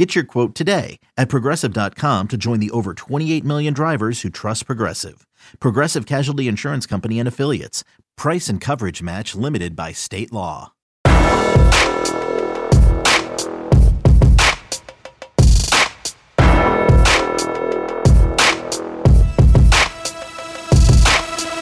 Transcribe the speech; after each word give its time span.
Get 0.00 0.14
your 0.14 0.24
quote 0.24 0.54
today 0.54 0.98
at 1.18 1.28
progressive.com 1.28 2.28
to 2.28 2.38
join 2.38 2.58
the 2.58 2.70
over 2.70 2.94
28 2.94 3.44
million 3.44 3.74
drivers 3.74 4.22
who 4.22 4.30
trust 4.30 4.64
Progressive. 4.64 5.26
Progressive 5.60 6.06
Casualty 6.06 6.48
Insurance 6.48 6.86
Company 6.86 7.18
and 7.18 7.28
Affiliates. 7.28 7.84
Price 8.16 8.48
and 8.48 8.62
coverage 8.62 9.02
match 9.02 9.34
limited 9.34 9.76
by 9.76 9.92
state 9.92 10.32
law. 10.32 10.72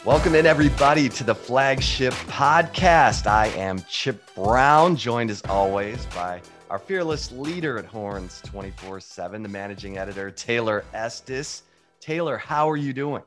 Welcome 0.05 0.35
in, 0.35 0.45
everybody, 0.45 1.09
to 1.09 1.25
the 1.25 1.35
flagship 1.35 2.13
podcast. 2.29 3.27
I 3.27 3.47
am 3.47 3.83
Chip 3.89 4.33
Brown, 4.33 4.95
joined 4.95 5.29
as 5.29 5.41
always 5.41 6.05
by 6.05 6.41
our 6.69 6.79
fearless 6.79 7.31
leader 7.31 7.79
at 7.79 7.85
Horns 7.85 8.41
24 8.45 8.99
7, 8.99 9.41
the 9.41 9.49
managing 9.49 9.97
editor, 9.97 10.29
Taylor 10.29 10.85
Estes. 10.93 11.63
Taylor, 11.99 12.37
how 12.37 12.69
are 12.69 12.77
you 12.77 12.93
doing? 12.93 13.23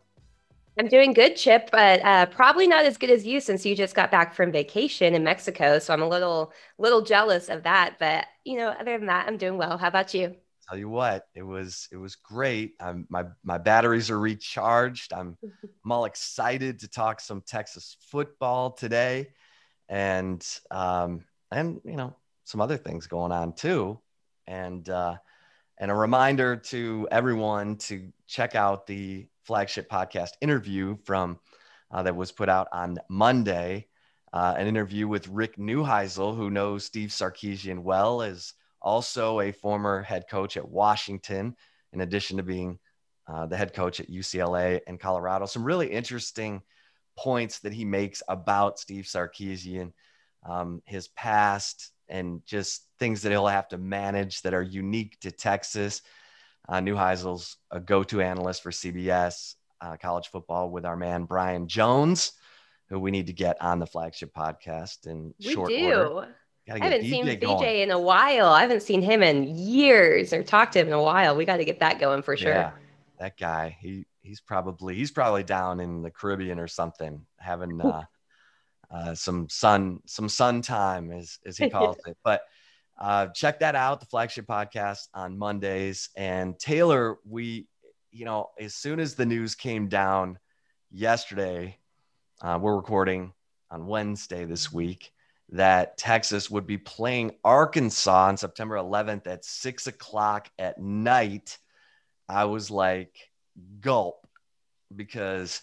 I'm 0.79 0.89
doing 0.89 1.13
good, 1.13 1.37
Chip, 1.37 1.69
but 1.71 2.03
uh, 2.03 2.27
probably 2.27 2.67
not 2.67 2.87
as 2.87 2.97
good 2.97 3.11
as 3.11 3.27
you 3.27 3.41
since 3.41 3.67
you 3.67 3.77
just 3.77 3.95
got 3.95 4.11
back 4.11 4.33
from 4.33 4.51
vacation 4.51 5.15
in 5.15 5.23
Mexico. 5.23 5.79
So 5.79 5.93
I'm 5.93 6.01
a 6.01 6.09
little, 6.09 6.53
little 6.79 7.03
jealous 7.03 7.51
of 7.51 7.65
that. 7.65 7.97
But 7.99 8.27
you 8.45 8.57
know, 8.57 8.69
other 8.69 8.97
than 8.97 9.09
that, 9.09 9.27
I'm 9.27 9.37
doing 9.37 9.59
well. 9.59 9.77
How 9.77 9.89
about 9.89 10.15
you? 10.15 10.35
Tell 10.69 10.79
you 10.79 10.89
what, 10.89 11.27
it 11.35 11.43
was 11.43 11.89
it 11.93 11.97
was 11.97 12.15
great. 12.15 12.75
I'm, 12.81 13.07
my 13.11 13.25
my 13.43 13.59
batteries 13.59 14.09
are 14.09 14.19
recharged. 14.19 15.13
I'm 15.13 15.37
I'm 15.85 15.93
all 15.93 16.05
excited 16.05 16.79
to 16.81 16.89
talk 16.89 17.21
some 17.21 17.43
Texas 17.43 17.97
football 18.09 18.71
today, 18.71 19.29
and 19.89 20.47
um, 20.71 21.25
and 21.51 21.81
you 21.85 21.97
know 21.97 22.15
some 22.45 22.61
other 22.61 22.77
things 22.77 23.07
going 23.07 23.33
on 23.33 23.53
too, 23.53 23.99
and 24.47 24.89
uh, 24.89 25.17
and 25.79 25.91
a 25.91 25.95
reminder 25.95 26.57
to 26.57 27.09
everyone 27.11 27.77
to 27.77 28.13
check 28.27 28.55
out 28.55 28.87
the 28.87 29.27
flagship 29.45 29.91
podcast 29.91 30.31
interview 30.41 30.97
from 31.05 31.39
uh, 31.91 32.03
that 32.03 32.17
was 32.17 32.33
put 32.33 32.49
out 32.49 32.69
on 32.73 32.99
Monday. 33.09 33.87
Uh, 34.33 34.55
an 34.57 34.67
interview 34.67 35.07
with 35.07 35.29
Rick 35.29 35.57
Neuheisel, 35.59 36.35
who 36.35 36.51
knows 36.51 36.87
Steve 36.87 37.11
Sarkisian 37.11 37.83
well, 37.83 38.23
is 38.23 38.55
also 38.81 39.41
a 39.41 39.53
former 39.53 40.03
head 40.03 40.25
coach 40.31 40.57
at 40.57 40.69
Washington, 40.69 41.55
in 41.93 42.01
addition 42.01 42.39
to 42.39 42.43
being 42.43 42.79
uh, 43.29 43.47
the 43.47 43.57
head 43.57 43.75
coach 43.75 44.01
at 44.01 44.11
UCLA 44.11 44.81
and 44.87 44.99
Colorado. 44.99 45.47
Some 45.47 45.65
really 45.65 45.89
interesting 45.89 46.63
points 47.17 47.59
that 47.61 47.73
he 47.73 47.85
makes 47.85 48.23
about 48.29 48.79
Steve 48.79 49.05
Sarkisian, 49.05 49.93
um, 50.45 50.83
his 50.85 51.09
past, 51.09 51.93
and 52.09 52.45
just 52.45 52.87
things 52.99 53.23
that 53.23 53.31
he'll 53.31 53.47
have 53.47 53.69
to 53.69 53.79
manage 53.79 54.43
that 54.43 54.55
are 54.55 54.63
unique 54.63 55.19
to 55.21 55.31
Texas. 55.31 56.03
Uh, 56.69 56.79
Neuheisel's 56.81 57.57
a 57.71 57.81
go-to 57.81 58.21
analyst 58.21 58.63
for 58.63 58.71
CBS 58.71 59.55
uh, 59.83 59.97
college 59.97 60.29
football 60.29 60.71
with 60.71 60.85
our 60.85 60.97
man 60.97 61.25
Brian 61.25 61.67
Jones, 61.67 62.33
who 62.89 63.01
we 63.01 63.11
need 63.11 63.27
to 63.27 63.33
get 63.33 63.61
on 63.61 63.79
the 63.79 63.87
flagship 63.87 64.33
podcast 64.33 65.07
in 65.07 65.35
we 65.45 65.53
short 65.53 65.71
do. 65.71 65.93
order. 65.93 66.37
I 66.71 66.79
haven't 66.79 67.03
seen 67.03 67.27
BJ 67.27 67.83
in 67.83 67.91
a 67.91 67.99
while. 67.99 68.47
I 68.47 68.63
haven't 68.63 68.83
seen 68.83 69.03
him 69.03 69.23
in 69.23 69.57
years 69.57 70.33
or 70.33 70.45
talked 70.45 70.75
to 70.75 70.79
him 70.81 70.87
in 70.87 70.93
a 70.93 71.03
while. 71.03 71.35
We 71.35 71.45
got 71.45 71.57
to 71.57 71.65
get 71.65 71.81
that 71.81 71.99
going 71.99 72.23
for 72.23 72.37
sure. 72.37 72.53
Yeah, 72.53 72.71
that 73.19 73.37
guy. 73.37 73.77
He 73.81 74.07
he's 74.21 74.41
probably 74.41 74.95
he's 74.95 75.11
probably 75.11 75.43
down 75.43 75.81
in 75.81 76.03
the 76.03 76.11
Caribbean 76.11 76.61
or 76.61 76.69
something, 76.69 77.27
having 77.39 77.81
uh, 77.81 78.05
uh, 78.93 79.15
some 79.15 79.49
sun 79.49 80.01
some 80.07 80.29
sun 80.29 80.63
time 80.63 81.11
as 81.11 81.39
as 81.47 81.57
he 81.57 81.71
calls 81.77 81.97
it. 82.07 82.17
But 82.23 82.43
uh, 83.01 83.29
check 83.29 83.61
that 83.61 83.75
out, 83.75 84.01
the 84.01 84.07
flagship 84.07 84.47
podcast 84.47 85.09
on 85.15 85.39
Mondays. 85.39 86.11
And 86.17 86.59
Taylor, 86.59 87.17
we, 87.29 87.67
you 88.11 88.25
know, 88.25 88.51
as 88.61 88.75
soon 88.75 89.01
as 89.01 89.15
the 89.15 89.27
news 89.27 89.55
came 89.55 89.89
down 89.89 90.39
yesterday, 90.91 91.79
uh, 92.43 92.59
we're 92.61 92.77
recording 92.77 93.33
on 93.71 93.87
Wednesday 93.87 94.45
this 94.45 94.73
week 94.73 95.13
that 95.49 95.97
Texas 95.97 96.51
would 96.51 96.67
be 96.67 96.79
playing 96.79 97.33
Arkansas 97.45 98.29
on 98.29 98.37
September 98.37 98.77
11th 98.77 99.27
at 99.27 99.45
six 99.45 99.87
o'clock 99.87 100.49
at 100.59 100.81
night. 100.81 101.59
I 102.29 102.45
was 102.45 102.71
like, 102.71 103.17
gulp, 103.81 104.27
because 104.95 105.61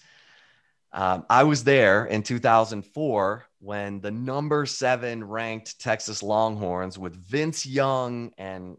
um, 0.92 1.26
I 1.30 1.44
was 1.44 1.64
there 1.64 2.06
in 2.06 2.24
2004 2.24 3.46
when 3.60 4.02
the 4.02 4.12
number 4.12 4.66
seven 4.66 5.24
ranked 5.24 5.80
Texas 5.80 6.24
Longhorns 6.24 6.98
with 6.98 7.16
Vince 7.16 7.66
Young 7.66 8.32
and 8.38 8.78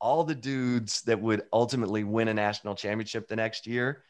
all 0.00 0.24
the 0.24 0.34
dudes 0.34 1.02
that 1.02 1.20
would 1.20 1.42
ultimately 1.52 2.02
win 2.02 2.28
a 2.28 2.34
national 2.34 2.74
championship 2.74 3.28
the 3.28 3.36
next 3.36 3.66
year 3.66 4.02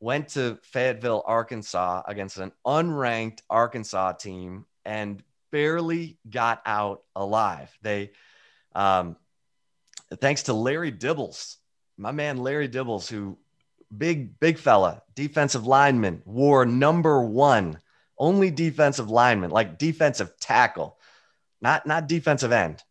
went 0.00 0.28
to 0.28 0.58
Fayetteville, 0.62 1.22
Arkansas 1.26 2.02
against 2.06 2.38
an 2.38 2.52
unranked 2.66 3.40
Arkansas 3.50 4.12
team 4.12 4.64
and 4.84 5.22
barely 5.50 6.18
got 6.28 6.62
out 6.64 7.02
alive. 7.16 7.76
They, 7.82 8.12
um, 8.74 9.16
thanks 10.16 10.44
to 10.44 10.52
Larry 10.52 10.92
Dibbles, 10.92 11.56
my 11.96 12.12
man 12.12 12.38
Larry 12.38 12.68
Dibbles, 12.68 13.08
who 13.08 13.38
big, 13.96 14.38
big 14.40 14.58
fella, 14.58 15.02
defensive 15.14 15.66
lineman, 15.66 16.22
wore 16.24 16.66
number 16.66 17.22
one 17.22 17.78
only 18.18 18.50
defensive 18.50 19.10
lineman, 19.10 19.50
like 19.50 19.78
defensive 19.78 20.32
tackle, 20.40 20.98
not 21.60 21.86
not 21.86 22.08
defensive 22.08 22.52
end. 22.52 22.82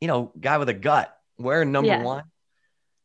You 0.00 0.08
know, 0.08 0.32
guy 0.38 0.58
with 0.58 0.68
a 0.68 0.74
gut, 0.74 1.16
wearing 1.38 1.72
number 1.72 1.88
yeah. 1.88 2.02
one. 2.02 2.24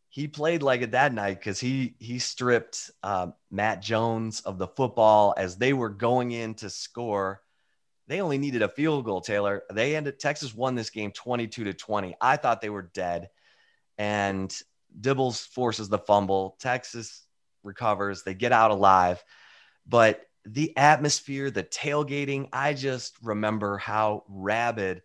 He 0.09 0.28
played 0.28 0.61
like 0.61 0.81
it 0.81 0.91
that 0.91 1.13
night 1.13 1.40
because 1.40 1.59
he 1.59 1.95
he 2.00 2.19
stripped 2.19 2.91
uh, 3.01 3.28
Matt 3.50 3.81
Jones 3.81 4.41
of 4.41 4.57
the 4.57 4.67
football 4.67 5.34
as 5.38 5.56
they 5.56 5.72
were 5.72 5.90
going 5.90 6.31
in 6.31 6.56
to 6.56 6.69
score. 6.69 7.41
They 8.07 8.19
only 8.19 8.38
needed 8.38 8.61
a 8.61 8.67
field 8.67 9.06
goal, 9.06 9.22
Taylor. 9.22 9.63
They 9.72 9.95
ended 9.95 10.19
Texas 10.19 10.53
won 10.53 10.75
this 10.75 10.90
game 10.90 11.11
22 11.11 11.63
to 11.63 11.73
20. 11.73 12.16
I 12.19 12.35
thought 12.35 12.59
they 12.59 12.69
were 12.69 12.90
dead. 12.94 13.29
And 13.97 14.53
Dibbles 15.00 15.47
forces 15.47 15.90
the 15.90 15.97
fumble. 15.97 16.57
Texas 16.59 17.25
recovers. 17.63 18.24
They 18.24 18.34
get 18.34 18.52
out 18.52 18.72
alive. 18.72 19.24
But 19.88 20.25
the 20.46 20.75
atmosphere, 20.78 21.52
the 21.52 21.63
tailgating, 21.63 22.50
I 22.52 22.74
just 22.74 23.16
remember 23.22 23.78
how 23.78 24.24
rabid 24.28 25.02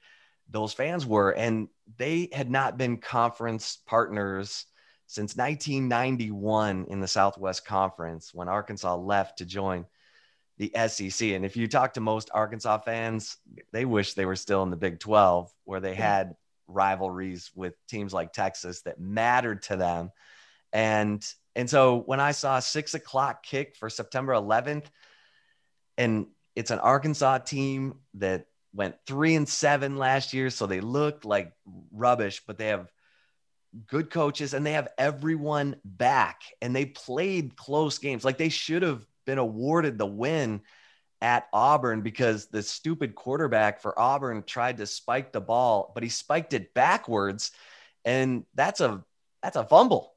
those 0.49 0.73
fans 0.73 1.05
were. 1.05 1.31
And 1.31 1.69
they 1.97 2.29
had 2.33 2.51
not 2.51 2.79
been 2.79 2.99
conference 2.99 3.79
partners 3.87 4.67
since 5.07 5.37
1991 5.37 6.87
in 6.89 7.01
the 7.01 7.09
Southwest 7.09 7.65
Conference 7.65 8.35
when 8.35 8.49
Arkansas 8.49 8.97
left 8.97 9.39
to 9.39 9.45
join 9.45 9.87
the 10.59 10.73
SEC. 10.89 11.29
And 11.29 11.45
if 11.45 11.57
you 11.57 11.69
talk 11.69 11.95
to 11.95 12.01
most 12.01 12.31
Arkansas 12.33 12.79
fans, 12.79 13.37
they 13.73 13.85
wish 13.85 14.15
they 14.15 14.27
were 14.27 14.37
still 14.37 14.63
in 14.63 14.71
the 14.71 14.77
Big 14.77 14.99
12 14.99 15.53
where 15.65 15.81
they 15.81 15.95
had 15.95 16.35
rivalries 16.69 17.51
with 17.55 17.75
teams 17.89 18.13
like 18.13 18.33
Texas 18.33 18.83
that 18.83 19.01
mattered 19.01 19.63
to 19.63 19.77
them. 19.77 20.11
And 20.73 21.25
and 21.55 21.71
so 21.71 22.03
when 22.05 22.21
I 22.21 22.33
saw 22.33 22.59
six 22.61 22.95
o'clock 22.95 23.43
kick 23.43 23.77
for 23.77 23.89
September 23.89 24.35
11th, 24.35 24.85
and 25.97 26.27
it's 26.55 26.71
an 26.71 26.79
Arkansas 26.79 27.39
team 27.39 28.01
that 28.15 28.47
went 28.75 28.97
three 29.07 29.35
and 29.35 29.49
seven 29.49 29.97
last 29.97 30.35
year, 30.35 30.51
so 30.51 30.67
they 30.67 30.81
look 30.81 31.25
like 31.25 31.53
rubbish, 31.93 32.43
but 32.47 32.59
they 32.59 32.69
have 32.69 32.91
good 33.87 34.11
coaches 34.11 34.55
and 34.55 34.65
they 34.65 34.73
have 34.73 34.89
everyone 34.99 35.77
back 35.85 36.43
and 36.63 36.75
they 36.75 36.87
played 36.87 37.57
close 37.57 37.99
games. 37.99 38.25
Like 38.25 38.39
they 38.39 38.49
should 38.49 38.83
have 38.83 39.05
been 39.25 39.39
awarded 39.39 39.99
the 39.99 40.07
win 40.07 40.63
at 41.21 41.49
Auburn 41.53 42.03
because 42.03 42.47
the 42.47 42.63
stupid 42.63 43.15
quarterback 43.15 43.81
for 43.81 43.99
Auburn 43.99 44.43
tried 44.43 44.79
to 44.79 44.87
spike 44.87 45.33
the 45.33 45.41
ball, 45.41 45.93
but 45.95 46.03
he 46.03 46.09
spiked 46.09 46.53
it 46.53 46.75
backwards, 46.75 47.53
and 48.05 48.45
that's 48.55 48.81
a 48.81 49.05
that's 49.43 49.57
a 49.57 49.65
fumble, 49.65 50.15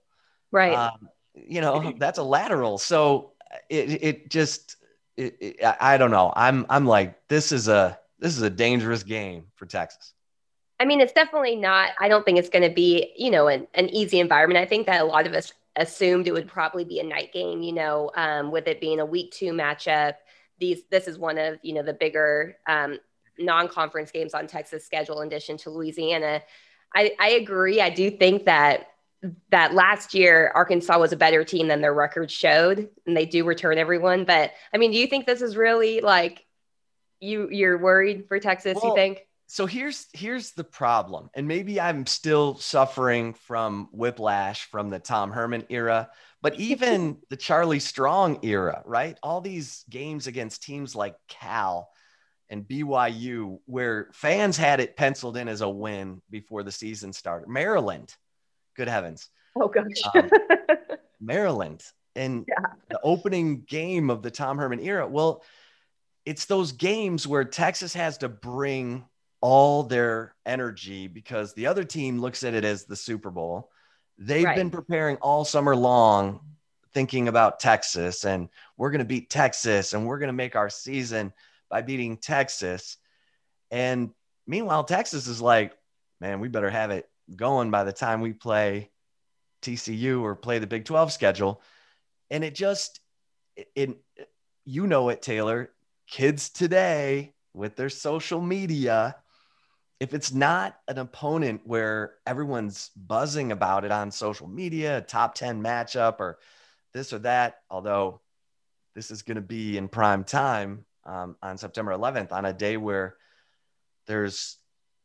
right? 0.51 0.73
Um, 0.73 1.09
you 1.33 1.61
know, 1.61 1.93
that's 1.97 2.19
a 2.19 2.23
lateral. 2.23 2.77
So 2.77 3.31
it 3.69 4.03
it 4.03 4.29
just 4.29 4.75
it, 5.17 5.37
it, 5.39 5.77
I 5.79 5.97
don't 5.97 6.11
know. 6.11 6.33
I'm 6.35 6.65
I'm 6.69 6.85
like 6.85 7.27
this 7.27 7.51
is 7.51 7.67
a 7.67 7.97
this 8.19 8.35
is 8.35 8.41
a 8.41 8.49
dangerous 8.49 9.03
game 9.03 9.45
for 9.55 9.65
Texas. 9.65 10.13
I 10.81 10.85
mean, 10.85 11.01
it's 11.01 11.11
definitely 11.11 11.57
not. 11.57 11.89
I 11.99 12.07
don't 12.07 12.23
think 12.23 12.39
it's 12.39 12.49
going 12.49 12.67
to 12.67 12.73
be 12.73 13.13
you 13.17 13.31
know 13.31 13.47
an, 13.47 13.67
an 13.73 13.89
easy 13.89 14.19
environment. 14.19 14.59
I 14.59 14.65
think 14.65 14.85
that 14.87 15.01
a 15.01 15.05
lot 15.05 15.27
of 15.27 15.33
us 15.33 15.53
assumed 15.75 16.27
it 16.27 16.33
would 16.33 16.47
probably 16.47 16.83
be 16.83 16.99
a 16.99 17.03
night 17.03 17.31
game. 17.31 17.61
You 17.61 17.73
know, 17.73 18.11
um, 18.15 18.51
with 18.51 18.67
it 18.67 18.81
being 18.81 18.99
a 18.99 19.05
week 19.05 19.31
two 19.31 19.53
matchup. 19.53 20.15
These 20.59 20.81
this 20.91 21.07
is 21.07 21.17
one 21.17 21.37
of 21.37 21.59
you 21.61 21.73
know 21.73 21.83
the 21.83 21.93
bigger 21.93 22.57
um, 22.67 22.99
non-conference 23.37 24.11
games 24.11 24.33
on 24.33 24.47
Texas 24.47 24.85
schedule 24.85 25.21
in 25.21 25.27
addition 25.27 25.57
to 25.57 25.69
Louisiana. 25.69 26.41
I, 26.95 27.11
I 27.19 27.29
agree. 27.31 27.81
I 27.81 27.89
do 27.89 28.09
think 28.09 28.45
that 28.45 28.87
that 29.51 29.73
last 29.73 30.13
year 30.13 30.51
Arkansas 30.55 30.97
was 30.97 31.11
a 31.11 31.17
better 31.17 31.43
team 31.43 31.67
than 31.67 31.81
their 31.81 31.93
record 31.93 32.31
showed, 32.31 32.89
and 33.05 33.15
they 33.15 33.25
do 33.25 33.43
return 33.43 33.77
everyone. 33.77 34.25
But 34.25 34.51
I 34.73 34.77
mean, 34.77 34.91
do 34.91 34.97
you 34.97 35.07
think 35.07 35.25
this 35.25 35.41
is 35.41 35.57
really 35.57 36.01
like 36.01 36.45
you 37.19 37.49
you're 37.49 37.77
worried 37.77 38.27
for 38.27 38.39
Texas? 38.39 38.77
Well, 38.81 38.91
you 38.91 38.95
think? 38.95 39.25
So 39.47 39.65
here's 39.65 40.07
here's 40.13 40.51
the 40.51 40.63
problem, 40.63 41.29
and 41.33 41.47
maybe 41.47 41.81
I'm 41.81 42.05
still 42.05 42.55
suffering 42.57 43.33
from 43.33 43.89
whiplash 43.91 44.65
from 44.65 44.89
the 44.89 44.99
Tom 44.99 45.31
Herman 45.31 45.65
era, 45.69 46.09
but 46.41 46.59
even 46.59 47.17
the 47.29 47.37
Charlie 47.37 47.79
Strong 47.79 48.39
era, 48.43 48.81
right? 48.85 49.17
All 49.21 49.41
these 49.41 49.83
games 49.89 50.27
against 50.27 50.63
teams 50.63 50.95
like 50.95 51.15
Cal 51.27 51.89
and 52.49 52.67
BYU, 52.67 53.59
where 53.65 54.09
fans 54.13 54.57
had 54.57 54.79
it 54.79 54.95
penciled 54.95 55.37
in 55.37 55.47
as 55.47 55.61
a 55.61 55.69
win 55.69 56.21
before 56.29 56.63
the 56.63 56.71
season 56.71 57.13
started. 57.13 57.49
Maryland, 57.49 58.15
good 58.75 58.87
heavens. 58.87 59.29
Oh 59.55 59.67
gosh. 59.67 59.85
um, 60.15 60.29
Maryland 61.21 61.83
and 62.15 62.45
yeah. 62.47 62.69
the 62.89 62.99
opening 63.03 63.61
game 63.61 64.09
of 64.09 64.21
the 64.21 64.31
Tom 64.31 64.57
Herman 64.57 64.79
era. 64.79 65.07
Well, 65.07 65.43
it's 66.25 66.45
those 66.45 66.71
games 66.71 67.27
where 67.27 67.43
Texas 67.43 67.93
has 67.93 68.19
to 68.19 68.29
bring 68.29 69.05
all 69.41 69.83
their 69.83 70.35
energy 70.45 71.07
because 71.07 71.53
the 71.53 71.67
other 71.67 71.83
team 71.83 72.19
looks 72.19 72.43
at 72.43 72.53
it 72.53 72.65
as 72.65 72.85
the 72.85 72.95
Super 72.95 73.31
Bowl. 73.31 73.69
They've 74.19 74.43
right. 74.43 74.55
been 74.55 74.69
preparing 74.69 75.15
all 75.17 75.45
summer 75.45 75.75
long 75.75 76.41
thinking 76.93 77.29
about 77.29 77.59
Texas 77.59 78.25
and 78.25 78.49
we're 78.75 78.91
going 78.91 78.99
to 78.99 79.05
beat 79.05 79.29
Texas 79.29 79.93
and 79.93 80.05
we're 80.05 80.19
going 80.19 80.27
to 80.27 80.33
make 80.33 80.57
our 80.57 80.69
season 80.69 81.31
by 81.69 81.81
beating 81.81 82.17
Texas. 82.17 82.97
And 83.71 84.11
meanwhile, 84.45 84.83
Texas 84.83 85.27
is 85.27 85.41
like, 85.41 85.77
man, 86.19 86.41
we 86.41 86.49
better 86.49 86.69
have 86.69 86.91
it 86.91 87.09
going 87.33 87.71
by 87.71 87.85
the 87.85 87.93
time 87.93 88.19
we 88.19 88.33
play 88.33 88.89
TCU 89.61 90.21
or 90.21 90.35
play 90.35 90.59
the 90.59 90.67
Big 90.67 90.83
12 90.83 91.13
schedule. 91.13 91.61
And 92.29 92.43
it 92.43 92.55
just, 92.55 92.99
it, 93.55 93.69
it 93.75 93.97
you 94.65 94.85
know 94.85 95.09
it, 95.09 95.21
Taylor. 95.21 95.71
Kids 96.07 96.49
today 96.49 97.33
with 97.53 97.77
their 97.77 97.89
social 97.89 98.41
media, 98.41 99.15
if 99.99 100.13
it's 100.13 100.33
not 100.33 100.77
an 100.87 100.97
opponent 100.97 101.61
where 101.65 102.15
everyone's 102.25 102.89
buzzing 102.95 103.51
about 103.51 103.83
it 103.83 103.91
on 103.91 104.11
social 104.11 104.47
media, 104.47 104.99
a 104.99 105.01
top 105.01 105.35
10 105.35 105.61
matchup 105.61 106.19
or 106.19 106.39
this 106.93 107.11
or 107.11 107.19
that, 107.19 107.61
although 107.69 108.21
this 108.95 109.11
is 109.11 109.21
going 109.21 109.35
to 109.35 109.41
be 109.41 109.77
in 109.77 109.87
prime 109.87 110.23
time, 110.23 110.85
um, 111.05 111.35
on 111.41 111.57
September 111.57 111.91
11th 111.91 112.31
on 112.31 112.45
a 112.45 112.53
day 112.53 112.77
where 112.77 113.15
there's 114.07 114.57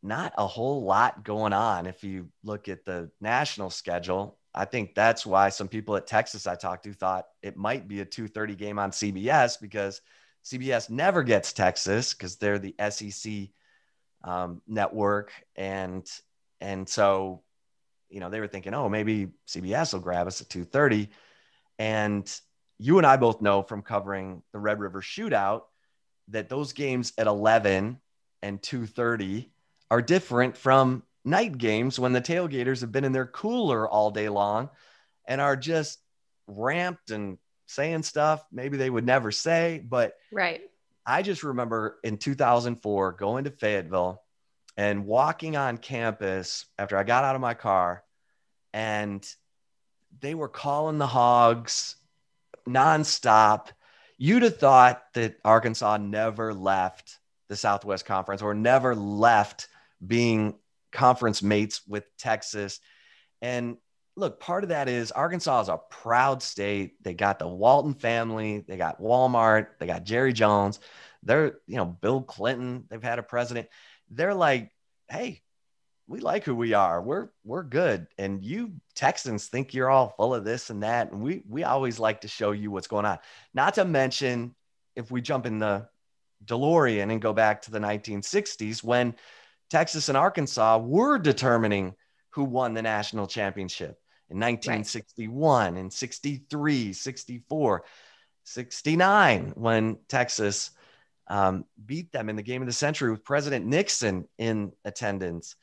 not 0.03 0.33
a 0.37 0.47
whole 0.47 0.85
lot 0.85 1.25
going 1.25 1.53
on. 1.53 1.87
If 1.87 2.05
you 2.05 2.29
look 2.43 2.69
at 2.69 2.85
the 2.85 3.11
national 3.21 3.71
schedule, 3.71 4.39
I 4.55 4.67
think 4.67 4.95
that's 4.95 5.25
why 5.27 5.49
some 5.49 5.67
people 5.69 5.97
at 5.97 6.07
Texas 6.07 6.47
I 6.47 6.55
talked 6.55 6.85
to 6.85 6.93
thought 6.93 7.27
it 7.43 7.57
might 7.57 7.89
be 7.89 8.01
a 8.01 8.05
2:30 8.05 8.55
game 8.55 8.79
on 8.79 8.93
CBS 8.93 9.57
because 9.61 10.01
CBS 10.45 10.91
never 10.91 11.23
gets 11.23 11.53
Texas 11.53 12.13
because 12.13 12.37
they're 12.37 12.59
the 12.59 12.75
SEC 12.91 13.49
um, 14.25 14.63
network, 14.67 15.31
and 15.55 16.11
and 16.61 16.89
so 16.89 17.43
you 18.09 18.21
know 18.21 18.31
they 18.31 18.41
were 18.41 18.49
thinking, 18.49 18.75
oh, 18.75 18.89
maybe 18.89 19.29
CBS 19.47 19.93
will 19.93 20.01
grab 20.01 20.27
us 20.27 20.41
at 20.41 20.49
2:30, 20.49 21.09
and 21.79 22.41
you 22.79 22.99
and 22.99 23.07
I 23.07 23.17
both 23.17 23.41
know 23.41 23.63
from 23.63 23.83
covering 23.83 24.43
the 24.53 24.59
Red 24.59 24.81
River 24.81 25.01
Shootout 25.01 25.63
that 26.29 26.49
those 26.49 26.73
games 26.73 27.13
at 27.19 27.27
11 27.27 28.01
and 28.43 28.61
2:30 28.61 29.51
are 29.91 30.03
different 30.03 30.57
from 30.57 31.03
night 31.25 31.57
games 31.57 31.99
when 31.99 32.13
the 32.13 32.21
tailgaters 32.21 32.81
have 32.81 32.93
been 32.93 33.05
in 33.05 33.13
their 33.13 33.27
cooler 33.27 33.89
all 33.89 34.11
day 34.11 34.29
long 34.29 34.71
and 35.27 35.41
are 35.41 35.57
just 35.57 35.99
ramped 36.47 37.11
and 37.11 37.39
saying 37.67 38.03
stuff 38.03 38.45
maybe 38.53 38.77
they 38.77 38.91
would 38.91 39.07
never 39.07 39.31
say 39.31 39.83
but 39.89 40.15
right 40.31 40.61
i 41.07 41.23
just 41.23 41.43
remember 41.43 41.99
in 42.05 42.17
2004 42.17 43.13
going 43.13 43.45
to 43.45 43.51
fayetteville 43.51 44.23
and 44.77 45.07
walking 45.07 45.57
on 45.57 45.79
campus 45.79 46.67
after 46.79 46.97
i 46.97 47.03
got 47.03 47.25
out 47.25 47.35
of 47.35 47.41
my 47.41 47.55
car 47.55 48.03
and 48.73 49.27
they 50.21 50.35
were 50.35 50.49
calling 50.49 50.99
the 50.99 51.07
hogs 51.07 51.97
nonstop 52.69 53.69
you'd 54.19 54.43
have 54.43 54.57
thought 54.57 55.03
that 55.15 55.37
Arkansas 55.45 55.97
never 55.99 56.55
left 56.55 57.19
the 57.49 57.57
Southwest 57.57 58.07
Conference 58.07 58.43
or 58.43 58.55
never 58.55 58.95
left 58.95 59.69
being 60.05 60.55
conference 60.93 61.43
mates 61.43 61.83
with 61.87 62.05
Texas. 62.17 62.81
And 63.43 63.77
look, 64.17 64.41
part 64.41 64.63
of 64.63 64.71
that 64.71 64.89
is 64.89 65.11
Arkansas 65.11 65.63
is 65.63 65.69
a 65.69 65.81
proud 65.91 66.43
state. 66.43 67.03
They 67.03 67.15
got 67.15 67.39
the 67.39 67.49
Walton 67.49 67.95
family, 67.95 68.65
they 68.67 68.77
got 68.77 69.01
Walmart, 69.01 69.69
they 69.79 69.87
got 69.87 70.05
Jerry 70.05 70.33
Jones. 70.33 70.81
They're, 71.23 71.59
you 71.67 71.77
know, 71.77 71.87
Bill 71.87 72.23
Clinton, 72.23 72.85
they've 72.89 73.03
had 73.03 73.19
a 73.19 73.23
president. 73.23 73.69
They're 74.11 74.35
like, 74.35 74.71
hey, 75.09 75.43
we 76.07 76.21
like 76.21 76.45
who 76.45 76.55
we 76.55 76.75
are. 76.75 77.01
We're 77.01 77.29
we're 77.45 77.63
good. 77.63 78.07
And 78.19 78.45
you 78.45 78.75
Texans 78.95 79.47
think 79.47 79.73
you're 79.73 79.89
all 79.89 80.15
full 80.17 80.35
of 80.35 80.45
this 80.45 80.69
and 80.69 80.83
that. 80.83 81.11
And 81.11 81.23
we 81.23 81.43
we 81.49 81.65
always 81.65 81.99
like 81.99 82.21
to 82.23 82.29
show 82.29 82.53
you 82.53 82.71
what's 82.71 82.89
going 82.89 83.07
on. 83.07 83.19
Not 83.55 83.75
to 83.75 83.87
mention 83.87 84.55
if 84.95 85.11
we 85.11 85.23
jump 85.23 85.47
in 85.47 85.59
the 85.59 85.89
DeLorean 86.45 87.11
and 87.11 87.23
go 87.23 87.33
back 87.33 87.63
to 87.63 87.71
the 87.71 87.79
1960s 87.79 88.85
when 88.85 89.15
Texas 89.71 90.11
and 90.11 90.19
Arkansas 90.19 90.79
were 90.79 91.19
determining 91.19 91.95
who 92.31 92.45
won 92.45 92.75
the 92.75 92.83
national 92.83 93.27
championship 93.27 93.99
in 94.31 94.39
1961 94.39 95.75
right. 95.75 95.93
63, 95.93 96.93
64, 96.93 97.85
69 98.45 99.53
when 99.55 99.99
Texas 100.09 100.71
um, 101.29 101.65
beat 101.85 102.13
them 102.13 102.29
in 102.29 102.37
the 102.37 102.43
game 102.43 102.63
of 102.63 102.67
the 102.67 102.73
century 102.73 103.11
with 103.11 103.25
President 103.25 103.67
Nixon 103.67 104.29
in 104.39 104.73
attendance 104.85 105.57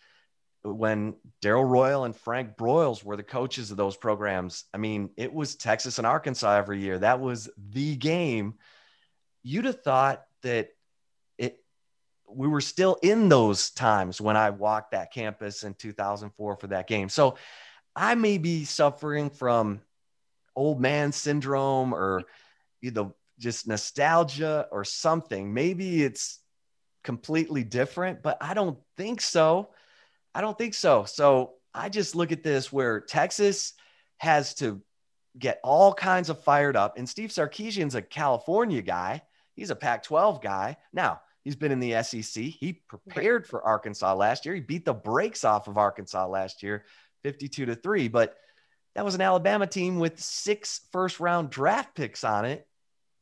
when 0.64 1.16
Darrell 1.42 1.66
Royal 1.66 2.04
and 2.04 2.16
Frank 2.16 2.56
Broyles 2.56 3.04
were 3.04 3.18
the 3.18 3.24
coaches 3.24 3.72
of 3.72 3.78
those 3.78 3.98
programs. 3.98 4.66
I 4.74 4.78
mean, 4.78 5.10
it 5.18 5.34
was 5.34 5.56
Texas 5.56 5.98
and 5.98 6.06
Arkansas 6.06 6.56
every 6.56 6.80
year. 6.80 7.00
That 7.00 7.20
was 7.20 7.50
the 7.72 7.96
game. 7.96 8.56
You'd 9.44 9.66
have 9.66 9.82
thought 9.82 10.24
that 10.44 10.70
it 11.38 11.64
we 12.28 12.48
were 12.48 12.62
still 12.62 12.98
in 13.02 13.28
those 13.28 13.72
times 13.72 14.22
when 14.22 14.38
I 14.38 14.52
walked 14.52 14.92
that 14.92 15.12
campus 15.12 15.64
in 15.64 15.74
2004 15.74 16.56
for 16.58 16.68
that 16.68 16.88
game. 16.88 17.10
So 17.10 17.38
I 17.96 18.16
may 18.16 18.38
be 18.38 18.66
suffering 18.66 19.30
from 19.30 19.82
old 20.56 20.80
man 20.80 21.12
syndrome 21.12 21.94
or 21.94 22.24
either 22.82 23.12
just 23.40 23.68
nostalgia 23.68 24.68
or 24.72 24.84
something. 24.84 25.54
Maybe 25.54 26.04
it's 26.04 26.40
completely 27.04 27.64
different, 27.64 28.22
but 28.22 28.38
I 28.42 28.54
don't 28.54 28.78
think 28.98 29.22
so. 29.22 29.70
I 30.34 30.42
don't 30.42 30.58
think 30.58 30.74
so. 30.74 31.06
So 31.06 31.54
I 31.74 31.90
just 31.90 32.16
look 32.16 32.32
at 32.32 32.44
this 32.44 32.72
where 32.72 33.00
Texas 33.02 33.74
has 34.18 34.54
to 34.56 34.82
get 35.38 35.60
all 35.64 35.94
kinds 35.94 36.30
of 36.30 36.44
fired 36.44 36.76
up. 36.76 36.98
And 36.98 37.08
Steve 37.08 37.30
Sarkisian's 37.32 37.96
a 37.96 38.02
California 38.02 38.82
guy. 38.82 39.24
He's 39.56 39.70
a 39.70 39.76
Pac 39.76 40.04
12 40.04 40.42
guy. 40.42 40.78
Now, 40.94 41.22
he's 41.44 41.56
been 41.56 41.72
in 41.72 41.80
the 41.80 42.04
SEC. 42.04 42.44
He 42.44 42.82
prepared 42.88 43.48
for 43.48 43.64
Arkansas 43.64 44.14
last 44.14 44.46
year. 44.46 44.56
He 44.56 44.62
beat 44.62 44.86
the 44.86 44.94
brakes 44.94 45.44
off 45.44 45.68
of 45.68 45.78
Arkansas 45.78 46.28
last 46.28 46.64
year, 46.64 46.86
52 47.24 47.68
to 47.68 47.76
3. 47.76 48.08
But 48.08 48.36
that 48.96 49.06
was 49.06 49.16
an 49.16 49.22
Alabama 49.22 49.68
team 49.68 50.00
with 50.00 50.20
six 50.20 50.82
first 50.92 51.20
round 51.20 51.50
draft 51.50 51.96
picks 51.96 52.24
on 52.24 52.46
it. 52.46 52.68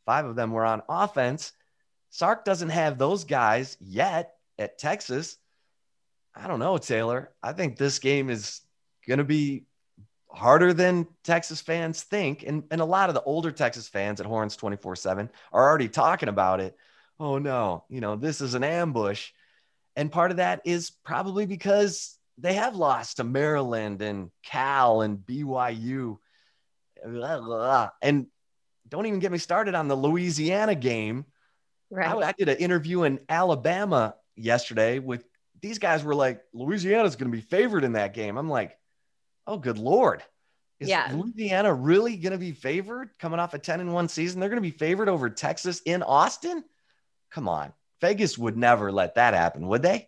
Five 0.06 0.26
of 0.26 0.36
them 0.36 0.52
were 0.52 0.66
on 0.66 0.82
offense. 0.90 1.54
Sark 2.10 2.44
doesn't 2.44 2.70
have 2.70 2.98
those 2.98 3.24
guys 3.24 3.78
yet 3.80 4.34
at 4.58 4.80
Texas. 4.80 5.38
I 6.36 6.48
don't 6.48 6.60
know, 6.60 6.78
Taylor. 6.78 7.32
I 7.44 7.54
think 7.54 7.78
this 7.78 8.00
game 8.00 8.30
is 8.30 8.62
going 9.08 9.20
to 9.20 9.24
be 9.24 9.66
harder 10.32 10.74
than 10.74 11.08
Texas 11.24 11.62
fans 11.62 12.04
think. 12.04 12.44
And, 12.46 12.64
and 12.72 12.82
a 12.82 12.86
lot 12.86 13.10
of 13.10 13.16
the 13.16 13.24
older 13.24 13.52
Texas 13.52 13.88
fans 13.88 14.20
at 14.20 14.26
Horns 14.26 14.56
24 14.56 14.96
7 14.96 15.30
are 15.52 15.70
already 15.70 15.90
talking 15.90 16.30
about 16.30 16.60
it. 16.60 16.76
Oh, 17.20 17.38
no, 17.38 17.84
you 17.90 18.00
know, 18.00 18.16
this 18.16 18.42
is 18.42 18.54
an 18.54 18.64
ambush. 18.64 19.32
And 19.96 20.12
part 20.12 20.32
of 20.32 20.38
that 20.38 20.62
is 20.66 20.92
probably 21.04 21.46
because 21.46 22.18
they 22.40 22.54
have 22.54 22.76
lost 22.76 23.18
to 23.18 23.24
Maryland 23.24 24.02
and 24.02 24.32
Cal 24.44 25.02
and 25.02 25.18
BYU. 25.18 26.18
And 28.02 28.28
don't 28.88 29.06
even 29.06 29.20
get 29.20 29.32
me 29.32 29.38
started 29.38 29.76
on 29.76 29.88
the 29.88 29.96
Louisiana 29.96 30.76
game. 30.76 31.26
Right. 31.92 32.08
I, 32.08 32.30
I 32.30 32.32
did 32.34 32.50
an 32.50 32.58
interview 32.58 33.04
in 33.04 33.20
Alabama 33.30 34.16
yesterday 34.36 35.00
with 35.00 35.24
these 35.62 35.80
guys 35.80 36.04
were 36.04 36.16
like, 36.16 36.42
Louisiana's 36.54 37.16
going 37.16 37.32
to 37.32 37.36
be 37.36 37.42
favored 37.42 37.84
in 37.84 37.94
that 37.94 38.14
game. 38.14 38.38
I'm 38.38 38.50
like, 38.50 38.78
oh, 39.46 39.58
good 39.58 39.78
Lord. 39.78 40.24
Is 40.80 40.88
Yeah. 40.88 41.12
Louisiana 41.14 41.74
really 41.74 42.16
going 42.16 42.32
to 42.32 42.38
be 42.38 42.54
favored 42.54 43.10
coming 43.20 43.40
off 43.40 43.54
a 43.54 43.60
10 43.60 43.82
and 43.82 43.94
1 43.94 44.08
season? 44.08 44.40
They're 44.40 44.50
going 44.50 44.62
to 44.62 44.70
be 44.70 44.78
favored 44.78 45.10
over 45.10 45.30
Texas 45.30 45.82
in 45.86 46.04
Austin? 46.04 46.64
Come 47.32 47.50
on. 47.50 47.74
Vegas 48.02 48.38
would 48.38 48.58
never 48.58 48.92
let 48.92 49.16
that 49.16 49.34
happen, 49.34 49.68
would 49.68 49.82
they? 49.82 50.08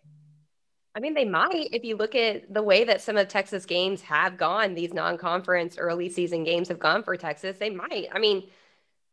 I 0.94 1.00
mean, 1.00 1.14
they 1.14 1.24
might 1.24 1.68
if 1.72 1.84
you 1.84 1.96
look 1.96 2.14
at 2.14 2.52
the 2.52 2.62
way 2.62 2.84
that 2.84 3.00
some 3.00 3.16
of 3.16 3.28
Texas 3.28 3.64
games 3.64 4.02
have 4.02 4.36
gone, 4.36 4.74
these 4.74 4.92
non-conference 4.92 5.78
early 5.78 6.08
season 6.08 6.44
games 6.44 6.68
have 6.68 6.78
gone 6.78 7.02
for 7.02 7.16
Texas. 7.16 7.56
They 7.58 7.70
might. 7.70 8.08
I 8.12 8.18
mean, 8.18 8.48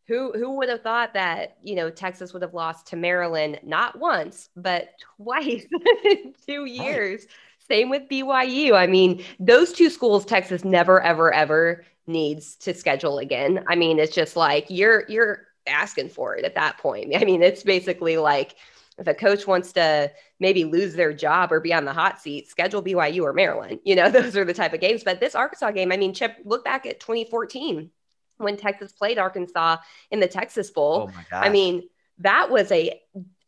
who 0.07 0.33
who 0.33 0.51
would 0.57 0.69
have 0.69 0.81
thought 0.81 1.13
that, 1.13 1.57
you 1.61 1.75
know, 1.75 1.89
Texas 1.89 2.33
would 2.33 2.41
have 2.41 2.53
lost 2.53 2.87
to 2.87 2.95
Maryland 2.97 3.59
not 3.63 3.97
once, 3.97 4.49
but 4.55 4.89
twice 5.17 5.65
in 6.03 6.33
two 6.45 6.65
years. 6.65 7.27
Same 7.69 7.89
with 7.89 8.09
BYU. 8.09 8.73
I 8.75 8.87
mean, 8.87 9.23
those 9.39 9.71
two 9.71 9.89
schools 9.89 10.25
Texas 10.25 10.65
never 10.65 11.01
ever 11.01 11.31
ever 11.31 11.85
needs 12.07 12.55
to 12.57 12.73
schedule 12.73 13.19
again. 13.19 13.63
I 13.67 13.75
mean, 13.75 13.99
it's 13.99 14.15
just 14.15 14.35
like 14.35 14.65
you're 14.69 15.05
you're 15.07 15.47
asking 15.67 16.09
for 16.09 16.35
it 16.35 16.43
at 16.43 16.55
that 16.55 16.79
point. 16.79 17.15
I 17.15 17.23
mean, 17.23 17.41
it's 17.41 17.63
basically 17.63 18.17
like 18.17 18.55
if 18.99 19.07
a 19.07 19.13
coach 19.13 19.47
wants 19.47 19.71
to 19.73 20.11
maybe 20.39 20.65
lose 20.65 20.93
their 20.93 21.13
job 21.13 21.51
or 21.51 21.59
be 21.59 21.73
on 21.73 21.85
the 21.85 21.93
hot 21.93 22.21
seat, 22.21 22.49
schedule 22.49 22.83
BYU 22.83 23.23
or 23.23 23.33
Maryland. 23.33 23.79
You 23.89 23.95
know, 23.95 24.09
those 24.11 24.37
are 24.37 24.45
the 24.45 24.53
type 24.53 24.73
of 24.73 24.81
games. 24.81 25.03
But 25.03 25.19
this 25.19 25.33
Arkansas 25.33 25.71
game, 25.71 25.91
I 25.91 25.97
mean, 25.97 26.13
Chip, 26.13 26.37
look 26.45 26.63
back 26.63 26.85
at 26.85 26.99
2014 26.99 27.89
when 28.37 28.57
Texas 28.57 28.91
played 28.91 29.17
Arkansas 29.17 29.77
in 30.11 30.19
the 30.19 30.27
Texas 30.27 30.69
Bowl. 30.69 31.09
Oh 31.09 31.15
my. 31.31 31.39
I 31.39 31.49
mean, 31.49 31.89
that 32.19 32.51
was 32.51 32.71
a, 32.71 33.01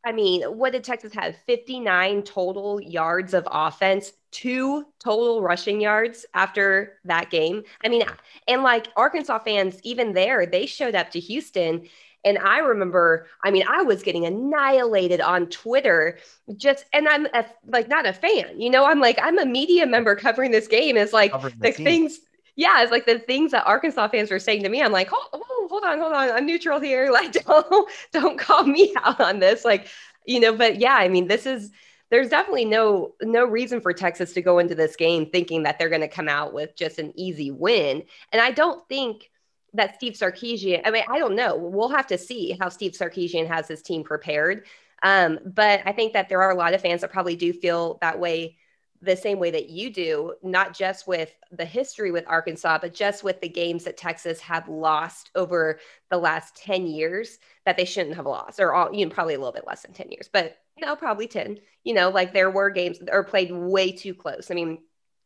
I 0.03 0.13
mean, 0.13 0.43
what 0.43 0.71
did 0.71 0.83
Texas 0.83 1.13
have? 1.13 1.35
59 1.45 2.23
total 2.23 2.81
yards 2.81 3.33
of 3.35 3.47
offense, 3.51 4.13
two 4.31 4.85
total 4.99 5.41
rushing 5.41 5.79
yards 5.79 6.25
after 6.33 6.99
that 7.05 7.29
game. 7.29 7.63
I 7.83 7.89
mean, 7.89 8.03
and 8.47 8.63
like 8.63 8.87
Arkansas 8.95 9.39
fans, 9.39 9.79
even 9.83 10.13
there, 10.13 10.45
they 10.45 10.65
showed 10.65 10.95
up 10.95 11.11
to 11.11 11.19
Houston. 11.19 11.87
And 12.23 12.37
I 12.37 12.59
remember, 12.59 13.27
I 13.43 13.51
mean, 13.51 13.63
I 13.67 13.81
was 13.81 14.03
getting 14.03 14.25
annihilated 14.25 15.21
on 15.21 15.47
Twitter 15.47 16.19
just, 16.55 16.85
and 16.93 17.07
I'm 17.07 17.25
a, 17.33 17.45
like 17.67 17.87
not 17.87 18.05
a 18.05 18.13
fan, 18.13 18.59
you 18.59 18.69
know, 18.69 18.85
I'm 18.85 18.99
like, 18.99 19.17
I'm 19.21 19.39
a 19.39 19.45
media 19.45 19.87
member 19.87 20.15
covering 20.15 20.51
this 20.51 20.67
game. 20.67 20.97
It's 20.97 21.13
like 21.13 21.31
the 21.31 21.53
the 21.59 21.71
things, 21.71 22.19
yeah, 22.55 22.83
it's 22.83 22.91
like 22.91 23.05
the 23.05 23.19
things 23.19 23.51
that 23.51 23.65
Arkansas 23.65 24.09
fans 24.09 24.29
were 24.29 24.39
saying 24.39 24.63
to 24.63 24.69
me. 24.69 24.81
I'm 24.81 24.91
like, 24.91 25.09
hold, 25.09 25.27
hold, 25.33 25.69
hold 25.69 25.83
on, 25.83 25.99
hold 25.99 26.13
on. 26.13 26.31
I'm 26.31 26.45
neutral 26.45 26.79
here. 26.79 27.11
Like, 27.11 27.31
don't, 27.31 27.89
don't 28.11 28.39
call 28.39 28.63
me 28.63 28.93
out 29.03 29.19
on 29.19 29.39
this. 29.39 29.65
Like, 29.65 29.87
you 30.25 30.39
know, 30.39 30.53
but 30.53 30.79
yeah, 30.79 30.95
I 30.95 31.07
mean, 31.07 31.27
this 31.27 31.45
is, 31.45 31.71
there's 32.11 32.29
definitely 32.29 32.65
no 32.65 33.13
no 33.21 33.45
reason 33.45 33.79
for 33.79 33.93
Texas 33.93 34.33
to 34.33 34.41
go 34.41 34.59
into 34.59 34.75
this 34.75 34.97
game 34.97 35.25
thinking 35.25 35.63
that 35.63 35.79
they're 35.79 35.89
going 35.89 36.01
to 36.01 36.09
come 36.09 36.27
out 36.27 36.53
with 36.53 36.75
just 36.75 36.99
an 36.99 37.13
easy 37.15 37.51
win. 37.51 38.03
And 38.31 38.41
I 38.41 38.51
don't 38.51 38.87
think 38.89 39.30
that 39.73 39.95
Steve 39.95 40.13
Sarkisian, 40.13 40.81
I 40.85 40.91
mean, 40.91 41.03
I 41.09 41.19
don't 41.19 41.35
know. 41.35 41.55
We'll 41.55 41.89
have 41.89 42.07
to 42.07 42.17
see 42.17 42.57
how 42.59 42.69
Steve 42.69 42.91
Sarkisian 42.91 43.47
has 43.47 43.67
his 43.67 43.81
team 43.81 44.03
prepared. 44.03 44.65
Um, 45.03 45.39
but 45.45 45.81
I 45.85 45.91
think 45.93 46.13
that 46.13 46.29
there 46.29 46.41
are 46.41 46.51
a 46.51 46.55
lot 46.55 46.73
of 46.73 46.81
fans 46.81 47.01
that 47.01 47.11
probably 47.11 47.35
do 47.35 47.53
feel 47.53 47.97
that 48.01 48.19
way 48.19 48.57
the 49.01 49.15
same 49.15 49.39
way 49.39 49.49
that 49.49 49.69
you 49.69 49.91
do, 49.91 50.35
not 50.43 50.77
just 50.77 51.07
with 51.07 51.33
the 51.51 51.65
history 51.65 52.11
with 52.11 52.23
Arkansas, 52.27 52.77
but 52.79 52.93
just 52.93 53.23
with 53.23 53.41
the 53.41 53.49
games 53.49 53.83
that 53.85 53.97
Texas 53.97 54.39
have 54.41 54.69
lost 54.69 55.31
over 55.33 55.79
the 56.11 56.17
last 56.17 56.55
10 56.57 56.85
years 56.85 57.39
that 57.65 57.77
they 57.77 57.85
shouldn't 57.85 58.15
have 58.15 58.27
lost, 58.27 58.59
or 58.59 58.73
all, 58.73 58.93
you 58.93 59.05
know, 59.05 59.11
probably 59.11 59.33
a 59.33 59.39
little 59.39 59.53
bit 59.53 59.65
less 59.65 59.81
than 59.81 59.93
10 59.93 60.11
years, 60.11 60.29
but 60.31 60.57
you 60.77 60.85
know, 60.85 60.95
probably 60.95 61.27
10. 61.27 61.59
You 61.83 61.93
know, 61.93 62.09
like 62.09 62.33
there 62.33 62.49
were 62.49 62.69
games 62.69 62.99
that 62.99 63.11
are 63.11 63.23
played 63.23 63.51
way 63.51 63.91
too 63.91 64.13
close. 64.13 64.51
I 64.51 64.53
mean, 64.53 64.79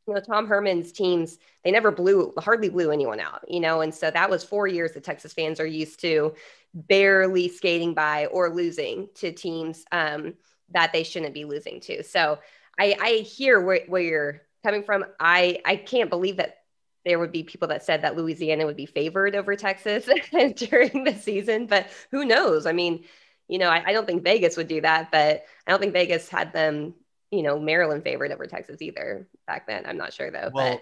you 0.08 0.14
know, 0.14 0.20
Tom 0.20 0.48
Herman's 0.48 0.92
teams, 0.92 1.40
they 1.64 1.72
never 1.72 1.92
blew, 1.92 2.34
hardly 2.38 2.70
blew 2.70 2.92
anyone 2.92 3.20
out, 3.20 3.44
you 3.48 3.60
know, 3.60 3.82
and 3.82 3.94
so 3.94 4.12
that 4.12 4.30
was 4.30 4.44
four 4.44 4.68
years 4.68 4.94
that 4.94 5.04
Texas 5.04 5.34
fans 5.34 5.60
are 5.60 5.66
used 5.66 6.00
to 6.02 6.36
barely 6.74 7.48
skating 7.48 7.94
by 7.94 8.28
or 8.28 8.54
losing 8.54 9.10
to 9.16 9.32
teams 9.32 9.84
um, 9.92 10.36
that 10.72 10.94
they 10.94 11.04
shouldn't 11.04 11.34
be 11.34 11.46
losing 11.46 11.80
to. 11.80 12.04
So 12.04 12.40
I, 12.78 12.96
I 13.00 13.10
hear 13.22 13.60
where, 13.60 13.82
where 13.88 14.02
you're 14.02 14.42
coming 14.64 14.84
from. 14.84 15.06
I, 15.20 15.60
I 15.66 15.76
can't 15.76 16.10
believe 16.10 16.38
that 16.38 16.58
there 17.06 17.20
would 17.20 17.32
be 17.32 17.44
people 17.44 17.68
that 17.70 17.84
said 17.84 18.02
that 18.02 18.16
Louisiana 18.16 18.66
would 18.66 18.76
be 18.76 18.88
favored 18.88 19.36
over 19.36 19.56
Texas 19.56 20.06
during 20.56 21.04
the 21.04 21.14
season, 21.14 21.68
but 21.68 21.88
who 22.12 22.26
knows? 22.26 22.66
I 22.66 22.74
mean, 22.74 23.06
you 23.48 23.60
know, 23.60 23.70
I, 23.70 23.84
I 23.88 23.94
don't 23.94 24.08
think 24.08 24.24
Vegas 24.24 24.58
would 24.58 24.68
do 24.68 24.82
that, 24.82 25.12
but 25.12 25.46
I 25.68 25.72
don't 25.72 25.80
think 25.80 25.94
Vegas 25.94 26.28
had 26.28 26.52
them, 26.52 26.96
you 27.36 27.44
know, 27.44 27.60
Maryland 27.60 28.04
favored 28.04 28.32
over 28.32 28.48
Texas 28.48 28.82
either 28.82 29.28
back 29.48 29.68
then. 29.68 29.86
I'm 29.86 29.98
not 29.98 30.14
sure 30.14 30.32
though. 30.32 30.50
Well, 30.54 30.76
but 30.76 30.82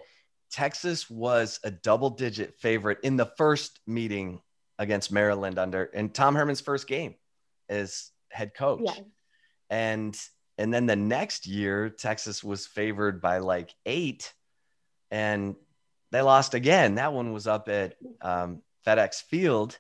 Texas 0.52 1.10
was 1.10 1.60
a 1.64 1.72
double 1.72 2.12
digit 2.12 2.56
favorite 2.60 3.00
in 3.04 3.18
the 3.18 3.32
first 3.38 3.80
meeting 3.88 4.42
against 4.80 5.12
Maryland 5.12 5.58
under 5.58 5.84
in 5.84 6.10
Tom 6.10 6.36
Herman's 6.36 6.62
first 6.62 6.88
game 6.88 7.16
as 7.70 8.12
head 8.30 8.54
coach. 8.54 8.82
Yeah. 8.84 9.04
And 9.70 10.18
and 10.58 10.74
then 10.74 10.86
the 10.86 10.96
next 10.96 11.48
year 11.48 11.90
Texas 11.90 12.44
was 12.44 12.68
favored 12.68 13.22
by 13.22 13.40
like 13.40 13.74
8 13.86 14.32
and 15.10 15.56
they 16.12 16.22
lost 16.22 16.54
again. 16.54 16.96
That 16.96 17.14
one 17.14 17.34
was 17.34 17.48
up 17.48 17.70
at 17.70 17.96
um, 18.22 18.62
FedEx 18.86 19.24
Field 19.24 19.78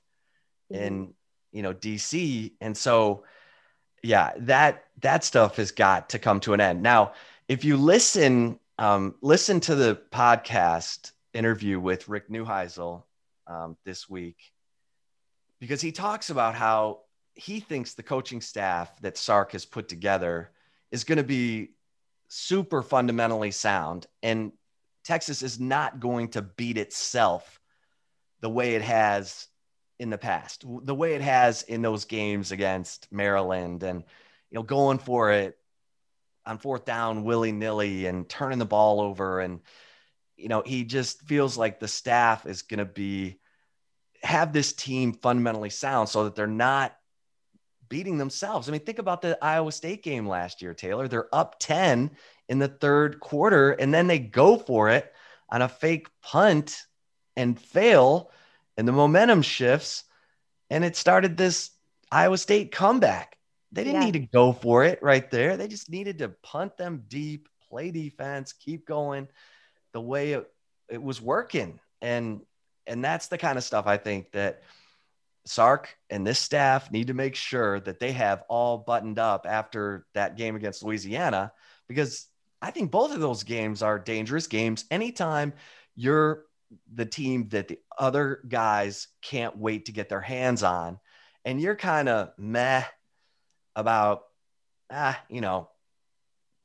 in 0.71 1.13
you 1.51 1.61
know 1.61 1.73
DC 1.73 2.53
and 2.59 2.75
so 2.75 3.25
yeah 4.03 4.31
that 4.37 4.85
that 5.01 5.23
stuff 5.23 5.57
has 5.57 5.71
got 5.71 6.09
to 6.09 6.19
come 6.19 6.39
to 6.41 6.53
an 6.53 6.61
end. 6.61 6.83
Now 6.83 7.13
if 7.47 7.65
you 7.65 7.77
listen 7.77 8.59
um, 8.79 9.15
listen 9.21 9.59
to 9.61 9.75
the 9.75 10.01
podcast 10.11 11.11
interview 11.33 11.79
with 11.79 12.09
Rick 12.09 12.29
Neuheisel 12.29 13.03
um, 13.47 13.77
this 13.85 14.09
week 14.09 14.37
because 15.59 15.81
he 15.81 15.91
talks 15.91 16.29
about 16.29 16.55
how 16.55 17.01
he 17.35 17.59
thinks 17.59 17.93
the 17.93 18.03
coaching 18.03 18.41
staff 18.41 18.99
that 19.01 19.17
Sark 19.17 19.53
has 19.53 19.65
put 19.65 19.87
together 19.87 20.51
is 20.91 21.03
going 21.03 21.17
to 21.17 21.23
be 21.23 21.71
super 22.27 22.81
fundamentally 22.81 23.51
sound 23.51 24.07
and 24.21 24.51
Texas 25.03 25.43
is 25.43 25.59
not 25.59 25.99
going 25.99 26.29
to 26.29 26.41
beat 26.41 26.77
itself 26.77 27.59
the 28.41 28.49
way 28.49 28.75
it 28.75 28.81
has 28.81 29.47
in 29.99 30.09
the 30.09 30.17
past, 30.17 30.65
the 30.65 30.95
way 30.95 31.13
it 31.13 31.21
has 31.21 31.63
in 31.63 31.81
those 31.81 32.05
games 32.05 32.51
against 32.51 33.07
Maryland 33.11 33.83
and 33.83 34.03
you 34.49 34.55
know 34.55 34.63
going 34.63 34.97
for 34.97 35.31
it 35.31 35.57
on 36.45 36.57
fourth 36.57 36.83
down 36.85 37.23
willy 37.23 37.51
nilly 37.51 38.05
and 38.05 38.27
turning 38.27 38.59
the 38.59 38.65
ball 38.65 38.99
over 38.99 39.39
and 39.39 39.61
you 40.35 40.49
know 40.49 40.61
he 40.65 40.83
just 40.83 41.21
feels 41.21 41.57
like 41.57 41.79
the 41.79 41.87
staff 41.87 42.45
is 42.45 42.63
going 42.63 42.79
to 42.79 42.85
be 42.85 43.39
have 44.23 44.53
this 44.53 44.73
team 44.73 45.13
fundamentally 45.13 45.69
sound 45.69 46.09
so 46.09 46.25
that 46.25 46.35
they're 46.35 46.47
not 46.47 46.95
beating 47.89 48.17
themselves. 48.17 48.67
I 48.67 48.71
mean, 48.71 48.81
think 48.81 48.99
about 48.99 49.21
the 49.21 49.37
Iowa 49.41 49.71
State 49.71 50.01
game 50.01 50.27
last 50.27 50.61
year, 50.61 50.73
Taylor. 50.73 51.07
They're 51.07 51.33
up 51.33 51.57
10 51.59 52.11
in 52.49 52.59
the 52.59 52.67
third 52.67 53.19
quarter 53.19 53.71
and 53.71 53.93
then 53.93 54.07
they 54.07 54.19
go 54.19 54.57
for 54.57 54.89
it 54.89 55.13
on 55.49 55.61
a 55.61 55.69
fake 55.69 56.07
punt 56.21 56.85
and 57.35 57.59
fail 57.59 58.31
and 58.77 58.87
the 58.87 58.91
momentum 58.91 59.41
shifts 59.41 60.03
and 60.69 60.83
it 60.83 60.95
started 60.95 61.37
this 61.37 61.71
Iowa 62.11 62.37
State 62.37 62.71
comeback. 62.71 63.37
They 63.71 63.83
didn't 63.83 64.01
Yeah. 64.01 64.05
need 64.05 64.13
to 64.13 64.27
go 64.27 64.53
for 64.53 64.83
it 64.83 65.01
right 65.01 65.29
there. 65.31 65.57
They 65.57 65.67
just 65.67 65.89
needed 65.89 66.19
to 66.19 66.29
punt 66.29 66.77
them 66.77 67.03
deep, 67.07 67.49
play 67.69 67.91
defense, 67.91 68.53
keep 68.53 68.85
going 68.85 69.27
the 69.93 70.01
way 70.01 70.33
it, 70.33 70.51
it 70.89 71.01
was 71.01 71.21
working. 71.21 71.79
And 72.01 72.41
and 72.85 73.03
that's 73.03 73.27
the 73.27 73.37
kind 73.37 73.57
of 73.57 73.63
stuff 73.63 73.87
I 73.87 73.97
think 73.97 74.31
that 74.33 74.63
Sark 75.45 75.97
and 76.09 76.25
this 76.25 76.39
staff 76.39 76.91
need 76.91 77.07
to 77.07 77.13
make 77.13 77.35
sure 77.35 77.79
that 77.81 77.99
they 77.99 78.11
have 78.11 78.43
all 78.49 78.77
buttoned 78.77 79.19
up 79.19 79.45
after 79.47 80.05
that 80.13 80.37
game 80.37 80.55
against 80.55 80.83
Louisiana 80.83 81.51
because 81.87 82.27
I 82.61 82.71
think 82.71 82.91
both 82.91 83.13
of 83.13 83.19
those 83.19 83.43
games 83.43 83.81
are 83.81 83.99
dangerous 83.99 84.47
games 84.47 84.85
anytime 84.89 85.53
you're 85.95 86.45
the 86.93 87.05
team 87.05 87.49
that 87.49 87.67
the 87.67 87.79
other 87.97 88.41
guys 88.47 89.07
can't 89.21 89.57
wait 89.57 89.85
to 89.85 89.91
get 89.91 90.09
their 90.09 90.21
hands 90.21 90.63
on. 90.63 90.99
And 91.45 91.59
you're 91.59 91.75
kind 91.75 92.09
of 92.09 92.31
meh 92.37 92.83
about 93.75 94.23
ah 94.91 95.19
you 95.29 95.41
know 95.41 95.69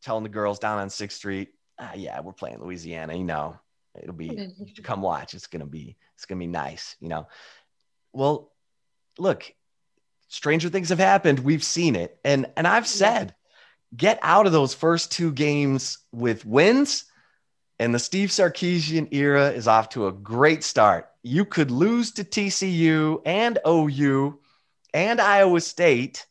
telling 0.02 0.22
the 0.22 0.28
girls 0.28 0.58
down 0.58 0.78
on 0.78 0.88
6th 0.88 1.12
street 1.12 1.48
ah 1.78 1.92
yeah 1.94 2.20
we're 2.20 2.32
playing 2.32 2.60
Louisiana 2.60 3.16
you 3.16 3.24
know 3.24 3.56
it'll 4.00 4.14
be 4.14 4.52
come 4.82 5.02
watch. 5.02 5.34
It's 5.34 5.46
going 5.46 5.60
to 5.60 5.66
be 5.66 5.96
it's 6.14 6.26
going 6.26 6.38
to 6.38 6.42
be 6.42 6.50
nice 6.50 6.96
you 7.00 7.08
know. 7.08 7.26
Well 8.12 8.52
look 9.18 9.52
stranger 10.28 10.68
things 10.68 10.90
have 10.90 10.98
happened. 10.98 11.40
We've 11.40 11.64
seen 11.64 11.96
it. 11.96 12.18
And 12.24 12.46
and 12.56 12.66
I've 12.66 12.86
said 12.86 13.34
get 13.96 14.18
out 14.22 14.46
of 14.46 14.52
those 14.52 14.74
first 14.74 15.10
two 15.10 15.32
games 15.32 15.98
with 16.12 16.44
wins 16.44 17.04
and 17.78 17.94
the 17.94 17.98
Steve 17.98 18.30
Sarkisian 18.30 19.08
era 19.12 19.50
is 19.50 19.68
off 19.68 19.90
to 19.90 20.08
a 20.08 20.12
great 20.12 20.64
start. 20.64 21.08
You 21.22 21.44
could 21.44 21.70
lose 21.70 22.12
to 22.12 22.24
TCU 22.24 23.22
and 23.24 23.58
OU 23.66 24.38
and 24.92 25.20
Iowa 25.20 25.60
State 25.60 26.26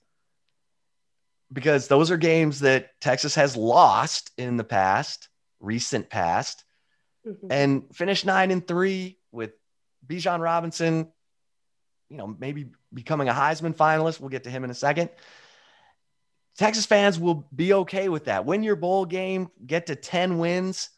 because 1.51 1.87
those 1.87 2.11
are 2.11 2.17
games 2.17 2.59
that 2.61 2.99
Texas 2.99 3.35
has 3.35 3.55
lost 3.55 4.31
in 4.37 4.57
the 4.57 4.63
past, 4.65 5.29
recent 5.59 6.09
past. 6.09 6.65
mm-hmm. 7.25 7.47
and 7.49 7.83
finish 7.95 8.25
nine 8.25 8.51
and 8.51 8.67
three 8.67 9.17
with 9.31 9.51
Bijan 10.05 10.39
Robinson, 10.41 11.07
you 12.09 12.17
know, 12.17 12.27
maybe 12.27 12.67
becoming 12.93 13.29
a 13.29 13.33
Heisman 13.33 13.75
finalist. 13.75 14.19
We'll 14.19 14.29
get 14.29 14.43
to 14.45 14.49
him 14.49 14.63
in 14.65 14.69
a 14.69 14.75
second. 14.75 15.09
Texas 16.57 16.85
fans 16.85 17.19
will 17.19 17.47
be 17.55 17.71
okay 17.73 18.09
with 18.09 18.25
that. 18.25 18.45
Win 18.45 18.63
your 18.63 18.75
bowl 18.75 19.05
game, 19.05 19.49
get 19.65 19.87
to 19.87 19.95
10 19.95 20.39
wins 20.39 20.89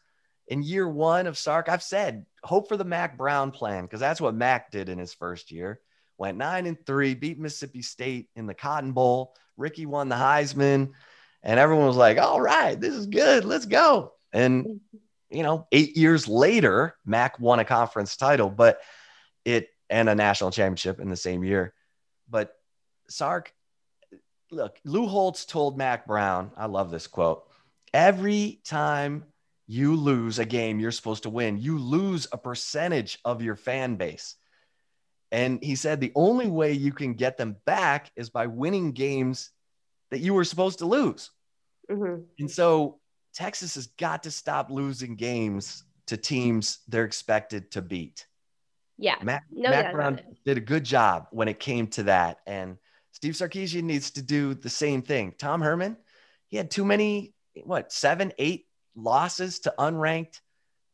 in 0.50 0.62
year 0.62 0.86
one 0.86 1.26
of 1.26 1.38
Sark. 1.38 1.68
I've 1.68 1.82
said, 1.82 2.26
hope 2.42 2.68
for 2.68 2.76
the 2.76 2.84
Mack 2.84 3.16
Brown 3.16 3.52
plan 3.52 3.84
because 3.84 4.00
that's 4.00 4.20
what 4.20 4.34
Mack 4.34 4.70
did 4.70 4.88
in 4.88 4.98
his 4.98 5.14
first 5.14 5.50
year. 5.50 5.80
Went 6.18 6.36
nine 6.36 6.66
and 6.66 6.76
three, 6.84 7.14
beat 7.14 7.38
Mississippi 7.38 7.80
State 7.80 8.28
in 8.36 8.46
the 8.46 8.52
Cotton 8.52 8.92
Bowl. 8.92 9.34
Ricky 9.56 9.86
won 9.86 10.08
the 10.08 10.16
Heisman, 10.16 10.90
and 11.42 11.60
everyone 11.60 11.86
was 11.86 11.96
like, 11.96 12.18
all 12.18 12.40
right, 12.40 12.78
this 12.78 12.94
is 12.94 13.06
good. 13.06 13.44
Let's 13.44 13.66
go. 13.66 14.12
And, 14.32 14.80
you 15.30 15.42
know, 15.42 15.66
eight 15.72 15.96
years 15.96 16.28
later, 16.28 16.96
Mack 17.06 17.38
won 17.40 17.58
a 17.58 17.64
conference 17.64 18.16
title, 18.16 18.50
but 18.50 18.80
it 19.44 19.68
and 19.88 20.08
a 20.08 20.14
national 20.14 20.50
championship 20.50 21.00
in 21.00 21.10
the 21.10 21.16
same 21.16 21.42
year. 21.42 21.74
But 22.28 22.54
Sark, 23.08 23.52
look, 24.50 24.78
Lou 24.84 25.06
Holtz 25.06 25.44
told 25.44 25.78
Mack 25.78 26.06
Brown, 26.06 26.52
I 26.56 26.66
love 26.66 26.90
this 26.90 27.06
quote. 27.06 27.44
Every 27.92 28.60
time 28.64 29.24
you 29.70 29.94
lose 29.94 30.40
a 30.40 30.44
game 30.44 30.80
you're 30.80 30.90
supposed 30.90 31.22
to 31.22 31.30
win, 31.30 31.56
you 31.56 31.78
lose 31.78 32.26
a 32.32 32.36
percentage 32.36 33.20
of 33.24 33.40
your 33.40 33.54
fan 33.54 33.94
base. 33.94 34.34
And 35.30 35.62
he 35.62 35.76
said 35.76 36.00
the 36.00 36.10
only 36.16 36.48
way 36.48 36.72
you 36.72 36.90
can 36.92 37.14
get 37.14 37.36
them 37.36 37.54
back 37.66 38.10
is 38.16 38.30
by 38.30 38.48
winning 38.48 38.90
games 38.90 39.50
that 40.10 40.18
you 40.18 40.34
were 40.34 40.42
supposed 40.42 40.80
to 40.80 40.86
lose. 40.86 41.30
Mm-hmm. 41.88 42.22
And 42.40 42.50
so 42.50 42.98
Texas 43.32 43.76
has 43.76 43.86
got 43.86 44.24
to 44.24 44.32
stop 44.32 44.72
losing 44.72 45.14
games 45.14 45.84
to 46.08 46.16
teams 46.16 46.80
they're 46.88 47.04
expected 47.04 47.70
to 47.70 47.80
beat. 47.80 48.26
Yeah. 48.98 49.18
Matt, 49.22 49.44
no, 49.52 49.70
Matt 49.70 49.92
Brown 49.92 50.20
did 50.44 50.56
a 50.56 50.60
good 50.60 50.82
job 50.82 51.28
when 51.30 51.46
it 51.46 51.60
came 51.60 51.86
to 51.88 52.02
that. 52.04 52.38
And 52.44 52.76
Steve 53.12 53.34
Sarkisian 53.34 53.84
needs 53.84 54.10
to 54.12 54.22
do 54.22 54.54
the 54.54 54.68
same 54.68 55.02
thing. 55.02 55.32
Tom 55.38 55.60
Herman, 55.60 55.96
he 56.48 56.56
had 56.56 56.72
too 56.72 56.84
many, 56.84 57.34
what, 57.62 57.92
seven, 57.92 58.32
eight 58.36 58.66
losses 58.94 59.60
to 59.60 59.74
unranked 59.78 60.40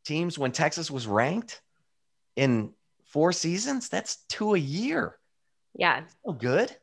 teams 0.04 0.38
when 0.38 0.52
Texas 0.52 0.90
was 0.90 1.06
ranked 1.06 1.60
in 2.36 2.72
four 3.06 3.32
seasons. 3.32 3.88
That's 3.88 4.16
two 4.28 4.54
a 4.54 4.58
year. 4.58 5.16
Yeah. 5.74 6.02
So 6.24 6.32
good. 6.32 6.74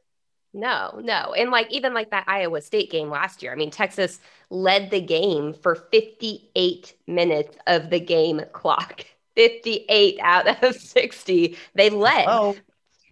No, 0.54 1.00
no. 1.02 1.34
And 1.34 1.50
like 1.50 1.72
even 1.72 1.94
like 1.94 2.12
that 2.12 2.26
Iowa 2.28 2.62
State 2.62 2.92
game 2.92 3.10
last 3.10 3.42
year, 3.42 3.52
I 3.52 3.56
mean, 3.56 3.72
Texas 3.72 4.20
led 4.50 4.92
the 4.92 5.02
game 5.02 5.54
for 5.54 5.76
58 5.76 6.96
minutes 7.08 7.58
of 7.66 7.90
the 7.90 8.00
game 8.00 8.42
clock. 8.52 9.06
58 9.36 10.20
out 10.22 10.64
of 10.64 10.76
60. 10.76 11.58
They 11.74 11.90
led. 11.90 12.26
Oh. 12.28 12.56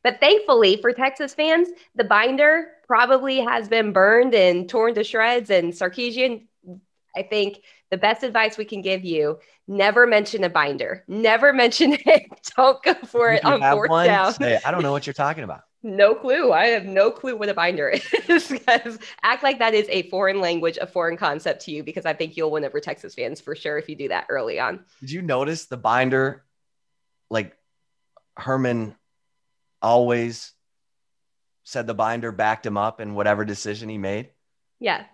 But 0.04 0.20
thankfully 0.20 0.78
for 0.78 0.94
Texas 0.94 1.34
fans, 1.34 1.68
the 1.96 2.04
binder 2.04 2.68
probably 2.88 3.40
has 3.40 3.68
been 3.68 3.92
burned 3.92 4.36
and 4.36 4.70
torn 4.70 4.94
to 4.96 5.04
shreds. 5.04 5.50
And 5.50 5.74
Sarkisian, 5.74 6.46
I 7.16 7.24
think 7.24 7.62
the 7.90 7.98
best 7.98 8.24
advice 8.24 8.58
we 8.58 8.66
can 8.66 8.82
give 8.82 9.04
you 9.04 9.40
never 9.68 10.08
mention 10.08 10.44
a 10.44 10.50
binder, 10.50 11.04
never 11.08 11.54
mention 11.64 11.94
it. 12.06 12.24
Don't 12.56 12.82
go 12.84 12.94
for 13.06 13.32
it 13.32 13.44
on 13.46 13.60
fourth 13.62 13.90
one? 13.90 14.08
down. 14.08 14.34
Say, 14.34 14.60
I 14.64 14.72
don't 14.72 14.82
know 14.84 14.92
what 14.92 15.06
you're 15.08 15.14
talking 15.14 15.44
about. 15.44 15.62
No 15.84 16.14
clue. 16.14 16.52
I 16.52 16.68
have 16.68 16.86
no 16.86 17.10
clue 17.10 17.36
what 17.36 17.50
a 17.50 17.56
binder 17.56 17.90
is. 18.30 18.48
because 18.48 19.00
act 19.24 19.42
like 19.42 19.58
that 19.58 19.74
is 19.74 19.88
a 19.90 20.04
foreign 20.10 20.40
language, 20.40 20.78
a 20.80 20.86
foreign 20.86 21.18
concept 21.18 21.66
to 21.66 21.72
you, 21.72 21.84
because 21.84 22.06
I 22.06 22.14
think 22.14 22.38
you'll 22.38 22.52
win 22.52 22.64
over 22.64 22.80
Texas 22.80 23.16
fans 23.16 23.42
for 23.42 23.56
sure 23.56 23.80
if 23.80 23.90
you 23.90 23.96
do 23.96 24.08
that 24.10 24.28
early 24.30 24.60
on. 24.60 24.86
Did 25.00 25.10
you 25.10 25.24
notice 25.24 25.66
the 25.66 25.78
binder? 25.78 26.44
Like 27.32 27.58
Herman 28.38 28.94
always 29.82 30.54
said 31.64 31.88
the 31.88 31.96
binder 31.96 32.32
backed 32.32 32.64
him 32.64 32.78
up 32.78 33.02
in 33.02 33.16
whatever 33.16 33.44
decision 33.44 33.90
he 33.90 33.98
made. 33.98 34.30
Yeah. 34.80 35.06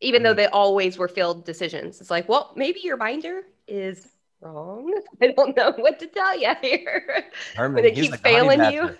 Even 0.00 0.22
though 0.22 0.30
mm-hmm. 0.30 0.36
they 0.38 0.46
always 0.46 0.98
were 0.98 1.08
failed 1.08 1.44
decisions. 1.44 2.00
It's 2.00 2.10
like, 2.10 2.28
well, 2.28 2.52
maybe 2.54 2.80
your 2.82 2.96
binder 2.96 3.42
is 3.66 4.08
wrong. 4.40 4.92
I 5.22 5.28
don't 5.28 5.56
know 5.56 5.72
what 5.76 5.98
to 6.00 6.06
tell 6.06 6.38
you 6.38 6.54
here. 6.60 7.24
Herman, 7.54 7.84
it 7.84 7.94
keeps 7.94 8.10
like 8.10 8.20
failing 8.20 8.72
you. 8.72 8.96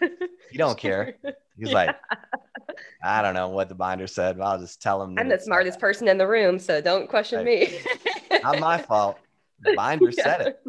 he 0.50 0.58
don't 0.58 0.78
care. 0.78 1.16
He's 1.58 1.68
yeah. 1.68 1.74
like, 1.74 1.96
I 3.02 3.22
don't 3.22 3.34
know 3.34 3.48
what 3.48 3.68
the 3.68 3.74
binder 3.74 4.06
said, 4.06 4.38
but 4.38 4.44
I'll 4.44 4.58
just 4.58 4.82
tell 4.82 5.02
him. 5.02 5.18
I'm 5.18 5.28
the 5.28 5.38
smartest 5.38 5.80
person 5.80 6.08
in 6.08 6.18
the 6.18 6.26
room, 6.26 6.58
so 6.58 6.80
don't 6.80 7.08
question 7.08 7.44
me. 7.44 7.80
Not 8.42 8.60
my 8.60 8.78
fault. 8.78 9.18
The 9.60 9.74
binder 9.74 10.10
yeah. 10.16 10.22
said 10.22 10.40
it. 10.48 10.62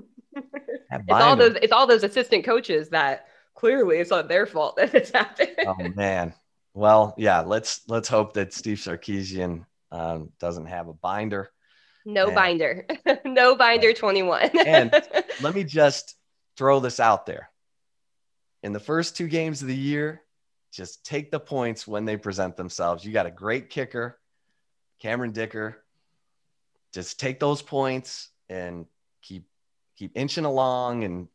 It's 0.92 1.04
all 1.10 1.36
those. 1.36 1.58
It's 1.62 1.74
all 1.74 1.88
those 1.88 2.04
assistant 2.04 2.46
coaches 2.46 2.90
that 2.90 3.28
clearly 3.54 3.98
it's 3.98 4.12
not 4.12 4.30
their 4.30 4.46
fault 4.46 4.78
that 4.78 4.94
it's 4.94 5.12
happened. 5.12 5.52
oh 5.66 5.76
man. 5.96 6.34
Well, 6.74 7.14
yeah. 7.18 7.42
Let's 7.42 7.82
let's 7.90 8.08
hope 8.08 8.34
that 8.34 8.54
Steve 8.54 8.78
Sarkisian 8.78 9.66
um, 9.92 10.32
doesn't 10.40 10.68
have 10.68 10.88
a 10.88 10.94
binder. 10.94 11.50
No 12.06 12.28
and, 12.28 12.36
binder. 12.36 12.88
no 13.26 13.56
binder 13.56 13.94
21. 13.94 14.58
and 14.60 14.92
let 15.42 15.56
me 15.56 15.64
just 15.64 16.16
throw 16.56 16.80
this 16.80 17.00
out 17.00 17.26
there. 17.26 17.50
In 18.64 18.74
the 18.74 18.80
first 18.80 19.16
two 19.16 19.28
games 19.28 19.62
of 19.62 19.68
the 19.68 19.76
year, 19.76 20.24
just 20.72 21.06
take 21.06 21.32
the 21.32 21.40
points 21.40 21.88
when 21.88 22.06
they 22.06 22.18
present 22.18 22.56
themselves. 22.58 23.04
You 23.04 23.12
got 23.12 23.26
a 23.26 23.32
great 23.32 23.70
kicker, 23.70 24.20
Cameron 25.00 25.32
Dicker. 25.32 25.84
Just 26.94 27.20
take 27.20 27.40
those 27.40 27.62
points 27.62 28.30
and 28.50 28.86
keep 29.22 29.44
keep 29.98 30.12
inching 30.16 30.46
along 30.46 31.04
and 31.04 31.28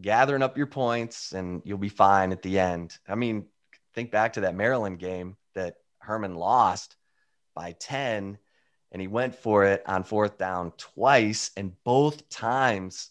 gathering 0.00 0.42
up 0.42 0.56
your 0.56 0.66
points 0.66 1.32
and 1.32 1.62
you'll 1.64 1.78
be 1.78 1.88
fine 1.88 2.32
at 2.32 2.42
the 2.42 2.58
end. 2.58 2.96
I 3.08 3.14
mean, 3.14 3.46
think 3.94 4.10
back 4.10 4.34
to 4.34 4.42
that 4.42 4.54
Maryland 4.54 4.98
game 4.98 5.36
that 5.54 5.76
Herman 5.98 6.34
lost 6.34 6.96
by 7.56 7.72
10 7.72 8.38
and 8.92 9.02
he 9.02 9.08
went 9.08 9.34
for 9.34 9.64
it 9.64 9.82
on 9.86 10.04
fourth 10.04 10.38
down 10.38 10.72
twice. 10.76 11.50
And 11.56 11.72
both 11.82 12.28
times, 12.28 13.10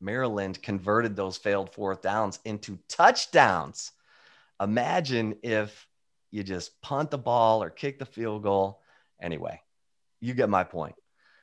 Maryland 0.00 0.62
converted 0.62 1.16
those 1.16 1.36
failed 1.36 1.74
fourth 1.74 2.02
downs 2.02 2.38
into 2.44 2.78
touchdowns. 2.88 3.90
Imagine 4.60 5.36
if 5.42 5.88
you 6.30 6.44
just 6.44 6.80
punt 6.80 7.10
the 7.10 7.18
ball 7.18 7.62
or 7.62 7.70
kick 7.70 7.98
the 7.98 8.06
field 8.06 8.44
goal. 8.44 8.80
Anyway, 9.20 9.60
you 10.20 10.32
get 10.32 10.48
my 10.48 10.62
point. 10.62 10.94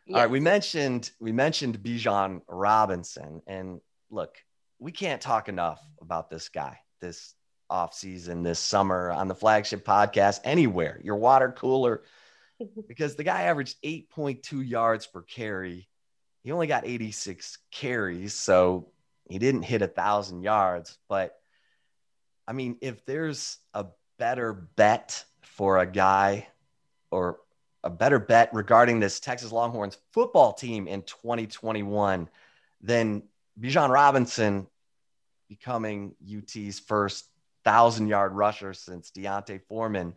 Yes. 0.06 0.16
All 0.16 0.22
right, 0.22 0.32
we 0.32 0.40
mentioned 0.40 1.12
we 1.20 1.32
mentioned 1.32 1.80
Bijan 1.80 2.42
Robinson, 2.48 3.42
and 3.48 3.80
look, 4.10 4.38
we 4.80 4.92
can't 4.92 5.22
talk 5.22 5.50
enough 5.50 5.82
about 6.02 6.30
this 6.30 6.50
guy 6.50 6.80
this 7.04 7.36
off 7.70 7.94
season, 7.94 8.44
this 8.44 8.60
summer 8.60 9.12
on 9.12 9.28
the 9.28 9.36
flagship 9.36 9.86
podcast, 9.86 10.40
anywhere, 10.44 11.00
your 11.04 11.18
water 11.18 11.52
cooler, 11.52 12.04
because 12.88 13.16
the 13.16 13.24
guy 13.24 13.44
averaged 13.44 13.82
8.2 13.84 14.68
yards 14.68 15.06
per 15.06 15.22
carry. 15.22 15.88
He 16.44 16.52
only 16.52 16.68
got 16.68 16.86
86 16.86 17.58
carries, 17.72 18.34
so 18.34 18.90
he 19.30 19.40
didn't 19.40 19.64
hit 19.64 19.82
a 19.82 19.88
thousand 19.88 20.44
yards. 20.44 20.98
But 21.08 21.36
I 22.48 22.54
mean, 22.54 22.78
if 22.82 23.06
there's 23.06 23.58
a 23.74 23.86
better 24.18 24.54
bet 24.54 25.24
for 25.42 25.80
a 25.80 25.86
guy 25.86 26.48
or 27.12 27.40
a 27.84 27.90
better 27.90 28.20
bet 28.20 28.50
regarding 28.54 29.00
this 29.00 29.20
Texas 29.20 29.52
Longhorns 29.52 29.98
football 30.12 30.54
team 30.54 30.88
in 30.88 31.02
2021 31.04 32.30
than 32.82 33.24
Bijan 33.60 33.90
Robinson 33.90 34.68
becoming 35.50 36.16
UT's 36.26 36.80
first 36.80 37.26
thousand 37.64 38.08
yard 38.08 38.34
rusher 38.34 38.74
since 38.74 39.12
D'Onta 39.12 39.62
Foreman 39.68 40.16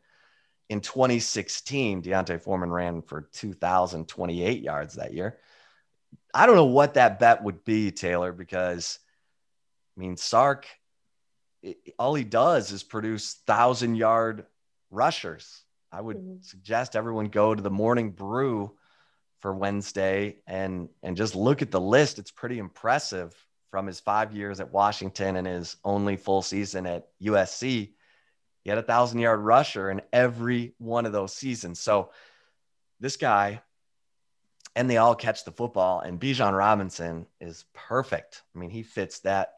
in 0.68 0.80
2016, 0.80 2.02
D'Onta 2.02 2.40
Foreman 2.40 2.70
ran 2.70 3.02
for 3.02 3.28
2,028 3.32 4.62
yards 4.62 4.94
that 4.94 5.14
year. 5.14 5.38
I 6.34 6.46
don't 6.46 6.56
know 6.56 6.64
what 6.64 6.94
that 6.94 7.18
bet 7.18 7.42
would 7.42 7.64
be, 7.64 7.90
Taylor, 7.90 8.32
because 8.32 8.98
I 9.96 10.00
mean, 10.00 10.16
Sark, 10.16 10.66
it, 11.62 11.78
all 11.98 12.14
he 12.14 12.24
does 12.24 12.72
is 12.72 12.82
produce 12.82 13.34
thousand 13.46 13.94
yard 13.94 14.46
rushers. 14.90 15.62
I 15.90 16.00
would 16.00 16.18
mm-hmm. 16.18 16.42
suggest 16.42 16.96
everyone 16.96 17.26
go 17.26 17.54
to 17.54 17.62
the 17.62 17.70
morning 17.70 18.10
brew 18.10 18.72
for 19.40 19.54
Wednesday 19.54 20.36
and 20.46 20.88
and 21.02 21.16
just 21.16 21.34
look 21.34 21.62
at 21.62 21.70
the 21.70 21.80
list. 21.80 22.18
It's 22.18 22.30
pretty 22.30 22.58
impressive 22.58 23.34
from 23.70 23.86
his 23.86 24.00
five 24.00 24.34
years 24.34 24.60
at 24.60 24.72
Washington 24.72 25.36
and 25.36 25.46
his 25.46 25.76
only 25.84 26.16
full 26.16 26.42
season 26.42 26.86
at 26.86 27.08
USC. 27.22 27.92
He 28.66 28.70
had 28.70 28.78
a 28.78 28.82
thousand 28.82 29.20
yard 29.20 29.38
rusher 29.38 29.92
in 29.92 30.02
every 30.12 30.74
one 30.78 31.06
of 31.06 31.12
those 31.12 31.32
seasons. 31.32 31.78
So 31.78 32.10
this 32.98 33.16
guy, 33.16 33.62
and 34.74 34.90
they 34.90 34.96
all 34.96 35.14
catch 35.14 35.44
the 35.44 35.52
football. 35.52 36.00
And 36.00 36.18
Bijan 36.18 36.52
Robinson 36.52 37.26
is 37.40 37.64
perfect. 37.74 38.42
I 38.52 38.58
mean, 38.58 38.70
he 38.70 38.82
fits 38.82 39.20
that. 39.20 39.52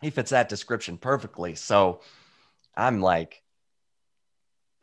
He 0.00 0.08
fits 0.08 0.30
that 0.30 0.48
description 0.48 0.96
perfectly. 0.96 1.54
So 1.54 2.00
I'm 2.74 3.02
like, 3.02 3.42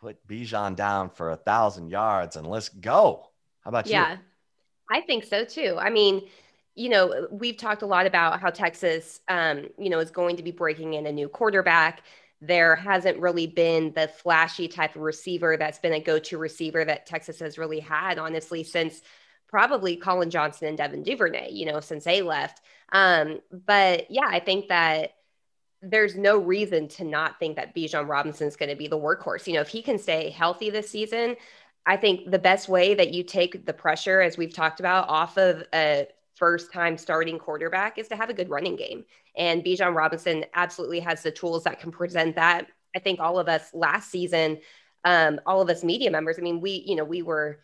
put 0.02 0.28
Bijan 0.28 0.76
down 0.76 1.10
for 1.10 1.32
a 1.32 1.36
thousand 1.36 1.90
yards 1.90 2.36
and 2.36 2.46
let's 2.46 2.70
go. 2.70 3.28
How 3.62 3.70
about 3.70 3.88
yeah, 3.88 4.02
you? 4.02 4.18
Yeah, 4.18 4.18
I 4.92 5.02
think 5.02 5.24
so 5.24 5.46
too. 5.46 5.78
I 5.80 5.90
mean, 5.90 6.22
you 6.76 6.90
know, 6.90 7.28
we've 7.32 7.58
talked 7.58 7.82
a 7.82 7.88
lot 7.88 8.06
about 8.06 8.40
how 8.40 8.52
Texas, 8.52 9.20
um, 9.28 9.66
you 9.80 9.90
know, 9.90 9.98
is 9.98 10.12
going 10.12 10.36
to 10.36 10.44
be 10.44 10.52
breaking 10.52 10.94
in 10.94 11.08
a 11.08 11.12
new 11.12 11.28
quarterback. 11.28 12.04
There 12.42 12.76
hasn't 12.76 13.20
really 13.20 13.48
been 13.48 13.94
the 13.94 14.08
flashy 14.08 14.68
type 14.68 14.96
of 14.96 15.04
receiver 15.04 15.58
that's 15.58 15.80
been 15.80 15.94
a 15.94 16.00
go 16.00 16.20
to 16.20 16.38
receiver 16.38 16.84
that 16.84 17.06
Texas 17.06 17.40
has 17.40 17.58
really 17.58 17.80
had, 17.80 18.18
honestly, 18.18 18.64
since 18.64 19.02
probably 19.48 19.96
Collin 19.96 20.30
Johnson 20.30 20.68
and 20.68 20.78
Devin 20.78 21.04
Duvernay, 21.04 21.52
you 21.52 21.66
know, 21.66 21.80
since 21.80 22.06
they 22.06 22.22
left. 22.22 22.62
Um, 22.92 23.40
but 23.52 24.10
yeah, 24.10 24.28
I 24.28 24.40
think 24.40 24.70
that 24.70 25.12
there's 25.82 26.16
no 26.16 26.38
reason 26.38 26.88
to 26.88 27.04
not 27.04 27.40
think 27.40 27.56
that 27.56 27.76
Bijan 27.76 28.08
Robinson 28.08 28.48
is 28.48 28.56
going 28.56 28.70
to 28.70 28.76
be 28.76 28.88
the 28.88 29.00
workhorse. 29.00 29.48
You 29.48 29.54
know, 29.54 29.62
if 29.62 29.68
he 29.68 29.82
can 29.82 29.98
stay 29.98 30.30
healthy 30.30 30.70
this 30.70 30.90
season, 30.90 31.36
I 31.86 31.98
think 31.98 32.30
the 32.30 32.40
best 32.40 32.70
way 32.70 32.94
that 32.94 33.14
you 33.14 33.24
take 33.24 33.66
the 33.66 33.74
pressure, 33.74 34.22
as 34.22 34.38
we've 34.38 34.54
talked 34.54 34.80
about, 34.80 35.10
off 35.10 35.38
of 35.38 35.64
a 35.74 36.08
first 36.42 36.74
time 36.74 36.98
starting 36.98 37.38
quarterback 37.38 38.00
is 38.00 38.08
to 38.08 38.16
have 38.16 38.32
a 38.32 38.34
good 38.34 38.50
running 38.50 38.76
game. 38.76 39.06
And 39.38 39.64
Bijan 39.64 39.96
Robinson 39.96 40.44
absolutely 40.56 41.00
has 41.02 41.22
the 41.22 41.30
tools 41.30 41.66
that 41.66 41.80
can 41.80 41.92
present 41.92 42.36
that. 42.36 42.66
I 42.96 43.00
think 43.00 43.20
all 43.20 43.38
of 43.38 43.48
us 43.48 43.70
last 43.76 44.10
season, 44.10 44.58
um, 45.06 45.40
all 45.46 45.62
of 45.62 45.70
us 45.70 45.84
media 45.84 46.10
members, 46.10 46.40
I 46.40 46.42
mean, 46.42 46.60
we, 46.60 46.84
you 46.88 46.96
know, 46.96 47.04
we 47.04 47.22
were 47.22 47.60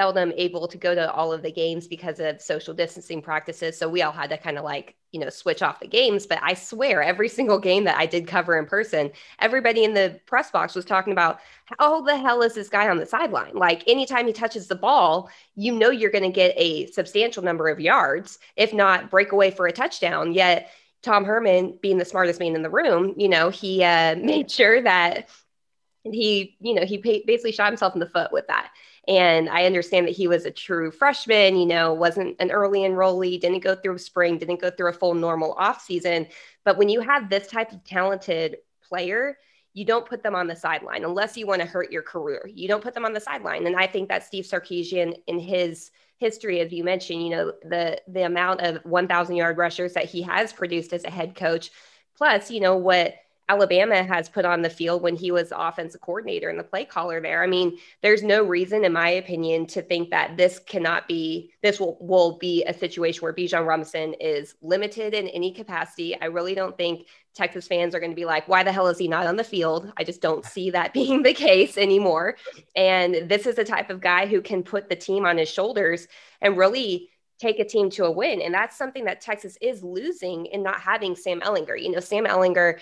seldom 0.00 0.32
able 0.38 0.66
to 0.66 0.78
go 0.78 0.94
to 0.94 1.12
all 1.12 1.30
of 1.30 1.42
the 1.42 1.52
games 1.52 1.86
because 1.86 2.20
of 2.20 2.40
social 2.40 2.72
distancing 2.72 3.20
practices. 3.20 3.76
So 3.76 3.86
we 3.86 4.00
all 4.00 4.12
had 4.12 4.30
to 4.30 4.38
kind 4.38 4.56
of 4.56 4.64
like, 4.64 4.96
you 5.12 5.20
know, 5.20 5.28
switch 5.28 5.60
off 5.60 5.78
the 5.78 5.86
games. 5.86 6.26
But 6.26 6.38
I 6.40 6.54
swear, 6.54 7.02
every 7.02 7.28
single 7.28 7.58
game 7.58 7.84
that 7.84 7.98
I 7.98 8.06
did 8.06 8.26
cover 8.26 8.58
in 8.58 8.64
person, 8.64 9.10
everybody 9.40 9.84
in 9.84 9.92
the 9.92 10.18
press 10.24 10.50
box 10.50 10.74
was 10.74 10.86
talking 10.86 11.12
about 11.12 11.40
how 11.78 12.00
the 12.00 12.16
hell 12.16 12.40
is 12.40 12.54
this 12.54 12.70
guy 12.70 12.88
on 12.88 12.96
the 12.96 13.04
sideline? 13.04 13.54
Like 13.54 13.86
anytime 13.86 14.26
he 14.26 14.32
touches 14.32 14.68
the 14.68 14.74
ball, 14.74 15.28
you 15.54 15.70
know 15.70 15.90
you're 15.90 16.10
going 16.10 16.24
to 16.24 16.30
get 16.30 16.54
a 16.56 16.86
substantial 16.86 17.42
number 17.42 17.68
of 17.68 17.78
yards, 17.78 18.38
if 18.56 18.72
not 18.72 19.10
break 19.10 19.32
away 19.32 19.50
for 19.50 19.66
a 19.66 19.72
touchdown. 19.72 20.32
Yet 20.32 20.70
Tom 21.02 21.26
Herman, 21.26 21.78
being 21.82 21.98
the 21.98 22.06
smartest 22.06 22.40
man 22.40 22.56
in 22.56 22.62
the 22.62 22.70
room, 22.70 23.12
you 23.18 23.28
know, 23.28 23.50
he 23.50 23.84
uh, 23.84 24.16
made 24.16 24.50
sure 24.50 24.80
that 24.80 25.28
he, 26.04 26.56
you 26.58 26.72
know, 26.72 26.86
he 26.86 26.96
basically 26.96 27.52
shot 27.52 27.68
himself 27.68 27.92
in 27.92 28.00
the 28.00 28.08
foot 28.08 28.32
with 28.32 28.46
that. 28.46 28.70
And 29.08 29.48
I 29.48 29.64
understand 29.64 30.06
that 30.06 30.16
he 30.16 30.28
was 30.28 30.44
a 30.44 30.50
true 30.50 30.90
freshman, 30.90 31.56
you 31.56 31.66
know, 31.66 31.92
wasn't 31.94 32.36
an 32.38 32.50
early 32.50 32.80
enrollee, 32.80 33.40
didn't 33.40 33.64
go 33.64 33.74
through 33.74 33.98
spring, 33.98 34.38
didn't 34.38 34.60
go 34.60 34.70
through 34.70 34.90
a 34.90 34.92
full 34.92 35.14
normal 35.14 35.52
off 35.54 35.82
season. 35.82 36.26
But 36.64 36.76
when 36.76 36.88
you 36.88 37.00
have 37.00 37.30
this 37.30 37.46
type 37.46 37.72
of 37.72 37.82
talented 37.84 38.58
player, 38.86 39.38
you 39.72 39.84
don't 39.84 40.06
put 40.06 40.22
them 40.22 40.34
on 40.34 40.46
the 40.46 40.56
sideline 40.56 41.04
unless 41.04 41.36
you 41.36 41.46
want 41.46 41.62
to 41.62 41.66
hurt 41.66 41.92
your 41.92 42.02
career. 42.02 42.48
You 42.52 42.68
don't 42.68 42.82
put 42.82 42.94
them 42.94 43.04
on 43.04 43.12
the 43.12 43.20
sideline. 43.20 43.66
And 43.66 43.76
I 43.76 43.86
think 43.86 44.08
that 44.08 44.24
Steve 44.24 44.44
Sarkisian 44.44 45.14
in 45.26 45.38
his 45.38 45.90
history, 46.18 46.60
as 46.60 46.72
you 46.72 46.84
mentioned, 46.84 47.22
you 47.22 47.30
know, 47.30 47.52
the 47.62 48.00
the 48.08 48.24
amount 48.26 48.60
of 48.60 48.84
1,000 48.84 49.36
yard 49.36 49.56
rushers 49.56 49.94
that 49.94 50.04
he 50.04 50.22
has 50.22 50.52
produced 50.52 50.92
as 50.92 51.04
a 51.04 51.10
head 51.10 51.34
coach, 51.34 51.70
plus, 52.16 52.50
you 52.50 52.60
know, 52.60 52.76
what 52.76 53.14
Alabama 53.50 54.04
has 54.04 54.28
put 54.28 54.44
on 54.44 54.62
the 54.62 54.70
field 54.70 55.02
when 55.02 55.16
he 55.16 55.32
was 55.32 55.52
offensive 55.54 56.00
coordinator 56.00 56.48
and 56.48 56.58
the 56.58 56.62
play 56.62 56.84
caller 56.84 57.20
there. 57.20 57.42
I 57.42 57.48
mean, 57.48 57.78
there's 58.00 58.22
no 58.22 58.44
reason, 58.44 58.84
in 58.84 58.92
my 58.92 59.08
opinion, 59.08 59.66
to 59.68 59.82
think 59.82 60.10
that 60.10 60.36
this 60.36 60.60
cannot 60.60 61.08
be, 61.08 61.52
this 61.60 61.80
will, 61.80 61.98
will 62.00 62.38
be 62.38 62.62
a 62.64 62.72
situation 62.72 63.22
where 63.22 63.32
Bijan 63.32 63.66
Robinson 63.66 64.14
is 64.20 64.54
limited 64.62 65.14
in 65.14 65.26
any 65.28 65.52
capacity. 65.52 66.16
I 66.20 66.26
really 66.26 66.54
don't 66.54 66.76
think 66.76 67.08
Texas 67.34 67.66
fans 67.66 67.92
are 67.92 67.98
going 67.98 68.12
to 68.12 68.16
be 68.16 68.24
like, 68.24 68.46
why 68.46 68.62
the 68.62 68.70
hell 68.70 68.86
is 68.86 68.98
he 68.98 69.08
not 69.08 69.26
on 69.26 69.34
the 69.34 69.42
field? 69.42 69.92
I 69.96 70.04
just 70.04 70.22
don't 70.22 70.44
see 70.44 70.70
that 70.70 70.92
being 70.94 71.24
the 71.24 71.34
case 71.34 71.76
anymore. 71.76 72.36
And 72.76 73.28
this 73.28 73.46
is 73.46 73.56
the 73.56 73.64
type 73.64 73.90
of 73.90 74.00
guy 74.00 74.26
who 74.26 74.42
can 74.42 74.62
put 74.62 74.88
the 74.88 74.94
team 74.94 75.26
on 75.26 75.38
his 75.38 75.48
shoulders 75.48 76.06
and 76.40 76.56
really 76.56 77.10
take 77.40 77.58
a 77.58 77.64
team 77.64 77.90
to 77.90 78.04
a 78.04 78.10
win. 78.10 78.42
And 78.42 78.52
that's 78.52 78.76
something 78.76 79.06
that 79.06 79.20
Texas 79.20 79.56
is 79.60 79.82
losing 79.82 80.46
in 80.46 80.62
not 80.62 80.80
having 80.80 81.16
Sam 81.16 81.40
Ehlinger. 81.40 81.82
You 81.82 81.90
know, 81.90 82.00
Sam 82.00 82.26
Ehlinger 82.26 82.78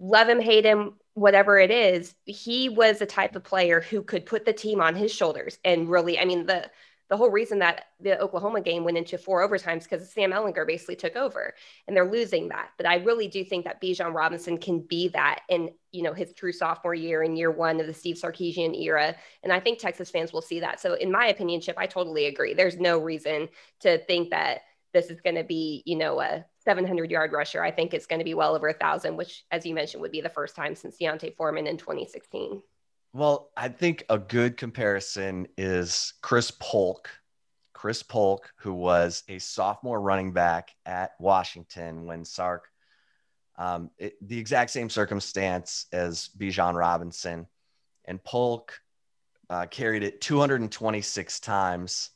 love 0.00 0.28
him, 0.28 0.40
hate 0.40 0.64
him, 0.64 0.94
whatever 1.14 1.58
it 1.58 1.70
is, 1.70 2.14
he 2.24 2.68
was 2.68 2.98
the 2.98 3.06
type 3.06 3.36
of 3.36 3.44
player 3.44 3.80
who 3.80 4.02
could 4.02 4.26
put 4.26 4.44
the 4.44 4.52
team 4.52 4.80
on 4.80 4.96
his 4.96 5.12
shoulders 5.12 5.58
and 5.64 5.88
really, 5.88 6.18
I 6.18 6.24
mean, 6.24 6.46
the 6.46 6.70
the 7.10 7.16
whole 7.16 7.30
reason 7.30 7.58
that 7.58 7.86
the 7.98 8.18
Oklahoma 8.20 8.60
game 8.60 8.84
went 8.84 8.96
into 8.96 9.18
four 9.18 9.46
overtimes 9.46 9.82
because 9.82 10.12
Sam 10.12 10.30
Ehlinger 10.30 10.64
basically 10.64 10.94
took 10.94 11.16
over 11.16 11.54
and 11.88 11.96
they're 11.96 12.08
losing 12.08 12.48
that. 12.50 12.70
But 12.76 12.86
I 12.86 12.98
really 12.98 13.26
do 13.26 13.44
think 13.44 13.64
that 13.64 13.82
Bijan 13.82 14.14
Robinson 14.14 14.58
can 14.58 14.78
be 14.78 15.08
that 15.08 15.40
in, 15.48 15.70
you 15.90 16.04
know, 16.04 16.12
his 16.12 16.32
true 16.32 16.52
sophomore 16.52 16.94
year 16.94 17.24
in 17.24 17.36
year 17.36 17.50
one 17.50 17.80
of 17.80 17.88
the 17.88 17.92
Steve 17.92 18.14
Sarkisian 18.14 18.80
era. 18.80 19.16
And 19.42 19.52
I 19.52 19.58
think 19.58 19.80
Texas 19.80 20.08
fans 20.08 20.32
will 20.32 20.40
see 20.40 20.60
that. 20.60 20.78
So 20.78 20.94
in 20.94 21.10
my 21.10 21.26
opinion, 21.26 21.60
Chip, 21.60 21.76
I 21.76 21.86
totally 21.86 22.26
agree. 22.26 22.54
There's 22.54 22.78
no 22.78 22.98
reason 22.98 23.48
to 23.80 23.98
think 23.98 24.30
that 24.30 24.60
this 24.92 25.10
is 25.10 25.20
going 25.20 25.36
to 25.36 25.44
be, 25.44 25.82
you 25.86 25.96
know, 25.96 26.20
a 26.20 26.46
700 26.60 27.10
yard 27.10 27.32
rusher. 27.32 27.62
I 27.62 27.70
think 27.70 27.94
it's 27.94 28.06
going 28.06 28.20
to 28.20 28.24
be 28.24 28.34
well 28.34 28.54
over 28.54 28.68
a 28.68 28.74
thousand, 28.74 29.16
which, 29.16 29.44
as 29.50 29.64
you 29.64 29.74
mentioned, 29.74 30.02
would 30.02 30.12
be 30.12 30.20
the 30.20 30.28
first 30.28 30.54
time 30.54 30.74
since 30.74 30.98
D'Onta 30.98 31.34
Foreman 31.36 31.66
in 31.66 31.76
2016. 31.76 32.62
Well, 33.12 33.50
I 33.56 33.68
think 33.68 34.04
a 34.08 34.18
good 34.18 34.56
comparison 34.56 35.48
is 35.56 36.14
Chris 36.22 36.50
Polk. 36.50 37.10
Chris 37.72 38.02
Polk, 38.02 38.52
who 38.56 38.74
was 38.74 39.24
a 39.28 39.38
sophomore 39.38 40.00
running 40.00 40.32
back 40.32 40.70
at 40.84 41.12
Washington 41.18 42.04
when 42.04 42.24
Sark, 42.24 42.68
um, 43.56 43.90
it, 43.98 44.14
the 44.20 44.38
exact 44.38 44.70
same 44.70 44.90
circumstance 44.90 45.86
as 45.92 46.28
Bijan 46.38 46.74
Robinson. 46.74 47.46
And 48.04 48.22
Polk 48.22 48.78
uh, 49.48 49.66
carried 49.66 50.02
it 50.02 50.20
226 50.20 51.40
times 51.40 52.10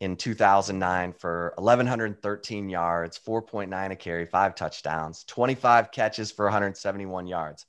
in 0.00 0.16
2009 0.16 1.12
for 1.12 1.52
1,113 1.58 2.70
yards, 2.70 3.18
4.9 3.18 3.90
a 3.90 3.96
carry, 3.96 4.24
five 4.24 4.54
touchdowns, 4.54 5.24
25 5.24 5.92
catches 5.92 6.32
for 6.32 6.46
171 6.46 7.26
yards. 7.26 7.66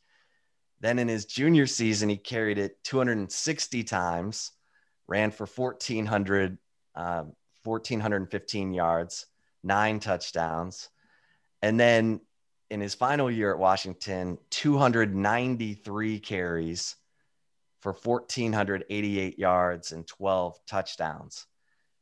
Then 0.79 0.97
in 0.97 1.09
his 1.09 1.25
junior 1.25 1.67
season, 1.67 2.09
he 2.09 2.17
carried 2.17 2.57
it 2.57 2.81
260 2.85 3.83
times, 3.83 4.51
ran 5.07 5.31
for 5.31 5.45
1,400, 5.45 6.57
uh, 6.95 7.23
1,415 7.63 8.73
yards, 8.73 9.25
nine 9.61 9.99
touchdowns. 9.99 10.89
And 11.61 11.79
then 11.79 12.21
in 12.69 12.79
his 12.79 12.95
final 12.95 13.29
year 13.29 13.51
at 13.51 13.59
Washington, 13.59 14.37
293 14.51 16.19
carries 16.19 16.95
for 17.81 17.91
1,488 17.91 19.37
yards 19.37 19.91
and 19.91 20.07
12 20.07 20.57
touchdowns. 20.65 21.45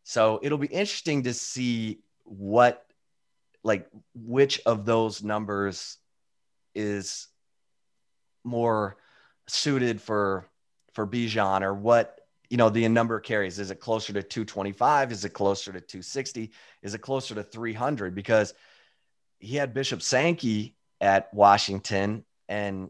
So 0.10 0.40
it'll 0.42 0.58
be 0.58 0.66
interesting 0.66 1.22
to 1.26 1.36
see 1.36 2.00
what, 2.24 2.84
like, 3.64 3.88
which 4.16 4.60
of 4.66 4.84
those 4.84 5.22
numbers 5.22 5.98
is 6.74 7.28
more 8.44 8.98
suited 9.46 10.02
for 10.02 10.48
for 10.94 11.06
Bijan 11.06 11.62
or 11.62 11.76
what 11.76 12.22
you 12.50 12.58
know 12.58 12.70
the 12.70 12.88
number 12.88 13.18
of 13.18 13.24
carries. 13.24 13.60
Is 13.60 13.70
it 13.70 13.80
closer 13.80 14.12
to 14.14 14.24
225 14.24 15.12
is 15.12 15.26
it 15.26 15.30
closer 15.30 15.72
to 15.72 15.80
260 15.80 16.50
is 16.82 16.96
it 16.96 17.02
closer 17.02 17.36
to 17.36 17.44
300 17.44 18.16
because 18.16 18.56
he 19.38 19.58
had 19.58 19.76
Bishop 19.76 20.02
Sankey 20.02 20.76
at 21.00 21.32
Washington 21.36 22.26
and 22.48 22.90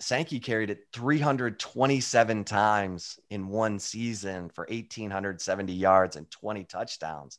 Sankey 0.00 0.40
carried 0.40 0.70
it 0.70 0.86
327 0.92 2.44
times 2.44 3.18
in 3.30 3.48
one 3.48 3.78
season 3.78 4.48
for 4.48 4.66
1,870 4.68 5.72
yards 5.72 6.16
and 6.16 6.30
20 6.30 6.64
touchdowns. 6.64 7.38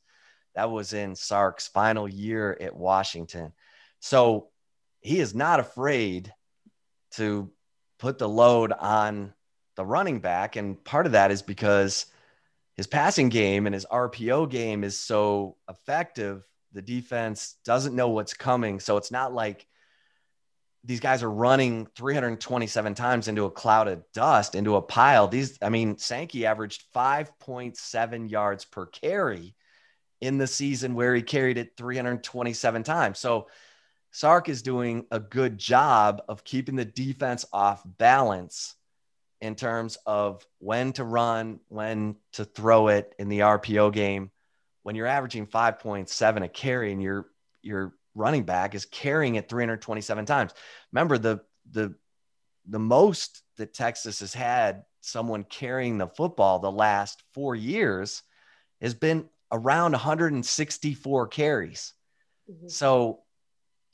That 0.55 0.71
was 0.71 0.93
in 0.93 1.15
Sark's 1.15 1.67
final 1.67 2.07
year 2.07 2.57
at 2.59 2.75
Washington. 2.75 3.51
So 3.99 4.49
he 5.01 5.19
is 5.19 5.35
not 5.35 5.59
afraid 5.59 6.33
to 7.11 7.51
put 7.99 8.17
the 8.17 8.29
load 8.29 8.71
on 8.71 9.33
the 9.75 9.85
running 9.85 10.19
back. 10.19 10.55
And 10.55 10.81
part 10.83 11.05
of 11.05 11.11
that 11.11 11.31
is 11.31 11.41
because 11.41 12.05
his 12.75 12.87
passing 12.87 13.29
game 13.29 13.65
and 13.65 13.73
his 13.73 13.85
RPO 13.85 14.49
game 14.49 14.83
is 14.83 14.97
so 14.97 15.57
effective. 15.69 16.47
The 16.73 16.81
defense 16.81 17.55
doesn't 17.65 17.95
know 17.95 18.09
what's 18.09 18.33
coming. 18.33 18.79
So 18.79 18.97
it's 18.97 19.11
not 19.11 19.33
like 19.33 19.67
these 20.85 20.99
guys 20.99 21.23
are 21.23 21.31
running 21.31 21.87
327 21.95 22.93
times 22.93 23.27
into 23.27 23.45
a 23.45 23.51
cloud 23.51 23.87
of 23.87 24.03
dust, 24.13 24.55
into 24.55 24.75
a 24.75 24.81
pile. 24.81 25.27
These, 25.27 25.57
I 25.61 25.69
mean, 25.69 25.97
Sankey 25.97 26.45
averaged 26.45 26.83
5.7 26.93 28.29
yards 28.29 28.65
per 28.65 28.85
carry 28.85 29.55
in 30.21 30.37
the 30.37 30.47
season 30.47 30.93
where 30.93 31.15
he 31.15 31.23
carried 31.23 31.57
it 31.57 31.75
327 31.75 32.83
times. 32.83 33.19
So 33.19 33.47
Sark 34.11 34.47
is 34.47 34.61
doing 34.61 35.05
a 35.11 35.19
good 35.19 35.57
job 35.57 36.21
of 36.29 36.43
keeping 36.43 36.75
the 36.75 36.85
defense 36.85 37.45
off 37.51 37.81
balance 37.85 38.75
in 39.41 39.55
terms 39.55 39.97
of 40.05 40.45
when 40.59 40.93
to 40.93 41.03
run, 41.03 41.59
when 41.67 42.15
to 42.33 42.45
throw 42.45 42.87
it 42.89 43.13
in 43.19 43.27
the 43.27 43.39
RPO 43.39 43.91
game. 43.91 44.31
When 44.83 44.95
you're 44.95 45.07
averaging 45.07 45.47
5.7 45.47 46.43
a 46.43 46.47
carry 46.47 46.91
and 46.91 47.01
you're 47.01 47.25
you're 47.61 47.93
running 48.15 48.43
back 48.43 48.73
is 48.73 48.85
carrying 48.85 49.35
it 49.35 49.49
327 49.49 50.25
times. 50.25 50.53
Remember 50.91 51.17
the 51.17 51.41
the 51.71 51.95
the 52.67 52.79
most 52.79 53.43
that 53.57 53.73
Texas 53.73 54.19
has 54.21 54.33
had 54.33 54.83
someone 55.01 55.43
carrying 55.43 55.97
the 55.97 56.07
football 56.07 56.59
the 56.59 56.71
last 56.71 57.21
4 57.33 57.55
years 57.55 58.23
has 58.81 58.95
been 58.95 59.29
around 59.51 59.91
164 59.91 61.27
carries. 61.27 61.93
Mm-hmm. 62.51 62.67
So, 62.67 63.19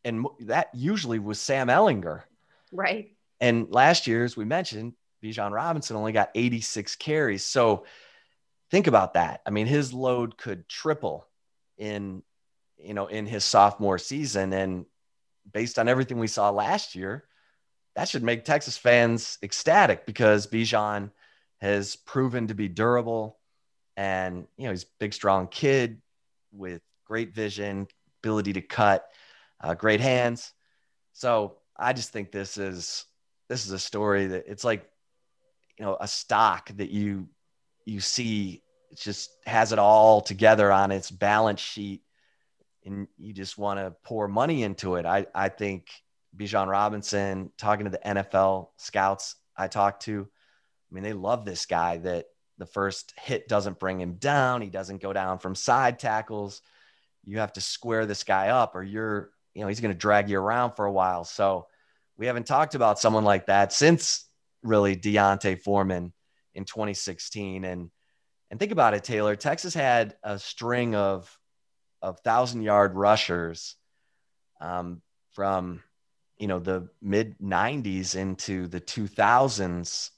and 0.06 0.26
that 0.42 0.70
usually 0.74 1.20
was 1.20 1.40
Sam 1.40 1.68
Ehlinger. 1.68 2.24
Right. 2.72 3.12
And 3.40 3.70
last 3.70 4.08
year, 4.08 4.24
as 4.24 4.38
we 4.38 4.46
mentioned, 4.46 4.94
Bijan 5.24 5.52
Robinson 5.52 5.96
only 5.98 6.12
got 6.12 6.32
86 6.34 6.96
carries. 6.96 7.46
So 7.46 7.86
think 8.72 8.88
about 8.88 9.14
that. 9.14 9.42
I 9.46 9.50
mean, 9.50 9.68
his 9.68 9.94
load 9.94 10.38
could 10.38 10.68
triple 10.68 11.28
in, 11.78 12.24
you 12.84 12.94
know, 12.94 13.08
in 13.08 13.26
his 13.26 13.44
sophomore 13.44 13.98
season. 13.98 14.54
And 14.54 14.86
based 15.52 15.80
on 15.80 15.88
everything 15.88 16.20
we 16.20 16.28
saw 16.28 16.50
last 16.50 16.96
year, 16.96 17.26
that 17.96 18.08
should 18.08 18.24
make 18.24 18.46
Texas 18.46 18.78
fans 18.78 19.38
ecstatic 19.44 20.06
because 20.06 20.48
Bijan 20.48 21.12
has 21.60 21.96
proven 21.96 22.48
to 22.48 22.54
be 22.54 22.68
durable 22.68 23.38
and 23.98 24.48
you 24.58 24.66
know 24.66 24.72
he's 24.72 24.84
a 24.84 24.98
big 25.00 25.14
strong 25.14 25.48
kid 25.48 26.02
with 26.52 26.82
great 27.06 27.34
vision 27.34 27.88
ability 28.24 28.54
to 28.54 28.62
cut 28.62 29.06
uh, 29.62 29.74
great 29.74 30.00
hands 30.00 30.54
so 31.14 31.58
i 31.78 31.94
just 31.94 32.12
think 32.12 32.32
this 32.32 32.58
is 32.58 33.06
this 33.48 33.66
is 33.66 33.72
a 33.72 33.80
story 33.80 34.28
that 34.28 34.46
it's 34.48 34.64
like 34.64 34.90
you 35.78 35.86
know 35.86 35.98
a 36.00 36.08
stock 36.08 36.70
that 36.78 36.90
you 36.90 37.28
you 37.86 38.00
see 38.00 38.64
it 38.90 38.98
just 38.98 39.32
has 39.46 39.72
it 39.72 39.80
all 39.80 40.22
together 40.22 40.72
on 40.72 40.92
its 40.92 41.12
balance 41.12 41.62
sheet 41.62 42.02
and 42.86 43.08
you 43.18 43.34
just 43.34 43.58
want 43.58 43.80
to 43.80 43.96
pour 44.04 44.28
money 44.28 44.64
into 44.64 44.96
it 44.96 45.06
i 45.06 45.26
i 45.36 45.50
think 45.50 45.90
Bijan 46.36 46.68
Robinson 46.68 47.52
talking 47.58 47.84
to 47.84 47.92
the 47.92 48.00
NFL 48.00 48.70
scouts 48.78 49.36
I 49.58 49.68
talked 49.68 50.04
to 50.04 50.30
I 50.30 50.94
mean 50.94 51.04
they 51.04 51.12
love 51.12 51.44
this 51.44 51.66
guy 51.66 51.98
that 51.98 52.28
the 52.62 52.66
first 52.68 53.16
hit 53.20 53.48
doesn't 53.48 53.80
bring 53.80 54.00
him 54.00 54.14
down. 54.14 54.62
He 54.62 54.70
doesn't 54.70 55.02
go 55.02 55.14
down 55.14 55.40
from 55.40 55.56
side 55.56 55.98
tackles. 55.98 56.62
You 57.26 57.40
have 57.40 57.54
to 57.54 57.62
square 57.62 58.06
this 58.06 58.24
guy 58.24 58.50
up, 58.50 58.76
or 58.76 58.84
you're, 58.84 59.32
you 59.56 59.62
know, 59.62 59.68
he's 59.68 59.80
going 59.80 59.94
to 59.94 59.98
drag 59.98 60.30
you 60.30 60.40
around 60.40 60.74
for 60.74 60.86
a 60.86 60.92
while. 60.92 61.24
So 61.24 61.66
we 62.18 62.28
haven't 62.28 62.46
talked 62.46 62.76
about 62.76 63.00
someone 63.00 63.24
like 63.24 63.48
that 63.48 63.74
since 63.74 64.26
really 64.62 64.96
D'Onta 64.96 65.60
Foreman 65.60 66.14
in 66.54 66.66
2016. 66.66 67.64
And 67.64 67.90
and 68.52 68.60
think 68.60 68.72
about 68.72 68.94
it, 68.94 69.04
Taylor. 69.04 69.36
Texas 69.36 69.74
had 69.74 70.16
a 70.22 70.38
string 70.38 70.94
of 70.94 71.36
of 72.02 72.20
thousand 72.20 72.64
yard 72.64 72.96
rushers 72.96 73.76
um, 74.60 75.02
from 75.34 75.82
you 76.38 76.48
know 76.48 76.60
the 76.60 76.90
mid 77.02 77.38
90s 77.40 78.16
into 78.16 78.68
the 78.68 78.82
2000s, 78.82 80.10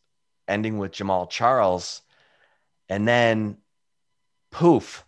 ending 0.47 0.77
with 0.77 0.91
Jamaal 0.91 1.29
Charles 1.29 2.01
and 2.89 3.07
then 3.07 3.57
poof, 4.51 5.05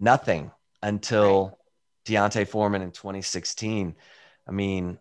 nothing 0.00 0.50
until 0.82 1.46
right. 1.46 1.54
D'Onta 2.06 2.46
Foreman 2.46 2.82
in 2.82 2.90
2016. 2.90 3.94
I 4.46 4.50
mean, 4.50 4.98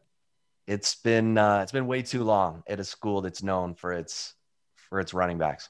it's 0.67 0.95
been 0.95 1.37
uh, 1.37 1.61
it's 1.63 1.71
been 1.71 1.87
way 1.87 2.01
too 2.01 2.23
long 2.23 2.63
at 2.67 2.79
a 2.79 2.83
school 2.83 3.21
that's 3.21 3.41
known 3.41 3.73
for 3.73 3.93
its 3.93 4.35
for 4.75 4.99
its 4.99 5.13
running 5.13 5.37
backs. 5.37 5.69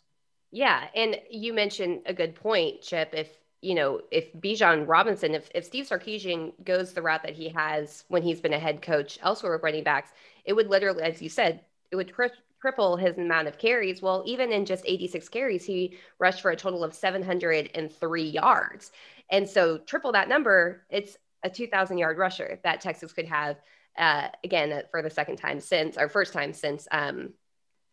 Yeah, 0.51 0.87
and 0.95 1.17
you 1.29 1.53
mentioned 1.53 2.01
a 2.05 2.13
good 2.13 2.35
point, 2.35 2.81
Chip. 2.81 3.13
If 3.13 3.29
you 3.67 3.75
know, 3.75 3.99
if 4.11 4.31
Bijan 4.31 4.87
Robinson, 4.87 5.35
if, 5.35 5.49
if 5.53 5.65
Steve 5.65 5.89
Sarkisian 5.89 6.53
goes 6.63 6.93
the 6.93 7.01
route 7.01 7.23
that 7.23 7.33
he 7.33 7.49
has 7.49 8.05
when 8.07 8.23
he's 8.23 8.39
been 8.39 8.53
a 8.53 8.59
head 8.59 8.81
coach 8.81 9.19
elsewhere 9.21 9.51
with 9.51 9.61
running 9.61 9.83
backs, 9.83 10.11
it 10.45 10.53
would 10.53 10.69
literally, 10.69 11.03
as 11.03 11.21
you 11.21 11.27
said, 11.27 11.59
it 11.91 11.97
would 11.97 12.13
triple 12.61 12.95
his 12.95 13.17
amount 13.17 13.49
of 13.49 13.57
carries. 13.57 14.01
Well, 14.01 14.23
even 14.25 14.53
in 14.53 14.65
just 14.65 14.85
86 14.87 15.27
carries, 15.27 15.65
he 15.65 15.97
rushed 16.17 16.41
for 16.41 16.51
a 16.51 16.55
total 16.55 16.81
of 16.81 16.93
703 16.93 18.23
yards. 18.23 18.91
And 19.29 19.49
so, 19.49 19.79
triple 19.79 20.13
that 20.13 20.29
number, 20.29 20.85
it's 20.89 21.17
a 21.43 21.49
2,000 21.49 21.97
yard 21.97 22.17
rusher 22.17 22.61
that 22.63 22.79
Texas 22.79 23.11
could 23.11 23.27
have 23.27 23.57
uh, 23.97 24.29
again 24.45 24.71
uh, 24.71 24.81
for 24.91 25.01
the 25.01 25.09
second 25.09 25.35
time 25.35 25.59
since, 25.59 25.97
or 25.97 26.07
first 26.07 26.31
time 26.31 26.53
since 26.53 26.87
um, 26.91 27.33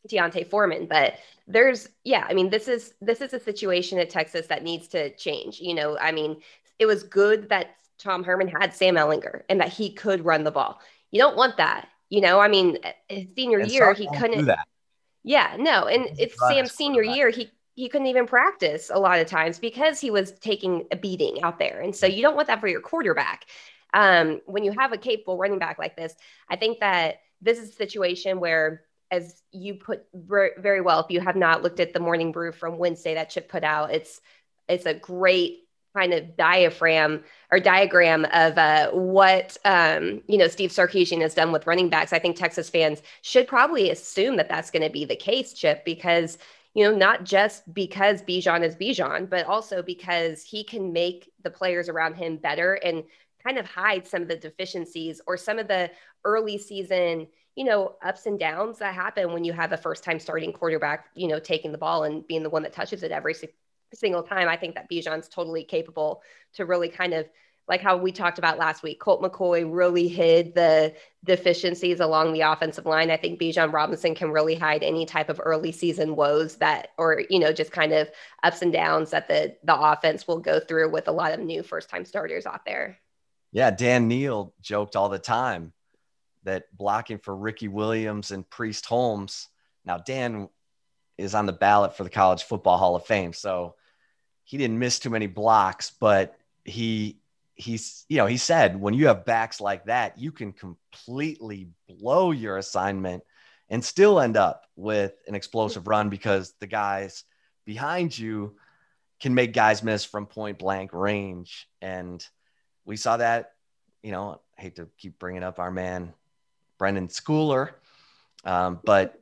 D'Onta 0.08 0.44
Foreman. 0.48 0.86
But 0.86 1.14
there's, 1.46 1.88
yeah, 2.04 2.26
I 2.28 2.34
mean, 2.34 2.50
this 2.50 2.68
is 2.68 2.94
this 3.00 3.20
is 3.20 3.32
a 3.32 3.40
situation 3.40 3.98
at 3.98 4.10
Texas 4.10 4.46
that 4.48 4.62
needs 4.62 4.88
to 4.88 5.14
change. 5.16 5.60
You 5.60 5.74
know, 5.74 5.98
I 5.98 6.12
mean, 6.12 6.40
it 6.78 6.86
was 6.86 7.02
good 7.02 7.48
that 7.48 7.76
Tom 7.98 8.24
Herman 8.24 8.48
had 8.48 8.74
Sam 8.74 8.96
Ehlinger 8.96 9.42
and 9.48 9.60
that 9.60 9.72
he 9.72 9.92
could 9.92 10.24
run 10.24 10.44
the 10.44 10.50
ball. 10.50 10.80
You 11.10 11.20
don't 11.20 11.36
want 11.36 11.56
that 11.58 11.88
you 12.14 12.20
know, 12.20 12.38
I 12.38 12.46
mean, 12.46 12.78
his 13.08 13.26
senior 13.34 13.58
and 13.58 13.70
year, 13.70 13.92
he 13.92 14.08
couldn't. 14.16 14.48
Yeah, 15.24 15.56
no, 15.58 15.86
and 15.86 16.08
it's 16.16 16.38
Sam's 16.38 16.72
senior 16.72 17.02
year. 17.02 17.30
He 17.30 17.50
he 17.74 17.88
couldn't 17.88 18.06
even 18.06 18.26
practice 18.26 18.90
a 18.94 19.00
lot 19.00 19.18
of 19.18 19.26
times 19.26 19.58
because 19.58 19.98
he 19.98 20.12
was 20.12 20.30
taking 20.38 20.86
a 20.92 20.96
beating 20.96 21.42
out 21.42 21.58
there, 21.58 21.80
and 21.80 21.96
so 21.96 22.06
you 22.06 22.22
don't 22.22 22.36
want 22.36 22.46
that 22.46 22.60
for 22.60 22.68
your 22.68 22.80
quarterback. 22.80 23.46
Um, 23.94 24.40
when 24.46 24.64
you 24.64 24.72
have 24.78 24.92
a 24.92 24.98
capable 24.98 25.38
running 25.38 25.58
back 25.58 25.78
like 25.78 25.96
this, 25.96 26.14
I 26.48 26.54
think 26.56 26.80
that 26.80 27.16
this 27.40 27.58
is 27.58 27.70
a 27.70 27.72
situation 27.72 28.38
where, 28.38 28.82
as 29.14 29.42
you 29.52 29.74
put 29.74 30.04
very 30.12 30.80
well, 30.80 31.00
if 31.00 31.10
you 31.10 31.20
have 31.20 31.36
not 31.36 31.62
looked 31.62 31.80
at 31.80 31.92
the 31.92 32.00
morning 32.00 32.32
brew 32.32 32.52
from 32.52 32.78
Wednesday 32.78 33.14
that 33.14 33.30
Chip 33.30 33.48
put 33.48 33.64
out, 33.64 33.92
it's 33.92 34.20
it's 34.68 34.86
a 34.86 34.94
great 34.94 35.60
kind 35.96 36.12
of 36.12 36.36
diaphragm 36.36 37.22
or 37.52 37.60
diagram 37.60 38.24
of 38.32 38.58
uh, 38.58 38.90
what 38.90 39.56
um, 39.64 40.20
you 40.26 40.36
know 40.36 40.48
Steve 40.48 40.70
Sarkisian 40.70 41.20
has 41.20 41.34
done 41.34 41.52
with 41.52 41.66
running 41.66 41.88
backs. 41.88 42.12
I 42.12 42.18
think 42.18 42.36
Texas 42.36 42.68
fans 42.68 43.02
should 43.22 43.46
probably 43.46 43.90
assume 43.90 44.36
that 44.36 44.48
that's 44.48 44.70
going 44.70 44.82
to 44.82 44.90
be 44.90 45.04
the 45.04 45.16
case, 45.16 45.52
Chip, 45.52 45.84
because 45.84 46.36
you 46.74 46.84
know 46.84 46.96
not 46.96 47.24
just 47.24 47.72
because 47.72 48.22
Bijan 48.22 48.64
is 48.64 48.74
Bijan, 48.74 49.30
but 49.30 49.46
also 49.46 49.82
because 49.82 50.42
he 50.42 50.64
can 50.64 50.92
make 50.92 51.30
the 51.42 51.50
players 51.50 51.88
around 51.88 52.14
him 52.14 52.36
better 52.36 52.74
and 52.74 53.04
kind 53.44 53.58
of 53.58 53.66
hide 53.66 54.06
some 54.06 54.22
of 54.22 54.28
the 54.28 54.36
deficiencies 54.36 55.20
or 55.26 55.36
some 55.36 55.58
of 55.58 55.68
the 55.68 55.90
early 56.24 56.58
season 56.58 57.28
you 57.56 57.64
know 57.64 57.94
ups 58.02 58.26
and 58.26 58.38
downs 58.38 58.78
that 58.78 58.94
happen 58.94 59.32
when 59.32 59.44
you 59.44 59.52
have 59.52 59.72
a 59.72 59.76
first 59.76 60.02
time 60.02 60.18
starting 60.18 60.52
quarterback 60.52 61.06
you 61.14 61.28
know 61.28 61.38
taking 61.38 61.72
the 61.72 61.78
ball 61.78 62.04
and 62.04 62.26
being 62.26 62.42
the 62.42 62.50
one 62.50 62.62
that 62.62 62.72
touches 62.72 63.02
it 63.02 63.12
every 63.12 63.34
single 63.94 64.22
time. 64.22 64.48
I 64.48 64.56
think 64.56 64.74
that 64.74 64.90
Bijan's 64.90 65.28
totally 65.28 65.64
capable 65.64 66.22
to 66.54 66.66
really 66.66 66.88
kind 66.88 67.14
of 67.14 67.26
like 67.66 67.80
how 67.80 67.96
we 67.96 68.12
talked 68.12 68.38
about 68.38 68.58
last 68.58 68.82
week. 68.82 69.00
Colt 69.00 69.22
McCoy 69.22 69.66
really 69.66 70.06
hid 70.06 70.54
the 70.54 70.92
deficiencies 71.24 71.98
along 71.98 72.32
the 72.32 72.42
offensive 72.42 72.84
line. 72.84 73.10
I 73.10 73.16
think 73.16 73.40
Bijan 73.40 73.72
Robinson 73.72 74.14
can 74.14 74.30
really 74.30 74.54
hide 74.54 74.82
any 74.82 75.06
type 75.06 75.30
of 75.30 75.40
early 75.42 75.72
season 75.72 76.14
woes 76.14 76.56
that, 76.56 76.88
or 76.98 77.22
you 77.30 77.38
know, 77.38 77.52
just 77.52 77.72
kind 77.72 77.92
of 77.92 78.10
ups 78.42 78.60
and 78.60 78.72
downs 78.72 79.10
that 79.10 79.28
the 79.28 79.56
the 79.64 79.74
offense 79.74 80.28
will 80.28 80.40
go 80.40 80.60
through 80.60 80.90
with 80.90 81.08
a 81.08 81.12
lot 81.12 81.32
of 81.32 81.40
new 81.40 81.62
first 81.62 81.88
time 81.88 82.04
starters 82.04 82.44
out 82.44 82.66
there. 82.66 82.98
Yeah, 83.52 83.70
Dan 83.70 84.08
Neil 84.08 84.52
joked 84.60 84.96
all 84.96 85.08
the 85.08 85.18
time 85.18 85.72
that 86.44 86.64
blocking 86.76 87.18
for 87.18 87.34
Ricky 87.36 87.68
Williams 87.68 88.30
and 88.30 88.48
Priest 88.48 88.86
Holmes. 88.86 89.48
Now 89.84 89.98
Dan 89.98 90.48
is 91.18 91.34
on 91.34 91.46
the 91.46 91.52
ballot 91.52 91.96
for 91.96 92.04
the 92.04 92.10
College 92.10 92.42
Football 92.44 92.78
Hall 92.78 92.96
of 92.96 93.06
Fame, 93.06 93.32
so 93.32 93.74
he 94.44 94.58
didn't 94.58 94.78
miss 94.78 94.98
too 94.98 95.10
many 95.10 95.26
blocks, 95.26 95.90
but 95.90 96.38
he 96.64 97.18
he's 97.56 98.04
you 98.08 98.16
know 98.16 98.26
he 98.26 98.36
said 98.36 98.80
when 98.80 98.94
you 98.94 99.06
have 99.06 99.24
backs 99.24 99.60
like 99.60 99.86
that, 99.86 100.18
you 100.18 100.32
can 100.32 100.52
completely 100.52 101.68
blow 101.88 102.30
your 102.30 102.58
assignment 102.58 103.22
and 103.70 103.84
still 103.84 104.20
end 104.20 104.36
up 104.36 104.66
with 104.76 105.14
an 105.26 105.34
explosive 105.34 105.88
run 105.88 106.10
because 106.10 106.54
the 106.60 106.66
guys 106.66 107.24
behind 107.64 108.16
you 108.16 108.56
can 109.20 109.34
make 109.34 109.52
guys 109.52 109.82
miss 109.82 110.04
from 110.04 110.26
point 110.26 110.58
blank 110.58 110.92
range, 110.92 111.68
and 111.80 112.26
we 112.84 112.96
saw 112.96 113.16
that. 113.16 113.52
You 114.02 114.12
know, 114.12 114.38
I 114.58 114.62
hate 114.62 114.76
to 114.76 114.88
keep 114.98 115.18
bringing 115.18 115.42
up 115.42 115.58
our 115.58 115.70
man 115.70 116.12
Brenden 116.78 117.08
Schooler, 117.08 117.72
um, 118.44 118.80
but 118.84 119.18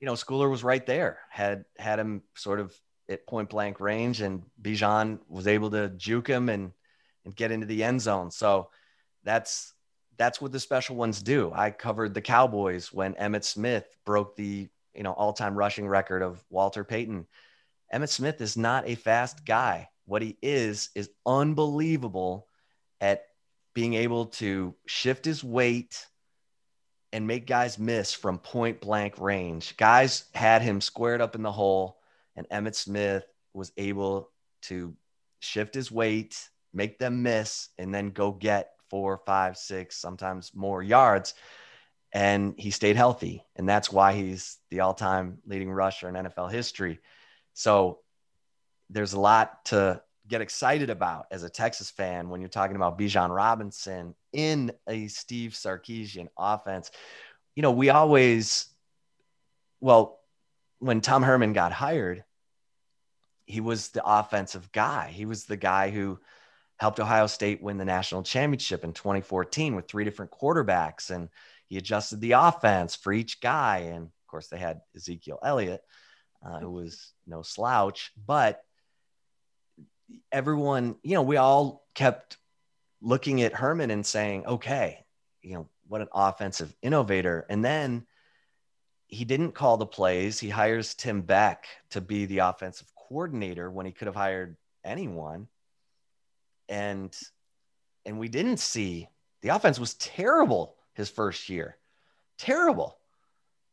you 0.00 0.06
know 0.06 0.14
Schooler 0.14 0.50
was 0.50 0.64
right 0.64 0.84
there, 0.84 1.20
had 1.30 1.64
had 1.78 1.98
him 1.98 2.22
sort 2.34 2.60
of 2.60 2.74
at 3.08 3.26
point 3.26 3.50
blank 3.50 3.80
range, 3.80 4.20
and 4.20 4.42
Bijan 4.60 5.18
was 5.28 5.46
able 5.46 5.70
to 5.70 5.90
juke 5.90 6.28
him 6.28 6.48
and 6.48 6.72
and 7.24 7.36
get 7.36 7.50
into 7.50 7.66
the 7.66 7.84
end 7.84 8.00
zone. 8.00 8.30
So 8.30 8.70
that's 9.24 9.74
that's 10.16 10.40
what 10.40 10.52
the 10.52 10.60
special 10.60 10.96
ones 10.96 11.22
do. 11.22 11.52
I 11.54 11.70
covered 11.70 12.14
the 12.14 12.20
Cowboys 12.20 12.92
when 12.92 13.14
Emmitt 13.14 13.44
Smith 13.44 13.86
broke 14.04 14.36
the 14.36 14.68
you 14.94 15.02
know 15.02 15.12
all-time 15.12 15.54
rushing 15.54 15.88
record 15.88 16.22
of 16.22 16.44
Walter 16.50 16.84
Payton. 16.84 17.26
Emmitt 17.92 18.10
Smith 18.10 18.40
is 18.40 18.56
not 18.56 18.88
a 18.88 18.94
fast 18.94 19.44
guy. 19.44 19.88
What 20.04 20.22
he 20.22 20.36
is 20.42 20.90
is 20.94 21.10
unbelievable 21.26 22.46
at 23.00 23.24
being 23.74 23.94
able 23.94 24.26
to 24.26 24.74
shift 24.86 25.24
his 25.24 25.42
weight 25.42 26.06
and 27.12 27.26
make 27.26 27.46
guys 27.46 27.78
miss 27.78 28.12
from 28.12 28.38
point 28.38 28.80
blank 28.80 29.18
range. 29.18 29.76
Guys 29.76 30.24
had 30.34 30.62
him 30.62 30.80
squared 30.80 31.20
up 31.20 31.34
in 31.34 31.42
the 31.42 31.52
hole 31.52 31.98
and 32.36 32.48
Emmitt 32.48 32.74
Smith 32.74 33.24
was 33.52 33.72
able 33.76 34.30
to 34.62 34.94
shift 35.40 35.74
his 35.74 35.90
weight, 35.90 36.48
make 36.72 36.98
them 36.98 37.22
miss, 37.22 37.68
and 37.78 37.92
then 37.92 38.10
go 38.10 38.30
get 38.30 38.72
four, 38.88 39.20
five, 39.26 39.56
six, 39.56 39.96
sometimes 39.96 40.52
more 40.54 40.82
yards. 40.82 41.34
And 42.12 42.54
he 42.58 42.70
stayed 42.70 42.96
healthy. 42.96 43.44
And 43.56 43.68
that's 43.68 43.90
why 43.90 44.12
he's 44.12 44.58
the 44.70 44.80
all 44.80 44.94
time 44.94 45.38
leading 45.46 45.70
rusher 45.70 46.08
in 46.08 46.14
NFL 46.14 46.50
history. 46.50 46.98
So 47.54 48.00
there's 48.88 49.12
a 49.12 49.20
lot 49.20 49.64
to 49.66 50.02
get 50.26 50.40
excited 50.40 50.90
about 50.90 51.26
as 51.30 51.42
a 51.42 51.50
Texas 51.50 51.90
fan 51.90 52.28
when 52.28 52.40
you're 52.40 52.48
talking 52.48 52.76
about 52.76 52.98
Bijan 52.98 53.34
Robinson 53.34 54.14
in 54.32 54.72
a 54.88 55.08
Steve 55.08 55.52
Sarkisian 55.52 56.28
offense. 56.38 56.90
You 57.54 57.62
know, 57.62 57.72
we 57.72 57.90
always, 57.90 58.66
well, 59.80 60.20
when 60.78 61.00
Tom 61.00 61.22
Herman 61.22 61.52
got 61.52 61.72
hired, 61.72 62.24
he 63.44 63.60
was 63.60 63.88
the 63.88 64.04
offensive 64.04 64.70
guy. 64.72 65.10
He 65.12 65.26
was 65.26 65.44
the 65.44 65.56
guy 65.56 65.90
who 65.90 66.18
helped 66.78 67.00
Ohio 67.00 67.26
State 67.26 67.62
win 67.62 67.76
the 67.76 67.84
national 67.84 68.22
championship 68.22 68.84
in 68.84 68.92
2014 68.92 69.74
with 69.74 69.88
three 69.88 70.04
different 70.04 70.30
quarterbacks. 70.30 71.10
And 71.10 71.28
he 71.66 71.76
adjusted 71.76 72.20
the 72.20 72.32
offense 72.32 72.96
for 72.96 73.12
each 73.12 73.40
guy. 73.40 73.78
And 73.78 74.06
of 74.06 74.26
course, 74.28 74.48
they 74.48 74.58
had 74.58 74.80
Ezekiel 74.96 75.38
Elliott, 75.44 75.82
uh, 76.44 76.60
who 76.60 76.70
was 76.70 77.12
no 77.26 77.42
slouch. 77.42 78.12
But 78.26 78.62
everyone, 80.32 80.96
you 81.02 81.14
know, 81.14 81.22
we 81.22 81.36
all 81.36 81.84
kept 81.94 82.38
looking 83.00 83.42
at 83.42 83.54
Herman 83.54 83.90
and 83.90 84.04
saying, 84.04 84.46
okay, 84.46 85.04
you 85.42 85.54
know, 85.54 85.68
what 85.88 86.00
an 86.00 86.08
offensive 86.12 86.74
innovator. 86.82 87.46
And 87.48 87.64
then 87.64 88.06
he 89.06 89.24
didn't 89.24 89.52
call 89.52 89.76
the 89.76 89.86
plays. 89.86 90.38
He 90.38 90.48
hires 90.48 90.94
Tim 90.94 91.22
Beck 91.22 91.66
to 91.90 92.00
be 92.00 92.26
the 92.26 92.38
offensive 92.38 92.86
coordinator 92.94 93.70
when 93.70 93.86
he 93.86 93.92
could 93.92 94.06
have 94.06 94.14
hired 94.14 94.56
anyone. 94.84 95.48
And 96.68 97.16
and 98.06 98.18
we 98.18 98.28
didn't 98.28 98.58
see 98.58 99.08
the 99.42 99.48
offense 99.50 99.78
was 99.78 99.94
terrible 99.94 100.76
his 100.94 101.10
first 101.10 101.48
year. 101.48 101.76
Terrible. 102.38 102.96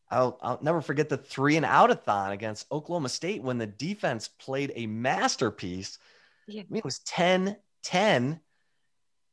I'll, 0.09 0.39
I'll 0.41 0.59
never 0.61 0.81
forget 0.81 1.09
the 1.09 1.17
three 1.17 1.57
and 1.57 1.65
out 1.65 1.91
a 1.91 1.95
thon 1.95 2.31
against 2.31 2.71
Oklahoma 2.71 3.09
State 3.09 3.43
when 3.43 3.57
the 3.57 3.67
defense 3.67 4.29
played 4.29 4.71
a 4.75 4.87
masterpiece 4.87 5.99
yeah. 6.47 6.61
I 6.61 6.65
mean, 6.69 6.79
it 6.79 6.85
was 6.85 6.99
10 6.99 7.57
10 7.83 8.39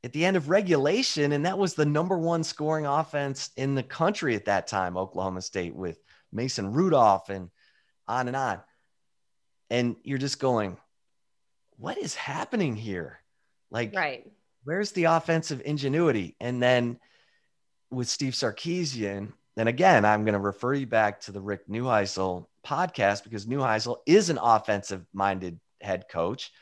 at 0.04 0.12
the 0.12 0.24
end 0.24 0.36
of 0.36 0.50
regulation. 0.50 1.32
And 1.32 1.46
that 1.46 1.58
was 1.58 1.74
the 1.74 1.86
number 1.86 2.18
one 2.18 2.44
scoring 2.44 2.84
offense 2.84 3.50
in 3.56 3.74
the 3.74 3.82
country 3.82 4.36
at 4.36 4.44
that 4.44 4.66
time, 4.66 4.98
Oklahoma 4.98 5.40
State, 5.40 5.74
with 5.74 5.98
Mason 6.30 6.72
Rudolph 6.72 7.30
and 7.30 7.50
on 8.06 8.28
and 8.28 8.36
on. 8.36 8.60
And 9.70 9.96
you're 10.04 10.18
just 10.18 10.38
going, 10.38 10.76
what 11.78 11.96
is 11.96 12.14
happening 12.14 12.76
here? 12.76 13.18
Like, 13.70 13.94
right. 13.96 14.30
where's 14.64 14.92
the 14.92 15.04
offensive 15.04 15.62
ingenuity? 15.64 16.36
And 16.38 16.62
then 16.62 17.00
with 17.90 18.08
Steve 18.08 18.34
Sarkisian, 18.34 19.32
and 19.56 19.68
again, 19.68 20.04
I'm 20.04 20.24
going 20.24 20.34
to 20.34 20.38
refer 20.38 20.74
you 20.74 20.86
back 20.86 21.20
to 21.22 21.32
the 21.32 21.40
Rick 21.40 21.66
Neuheisel 21.68 22.46
podcast 22.64 23.24
because 23.24 23.46
Neuheisel 23.46 23.98
is 24.06 24.28
an 24.28 24.38
offensive 24.40 25.06
minded 25.14 25.58
head 25.80 26.04
coach 26.10 26.52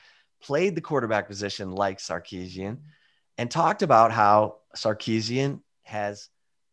played 0.43 0.75
the 0.75 0.81
quarterback 0.81 1.29
position 1.29 1.71
like 1.71 1.99
Sarkisian 1.99 2.79
and 3.43 3.51
talked 3.51 3.83
about 3.83 4.13
how 4.13 4.59
Sarkisian 4.77 5.63
has 5.83 6.29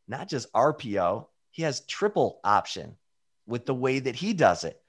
not 0.07 0.29
just 0.29 0.53
RPO, 0.53 1.25
he 1.49 1.63
has 1.63 1.79
triple 1.87 2.39
option 2.43 2.95
with 3.47 3.65
the 3.65 3.73
way 3.73 3.97
that 3.97 4.15
he 4.15 4.33
does 4.33 4.63
it. 4.63 4.79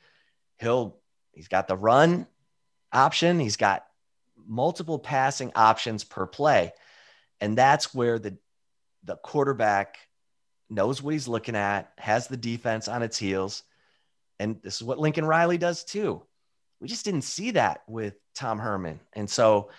He'll 0.59 0.99
he's 1.33 1.49
got 1.49 1.69
the 1.69 1.79
run 1.79 2.27
option, 2.93 3.41
he's 3.41 3.57
got 3.57 3.87
multiple 4.47 4.99
passing 4.99 5.53
options 5.55 6.05
per 6.05 6.27
play. 6.27 6.75
And 7.41 7.57
that's 7.57 7.95
where 7.95 8.19
the 8.19 8.37
the 9.05 9.17
quarterback 9.17 9.97
knows 10.69 11.03
what 11.03 11.15
he's 11.15 11.29
looking 11.29 11.57
at, 11.57 11.95
has 11.97 12.27
the 12.27 12.37
defense 12.37 12.89
on 12.89 13.03
its 13.03 13.17
heels. 13.17 13.63
And 14.39 14.61
this 14.63 14.75
is 14.75 14.83
what 14.83 14.99
Lincoln 14.99 15.25
Riley 15.25 15.57
does 15.57 15.83
too. 15.83 16.21
We 16.79 16.89
just 16.89 17.07
didn't 17.07 17.23
see 17.23 17.53
that 17.53 17.85
with 17.89 18.17
Tom 18.35 18.59
Herman. 18.59 19.01
And 19.15 19.31
so 19.31 19.71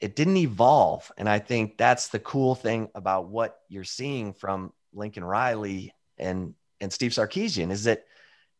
it 0.00 0.16
didn't 0.16 0.38
evolve. 0.38 1.10
And 1.16 1.28
I 1.28 1.38
think 1.38 1.76
that's 1.76 2.08
the 2.08 2.18
cool 2.18 2.54
thing 2.54 2.88
about 2.94 3.28
what 3.28 3.58
you're 3.68 3.84
seeing 3.84 4.32
from 4.32 4.72
Lincoln 4.92 5.24
Riley 5.24 5.94
and, 6.18 6.54
and 6.80 6.92
Steve 6.92 7.12
Sarkisian 7.12 7.70
is 7.70 7.84
that 7.84 8.04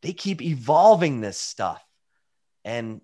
they 0.02 0.12
keep 0.12 0.42
evolving 0.42 1.20
this 1.20 1.38
stuff. 1.38 1.82
And 2.64 3.00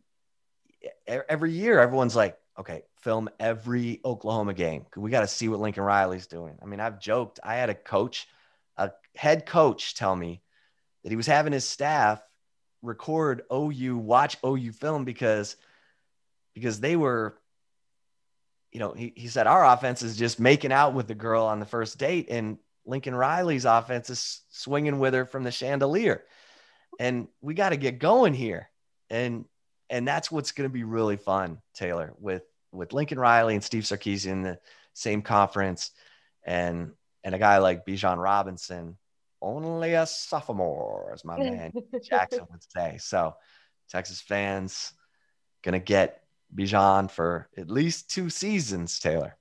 every 1.07 1.53
year, 1.53 1.81
everyone's 1.81 2.17
like, 2.17 2.37
okay, 2.59 2.83
film 3.01 3.29
every 3.41 4.01
Oklahoma 4.05 4.55
game. 4.55 4.87
We 4.97 5.11
got 5.11 5.21
to 5.21 5.27
see 5.27 5.49
what 5.49 5.61
Lincoln 5.61 5.85
Riley's 5.85 6.27
doing. 6.27 6.59
I 6.63 6.67
mean, 6.67 6.81
I've 6.81 7.01
joked, 7.01 7.41
I 7.43 7.57
had 7.57 7.71
a 7.71 7.75
coach, 7.75 8.27
a 8.77 8.91
head 9.15 9.47
coach 9.47 9.95
tell 9.95 10.15
me 10.15 10.43
that 11.03 11.11
he 11.11 11.17
was 11.17 11.27
having 11.27 11.53
his 11.53 11.65
staff 11.65 12.21
record 12.83 13.43
OU, 13.53 13.99
watch 13.99 14.37
OU 14.45 14.73
film 14.73 15.05
because 15.05 15.57
because 16.55 16.81
they 16.81 16.97
were, 16.97 17.37
you 18.77 18.81
know, 18.81 18.93
he, 18.93 19.11
he 19.17 19.29
said 19.29 19.47
our 19.47 19.65
offense 19.65 20.03
is 20.03 20.19
just 20.19 20.39
making 20.39 20.71
out 20.71 20.93
with 20.93 21.09
the 21.09 21.15
girl 21.15 21.47
on 21.47 21.61
the 21.61 21.65
first 21.65 21.97
date, 21.97 22.27
and 22.29 22.59
Lincoln 22.85 23.15
Riley's 23.15 23.65
offense 23.65 24.11
is 24.11 24.43
swinging 24.51 24.99
with 24.99 25.15
her 25.15 25.25
from 25.25 25.45
the 25.45 25.51
chandelier, 25.51 26.25
and 27.01 27.27
we 27.41 27.55
got 27.55 27.71
to 27.71 27.79
get 27.79 27.99
going 27.99 28.35
here, 28.35 28.69
and 29.09 29.47
and 29.89 30.07
that's 30.07 30.31
what's 30.31 30.53
going 30.53 30.69
to 30.69 30.73
be 30.73 30.85
really 30.85 31.17
fun, 31.17 31.63
Taylor, 31.73 32.13
with 32.19 32.43
with 32.71 32.93
Lincoln 32.93 33.19
Riley 33.19 33.55
and 33.55 33.65
Steve 33.65 33.85
Sarkisian 33.85 34.33
in 34.33 34.43
the 34.43 34.59
same 34.93 35.23
conference, 35.23 35.93
and 36.45 36.93
and 37.25 37.35
a 37.35 37.39
guy 37.39 37.57
like 37.57 37.87
Bijan 37.87 38.23
Robinson 38.23 38.99
only 39.41 39.95
a 39.95 40.05
sophomore, 40.07 41.13
as 41.15 41.25
my 41.25 41.39
man 41.39 41.73
Jackson 42.03 42.45
would 42.51 42.63
say. 42.77 42.99
So, 42.99 43.37
Texas 43.89 44.21
fans 44.21 44.93
gonna 45.63 45.79
get 45.79 46.26
Bijan 46.55 47.11
for 47.11 47.49
at 47.57 47.71
least 47.71 48.11
two 48.11 48.31
seasons, 48.31 48.99
Taylor. 48.99 49.37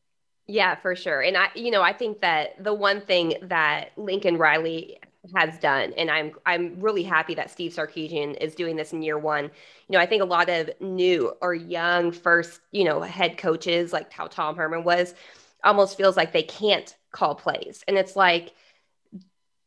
Yeah, 0.48 0.76
for 0.76 0.96
sure. 0.96 1.22
And 1.22 1.36
I, 1.38 1.50
you 1.56 1.72
know, 1.72 1.82
I 1.82 1.94
think 1.94 2.22
that 2.22 2.64
the 2.64 2.74
one 2.74 3.02
thing 3.02 3.36
that 3.44 3.92
Lincoln 3.98 4.38
Riley 4.38 5.00
has 5.36 5.58
done, 5.58 5.92
and 5.98 6.12
I'm 6.12 6.34
I'm 6.46 6.80
really 6.80 7.02
happy 7.02 7.34
that 7.36 7.50
Steve 7.50 7.74
Sarkisian 7.74 8.38
is 8.38 8.54
doing 8.54 8.76
this 8.76 8.94
in 8.94 9.02
year 9.02 9.18
one. 9.18 9.46
You 9.46 9.52
know, 9.94 10.00
I 10.00 10.06
think 10.06 10.22
a 10.22 10.26
lot 10.26 10.50
of 10.50 10.70
new 10.80 11.34
or 11.42 11.56
young 11.56 12.12
first, 12.12 12.62
you 12.72 12.84
know, 12.84 13.02
head 13.02 13.38
coaches 13.38 13.92
like 13.92 14.12
how 14.12 14.28
Tom 14.28 14.56
Herman 14.56 14.84
was, 14.84 15.16
almost 15.64 15.98
feels 15.98 16.16
like 16.16 16.32
they 16.32 16.44
can't 16.44 16.96
call 17.12 17.34
plays, 17.34 17.84
and 17.88 17.98
it's 17.98 18.16
like 18.16 18.54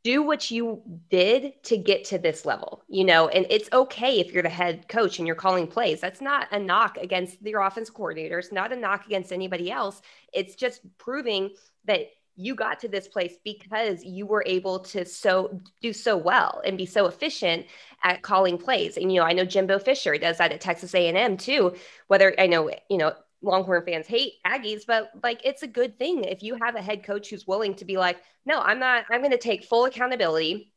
do 0.04 0.22
what 0.22 0.50
you 0.50 0.82
did 1.10 1.62
to 1.64 1.76
get 1.76 2.04
to 2.04 2.18
this 2.18 2.46
level, 2.46 2.82
you 2.88 3.04
know, 3.04 3.28
and 3.28 3.46
it's 3.50 3.68
okay 3.72 4.20
if 4.20 4.32
you're 4.32 4.42
the 4.42 4.48
head 4.48 4.88
coach 4.88 5.18
and 5.18 5.26
you're 5.26 5.36
calling 5.36 5.66
plays. 5.66 6.00
That's 6.00 6.20
not 6.20 6.46
a 6.52 6.58
knock 6.58 6.96
against 6.98 7.42
your 7.42 7.62
offense 7.62 7.90
coordinators, 7.90 8.52
not 8.52 8.72
a 8.72 8.76
knock 8.76 9.06
against 9.06 9.32
anybody 9.32 9.70
else. 9.70 10.00
It's 10.32 10.54
just 10.54 10.82
proving 10.98 11.50
that 11.86 12.10
you 12.36 12.54
got 12.54 12.78
to 12.78 12.88
this 12.88 13.08
place 13.08 13.34
because 13.44 14.04
you 14.04 14.24
were 14.24 14.44
able 14.46 14.78
to 14.78 15.04
so 15.04 15.60
do 15.82 15.92
so 15.92 16.16
well 16.16 16.62
and 16.64 16.78
be 16.78 16.86
so 16.86 17.06
efficient 17.06 17.66
at 18.04 18.22
calling 18.22 18.56
plays. 18.56 18.96
And 18.96 19.12
you 19.12 19.18
know, 19.18 19.26
I 19.26 19.32
know 19.32 19.44
Jimbo 19.44 19.80
Fisher 19.80 20.16
does 20.16 20.38
that 20.38 20.52
at 20.52 20.60
Texas 20.60 20.94
A&M 20.94 21.36
too. 21.36 21.74
Whether 22.06 22.34
I 22.38 22.46
know, 22.46 22.70
you 22.88 22.98
know, 22.98 23.12
Longhorn 23.42 23.84
fans 23.84 24.06
hate 24.06 24.34
Aggies, 24.46 24.82
but 24.86 25.10
like 25.22 25.40
it's 25.44 25.62
a 25.62 25.68
good 25.68 25.98
thing 25.98 26.24
if 26.24 26.42
you 26.42 26.56
have 26.60 26.74
a 26.74 26.82
head 26.82 27.04
coach 27.04 27.30
who's 27.30 27.46
willing 27.46 27.74
to 27.76 27.84
be 27.84 27.96
like, 27.96 28.18
no, 28.44 28.60
I'm 28.60 28.78
not, 28.78 29.04
I'm 29.10 29.20
going 29.20 29.30
to 29.30 29.38
take 29.38 29.64
full 29.64 29.84
accountability 29.84 30.72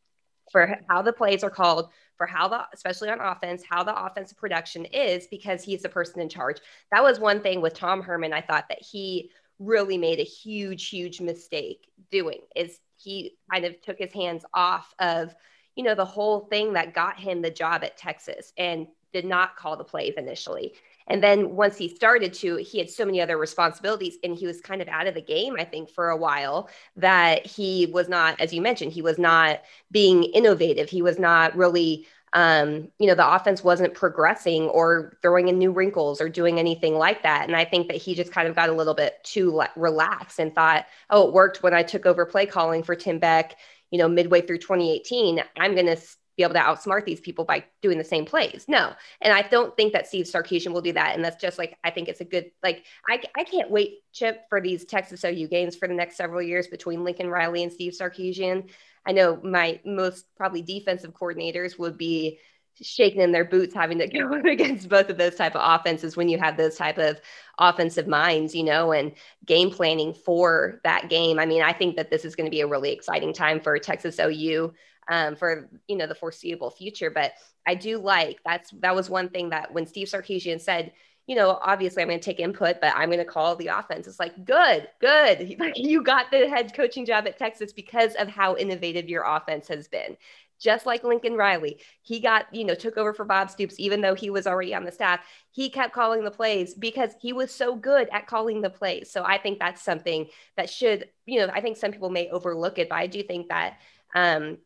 for 0.51 0.77
how 0.89 1.01
the 1.01 1.13
plays 1.13 1.43
are 1.43 1.49
called, 1.49 1.89
for 2.17 2.27
how 2.27 2.47
the, 2.47 2.65
especially 2.73 3.09
on 3.09 3.19
offense, 3.19 3.63
how 3.67 3.83
the 3.83 4.05
offensive 4.05 4.37
production 4.37 4.85
is 4.85 5.27
because 5.27 5.63
he's 5.63 5.81
the 5.81 5.89
person 5.89 6.21
in 6.21 6.29
charge. 6.29 6.57
That 6.91 7.03
was 7.03 7.19
one 7.19 7.41
thing 7.41 7.61
with 7.61 7.73
Tom 7.73 8.01
Herman. 8.01 8.33
I 8.33 8.41
thought 8.41 8.67
that 8.69 8.81
he 8.81 9.31
really 9.59 9.97
made 9.97 10.19
a 10.19 10.23
huge, 10.23 10.89
huge 10.89 11.21
mistake 11.21 11.87
doing 12.11 12.39
is 12.55 12.79
he 12.97 13.37
kind 13.51 13.65
of 13.65 13.79
took 13.81 13.97
his 13.97 14.11
hands 14.11 14.43
off 14.53 14.93
of, 14.99 15.33
you 15.75 15.83
know, 15.83 15.95
the 15.95 16.05
whole 16.05 16.41
thing 16.41 16.73
that 16.73 16.93
got 16.93 17.19
him 17.19 17.41
the 17.41 17.49
job 17.49 17.83
at 17.83 17.97
Texas 17.97 18.53
and 18.57 18.87
did 19.13 19.25
not 19.25 19.55
call 19.55 19.77
the 19.77 19.83
plays 19.83 20.15
initially. 20.17 20.73
And 21.07 21.21
then 21.21 21.55
once 21.55 21.77
he 21.77 21.89
started 21.89 22.33
to, 22.35 22.57
he 22.57 22.77
had 22.77 22.89
so 22.89 23.05
many 23.05 23.21
other 23.21 23.37
responsibilities 23.37 24.17
and 24.23 24.35
he 24.35 24.47
was 24.47 24.61
kind 24.61 24.81
of 24.81 24.87
out 24.87 25.07
of 25.07 25.13
the 25.13 25.21
game, 25.21 25.55
I 25.57 25.65
think, 25.65 25.89
for 25.89 26.09
a 26.09 26.17
while 26.17 26.69
that 26.95 27.45
he 27.45 27.87
was 27.87 28.09
not, 28.09 28.39
as 28.39 28.53
you 28.53 28.61
mentioned, 28.61 28.91
he 28.93 29.01
was 29.01 29.17
not 29.17 29.61
being 29.91 30.23
innovative. 30.23 30.89
He 30.89 31.01
was 31.01 31.19
not 31.19 31.55
really, 31.55 32.07
um, 32.33 32.89
you 32.97 33.07
know, 33.07 33.15
the 33.15 33.35
offense 33.35 33.63
wasn't 33.63 33.93
progressing 33.93 34.63
or 34.69 35.17
throwing 35.21 35.49
in 35.49 35.57
new 35.57 35.71
wrinkles 35.71 36.21
or 36.21 36.29
doing 36.29 36.59
anything 36.59 36.95
like 36.95 37.23
that. 37.23 37.47
And 37.47 37.55
I 37.55 37.65
think 37.65 37.87
that 37.87 37.97
he 37.97 38.15
just 38.15 38.31
kind 38.31 38.47
of 38.47 38.55
got 38.55 38.69
a 38.69 38.73
little 38.73 38.93
bit 38.93 39.21
too 39.23 39.61
relaxed 39.75 40.39
and 40.39 40.53
thought, 40.55 40.85
oh, 41.09 41.27
it 41.27 41.33
worked 41.33 41.61
when 41.63 41.73
I 41.73 41.83
took 41.83 42.05
over 42.05 42.25
play 42.25 42.45
calling 42.45 42.83
for 42.83 42.95
Tim 42.95 43.19
Beck, 43.19 43.57
you 43.89 43.97
know, 43.97 44.07
midway 44.07 44.41
through 44.41 44.59
2018. 44.59 45.43
I'm 45.57 45.73
going 45.73 45.87
to 45.87 45.97
be 46.41 46.43
able 46.43 46.59
to 46.59 46.59
outsmart 46.59 47.05
these 47.05 47.19
people 47.19 47.45
by 47.45 47.63
doing 47.81 47.97
the 47.97 48.03
same 48.03 48.25
plays. 48.25 48.65
No. 48.67 48.93
And 49.21 49.33
I 49.33 49.43
don't 49.43 49.75
think 49.77 49.93
that 49.93 50.07
Steve 50.07 50.25
Sarkisian 50.25 50.73
will 50.73 50.81
do 50.81 50.93
that. 50.93 51.15
And 51.15 51.23
that's 51.23 51.41
just 51.41 51.57
like, 51.57 51.77
I 51.83 51.91
think 51.91 52.07
it's 52.07 52.21
a 52.21 52.25
good, 52.25 52.51
like, 52.63 52.85
I, 53.07 53.21
I 53.35 53.43
can't 53.43 53.69
wait, 53.69 53.99
Chip, 54.11 54.45
for 54.49 54.61
these 54.61 54.85
Texas 54.85 55.23
OU 55.23 55.47
games 55.47 55.75
for 55.75 55.87
the 55.87 55.93
next 55.93 56.17
several 56.17 56.41
years 56.41 56.67
between 56.67 57.03
Lincoln 57.03 57.29
Riley 57.29 57.63
and 57.63 57.71
Steve 57.71 57.93
Sarkisian. 57.93 58.69
I 59.05 59.11
know 59.11 59.39
my 59.43 59.79
most 59.85 60.25
probably 60.35 60.61
defensive 60.61 61.13
coordinators 61.13 61.77
would 61.77 61.97
be 61.97 62.39
shaking 62.81 63.21
in 63.21 63.31
their 63.31 63.45
boots 63.45 63.73
having 63.73 63.99
to 63.99 64.07
go 64.07 64.33
against 64.33 64.89
both 64.89 65.09
of 65.09 65.17
those 65.17 65.35
type 65.35 65.55
of 65.55 65.79
offenses 65.79 66.15
when 66.15 66.29
you 66.29 66.39
have 66.39 66.57
those 66.57 66.75
type 66.77 66.97
of 66.97 67.19
offensive 67.59 68.07
minds 68.07 68.55
you 68.55 68.63
know 68.63 68.91
and 68.93 69.11
game 69.45 69.69
planning 69.69 70.13
for 70.13 70.79
that 70.83 71.09
game 71.09 71.37
i 71.37 71.45
mean 71.45 71.61
i 71.61 71.73
think 71.73 71.97
that 71.97 72.09
this 72.09 72.23
is 72.23 72.35
going 72.35 72.45
to 72.45 72.51
be 72.51 72.61
a 72.61 72.67
really 72.67 72.91
exciting 72.91 73.33
time 73.33 73.59
for 73.59 73.77
texas 73.77 74.19
ou 74.19 74.73
um, 75.11 75.35
for 75.35 75.69
you 75.87 75.95
know 75.95 76.07
the 76.07 76.15
foreseeable 76.15 76.71
future 76.71 77.11
but 77.11 77.33
i 77.67 77.75
do 77.75 77.99
like 77.99 78.39
that's 78.43 78.71
that 78.79 78.95
was 78.95 79.09
one 79.09 79.29
thing 79.29 79.49
that 79.49 79.71
when 79.71 79.85
steve 79.85 80.07
sarkisian 80.07 80.59
said 80.59 80.91
you 81.27 81.35
know, 81.35 81.59
obviously 81.61 82.01
I'm 82.01 82.09
going 82.09 82.19
to 82.19 82.25
take 82.25 82.39
input, 82.39 82.81
but 82.81 82.93
I'm 82.95 83.09
going 83.09 83.19
to 83.19 83.25
call 83.25 83.55
the 83.55 83.67
offense. 83.67 84.07
It's 84.07 84.19
like, 84.19 84.43
good, 84.43 84.89
good. 84.99 85.55
Like 85.59 85.77
you 85.77 86.03
got 86.03 86.31
the 86.31 86.49
head 86.49 86.73
coaching 86.73 87.05
job 87.05 87.27
at 87.27 87.37
Texas 87.37 87.71
because 87.71 88.15
of 88.15 88.27
how 88.27 88.57
innovative 88.57 89.07
your 89.07 89.23
offense 89.23 89.67
has 89.67 89.87
been 89.87 90.17
just 90.61 90.85
like 90.85 91.03
Lincoln 91.03 91.35
Riley. 91.35 91.79
He 92.03 92.19
got, 92.19 92.53
you 92.53 92.63
know, 92.63 92.75
took 92.75 92.95
over 92.95 93.13
for 93.13 93.25
Bob 93.25 93.49
Stoops, 93.49 93.75
even 93.79 93.99
though 93.99 94.13
he 94.13 94.29
was 94.29 94.45
already 94.45 94.75
on 94.75 94.85
the 94.85 94.91
staff. 94.91 95.19
He 95.49 95.69
kept 95.69 95.93
calling 95.93 96.23
the 96.23 96.31
plays 96.31 96.75
because 96.75 97.11
he 97.19 97.33
was 97.33 97.51
so 97.51 97.75
good 97.75 98.07
at 98.11 98.27
calling 98.27 98.61
the 98.61 98.69
plays. 98.69 99.11
So 99.11 99.23
I 99.23 99.39
think 99.39 99.59
that's 99.59 99.81
something 99.81 100.27
that 100.55 100.69
should, 100.69 101.09
you 101.25 101.39
know, 101.39 101.51
I 101.51 101.61
think 101.61 101.77
some 101.77 101.91
people 101.91 102.11
may 102.11 102.29
overlook 102.29 102.77
it, 102.77 102.89
but 102.89 102.95
I 102.97 103.07
do 103.07 103.23
think 103.23 103.49
that 103.49 103.79
um, 104.13 104.59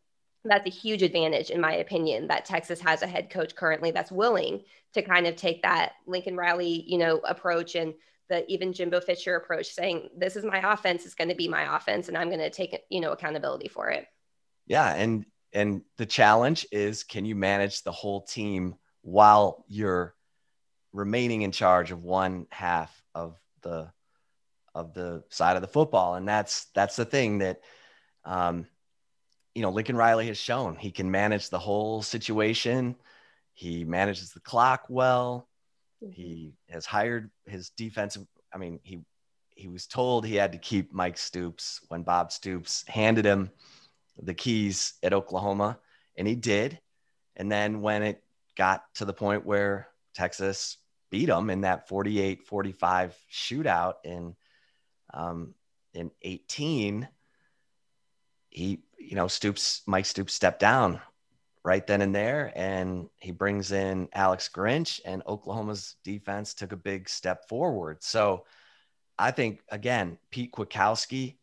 that's 0.48 0.66
a 0.66 0.70
huge 0.70 1.02
advantage, 1.02 1.50
in 1.50 1.60
my 1.60 1.74
opinion, 1.74 2.28
that 2.28 2.44
Texas 2.44 2.80
has 2.80 3.02
a 3.02 3.06
head 3.06 3.30
coach 3.30 3.54
currently 3.54 3.90
that's 3.90 4.12
willing 4.12 4.62
to 4.94 5.02
kind 5.02 5.26
of 5.26 5.36
take 5.36 5.62
that 5.62 5.92
Lincoln 6.06 6.36
Riley, 6.36 6.84
you 6.86 6.98
know, 6.98 7.18
approach 7.18 7.74
and 7.74 7.94
the 8.28 8.44
even 8.52 8.72
Jimbo 8.72 9.00
Fisher 9.00 9.36
approach, 9.36 9.66
saying, 9.66 10.10
"This 10.16 10.36
is 10.36 10.44
my 10.44 10.72
offense. 10.72 11.04
It's 11.04 11.14
going 11.14 11.28
to 11.28 11.34
be 11.34 11.48
my 11.48 11.76
offense, 11.76 12.08
and 12.08 12.18
I'm 12.18 12.28
going 12.28 12.40
to 12.40 12.50
take 12.50 12.76
you 12.90 13.00
know 13.00 13.12
accountability 13.12 13.68
for 13.68 13.88
it." 13.90 14.06
Yeah, 14.66 14.92
and 14.92 15.24
and 15.52 15.82
the 15.96 16.06
challenge 16.06 16.66
is 16.72 17.04
can 17.04 17.24
you 17.24 17.34
manage 17.34 17.82
the 17.82 17.92
whole 17.92 18.22
team 18.22 18.74
while 19.02 19.64
you're 19.68 20.14
remaining 20.92 21.42
in 21.42 21.52
charge 21.52 21.92
of 21.92 22.02
one 22.02 22.46
half 22.50 23.02
of 23.14 23.38
the 23.62 23.90
of 24.74 24.92
the 24.94 25.22
side 25.30 25.56
of 25.56 25.62
the 25.62 25.68
football 25.68 26.14
and 26.14 26.28
that's 26.28 26.66
that's 26.74 26.96
the 26.96 27.04
thing 27.04 27.38
that 27.38 27.60
um 28.24 28.66
you 29.56 29.62
know 29.62 29.70
Lincoln 29.70 29.96
Riley 29.96 30.26
has 30.26 30.38
shown 30.38 30.76
he 30.76 30.90
can 30.90 31.10
manage 31.10 31.48
the 31.48 31.58
whole 31.58 32.02
situation. 32.02 32.94
He 33.54 33.84
manages 33.84 34.32
the 34.32 34.40
clock 34.40 34.84
well. 34.88 35.48
He 36.12 36.52
has 36.68 36.84
hired 36.84 37.30
his 37.46 37.70
defensive 37.70 38.26
i 38.52 38.58
mean 38.58 38.78
he 38.82 39.00
he 39.56 39.68
was 39.68 39.86
told 39.86 40.24
he 40.24 40.36
had 40.36 40.52
to 40.52 40.58
keep 40.58 40.92
Mike 40.92 41.16
Stoops 41.16 41.80
when 41.88 42.02
Bob 42.02 42.30
Stoops 42.30 42.84
handed 42.86 43.24
him 43.24 43.50
the 44.22 44.34
keys 44.34 44.94
at 45.02 45.14
Oklahoma, 45.14 45.78
and 46.16 46.28
he 46.28 46.34
did. 46.34 46.78
And 47.36 47.50
then 47.50 47.80
when 47.80 48.02
it 48.02 48.22
got 48.56 48.82
to 48.96 49.04
the 49.04 49.12
point 49.14 49.46
where 49.46 49.88
Texas 50.14 50.76
beat 51.10 51.26
them 51.26 51.50
in 51.50 51.62
that 51.62 51.88
48 51.88 52.42
45 52.44 53.16
shootout 53.32 53.94
in, 54.04 54.36
um, 55.12 55.54
in 55.94 56.10
18, 56.22 57.08
he, 58.50 58.82
you 58.98 59.16
know, 59.16 59.28
Stoops, 59.28 59.82
Mike 59.86 60.06
Stoops 60.06 60.34
stepped 60.34 60.60
down 60.60 61.00
right 61.64 61.86
then 61.86 62.02
and 62.02 62.14
there. 62.14 62.52
And 62.54 63.08
he 63.16 63.32
brings 63.32 63.72
in 63.72 64.08
Alex 64.12 64.50
Grinch, 64.54 65.00
and 65.04 65.22
Oklahoma's 65.26 65.96
defense 66.04 66.54
took 66.54 66.72
a 66.72 66.76
big 66.76 67.08
step 67.08 67.48
forward. 67.48 68.02
So 68.02 68.44
I 69.18 69.30
think, 69.30 69.60
again, 69.70 70.18
Pete 70.30 70.52
Kwiatkowski 70.52 71.36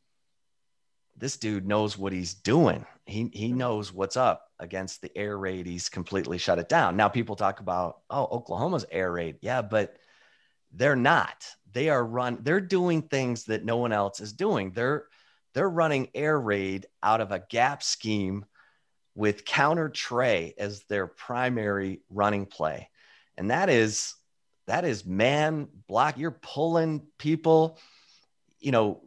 this 1.16 1.38
dude 1.38 1.68
knows 1.68 1.98
what 1.98 2.14
he's 2.14 2.34
doing. 2.34 2.86
He 3.06 3.30
he 3.34 3.52
knows 3.52 3.94
what's 3.94 4.18
up 4.18 4.50
against 4.60 5.02
the 5.02 5.16
air 5.18 5.38
raid. 5.38 5.66
He's 5.66 5.90
completely 5.90 6.38
shut 6.38 6.60
it 6.60 6.70
down. 6.70 6.96
Now 6.96 7.10
people 7.10 7.36
talk 7.36 7.60
about 7.60 8.00
oh 8.10 8.28
Oklahoma's 8.32 8.86
air 8.92 9.12
raid, 9.12 9.38
yeah, 9.42 9.62
but 9.62 9.98
they're 10.72 10.96
not. 10.96 11.46
They 11.72 11.90
are 11.90 12.04
run. 12.04 12.40
They're 12.42 12.62
doing 12.62 13.04
things 13.04 13.46
that 13.46 13.66
no 13.66 13.78
one 13.78 13.92
else 13.92 14.20
is 14.20 14.34
doing. 14.34 14.72
They're 14.72 15.06
they're 15.54 15.70
running 15.70 16.10
air 16.14 16.40
raid 16.40 16.88
out 17.02 17.22
of 17.22 17.32
a 17.32 17.44
gap 17.50 17.84
scheme 17.84 18.46
with 19.16 19.46
counter 19.46 19.90
Trey 19.90 20.56
as 20.58 20.84
their 20.84 21.08
primary 21.08 22.02
running 22.10 22.46
play, 22.46 22.90
and 23.38 23.52
that 23.52 23.70
is 23.70 24.16
that 24.68 24.86
is 24.86 25.06
man 25.06 25.68
block. 25.88 26.18
You're 26.18 26.32
pulling 26.32 27.06
people. 27.18 27.78
You 28.60 28.72
know, 28.72 29.02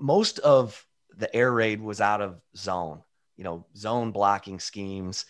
most 0.00 0.38
of 0.40 0.86
the 1.16 1.34
air 1.34 1.52
raid 1.52 1.80
was 1.80 2.00
out 2.00 2.20
of 2.20 2.40
zone, 2.56 3.02
you 3.36 3.44
know, 3.44 3.66
zone 3.76 4.12
blocking 4.12 4.58
schemes, 4.58 5.26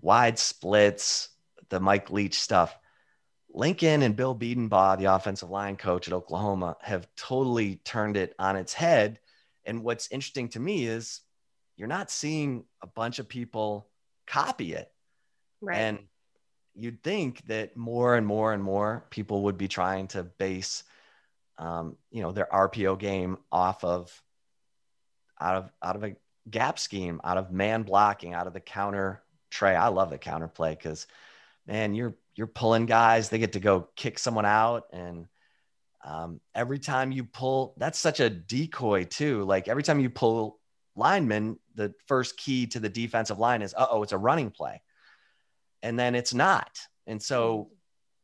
wide 0.00 0.38
splits, 0.38 1.28
the 1.68 1.80
Mike 1.80 2.10
Leach 2.10 2.40
stuff. 2.40 2.76
Lincoln 3.50 4.02
and 4.02 4.14
Bill 4.14 4.34
Bedenbaugh, 4.34 4.98
the 4.98 5.06
offensive 5.06 5.50
line 5.50 5.76
coach 5.76 6.06
at 6.06 6.14
Oklahoma, 6.14 6.76
have 6.80 7.08
totally 7.16 7.76
turned 7.76 8.16
it 8.16 8.34
on 8.38 8.56
its 8.56 8.72
head. 8.72 9.18
And 9.68 9.84
what's 9.84 10.10
interesting 10.10 10.48
to 10.50 10.60
me 10.60 10.86
is 10.86 11.20
you're 11.76 11.88
not 11.88 12.10
seeing 12.10 12.64
a 12.82 12.86
bunch 12.86 13.18
of 13.18 13.28
people 13.28 13.88
copy 14.26 14.72
it. 14.72 14.90
Right. 15.60 15.76
And 15.76 15.98
you'd 16.74 17.02
think 17.02 17.46
that 17.46 17.76
more 17.76 18.16
and 18.16 18.26
more 18.26 18.52
and 18.52 18.62
more 18.62 19.06
people 19.10 19.42
would 19.44 19.58
be 19.58 19.68
trying 19.68 20.08
to 20.08 20.24
base, 20.24 20.84
um, 21.58 21.96
you 22.10 22.22
know, 22.22 22.32
their 22.32 22.48
RPO 22.52 22.98
game 22.98 23.38
off 23.52 23.84
of 23.84 24.22
out 25.40 25.56
of 25.56 25.72
out 25.82 25.96
of 25.96 26.04
a 26.04 26.16
gap 26.50 26.78
scheme, 26.78 27.20
out 27.22 27.36
of 27.36 27.52
man 27.52 27.82
blocking, 27.82 28.34
out 28.34 28.46
of 28.46 28.54
the 28.54 28.60
counter 28.60 29.22
Trey. 29.50 29.76
I 29.76 29.88
love 29.88 30.10
the 30.10 30.18
counter 30.18 30.48
play 30.48 30.70
because 30.70 31.06
man, 31.66 31.94
you're 31.94 32.16
you're 32.34 32.46
pulling 32.46 32.86
guys, 32.86 33.28
they 33.28 33.38
get 33.38 33.52
to 33.52 33.60
go 33.60 33.88
kick 33.96 34.18
someone 34.18 34.46
out. 34.46 34.84
And 34.92 35.26
um, 36.04 36.40
every 36.54 36.78
time 36.78 37.12
you 37.12 37.24
pull, 37.24 37.74
that's 37.76 37.98
such 37.98 38.20
a 38.20 38.30
decoy 38.30 39.04
too. 39.04 39.44
Like 39.44 39.68
every 39.68 39.82
time 39.82 40.00
you 40.00 40.10
pull 40.10 40.58
linemen, 40.94 41.58
the 41.74 41.94
first 42.06 42.36
key 42.36 42.66
to 42.68 42.80
the 42.80 42.88
defensive 42.88 43.38
line 43.38 43.62
is, 43.62 43.74
oh, 43.76 44.02
it's 44.02 44.12
a 44.12 44.18
running 44.18 44.50
play. 44.50 44.82
And 45.82 45.98
then 45.98 46.14
it's 46.14 46.34
not. 46.34 46.78
And 47.06 47.22
so 47.22 47.70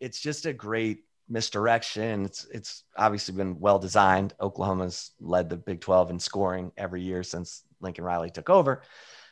it's 0.00 0.20
just 0.20 0.46
a 0.46 0.52
great 0.52 1.04
misdirection. 1.28 2.24
It's 2.24 2.46
it's 2.52 2.84
obviously 2.96 3.34
been 3.34 3.58
well 3.58 3.78
designed. 3.78 4.34
Oklahoma's 4.40 5.12
led 5.20 5.48
the 5.48 5.56
Big 5.56 5.80
12 5.80 6.10
in 6.10 6.18
scoring 6.18 6.72
every 6.76 7.02
year 7.02 7.22
since 7.22 7.62
Lincoln 7.80 8.04
Riley 8.04 8.30
took 8.30 8.50
over. 8.50 8.82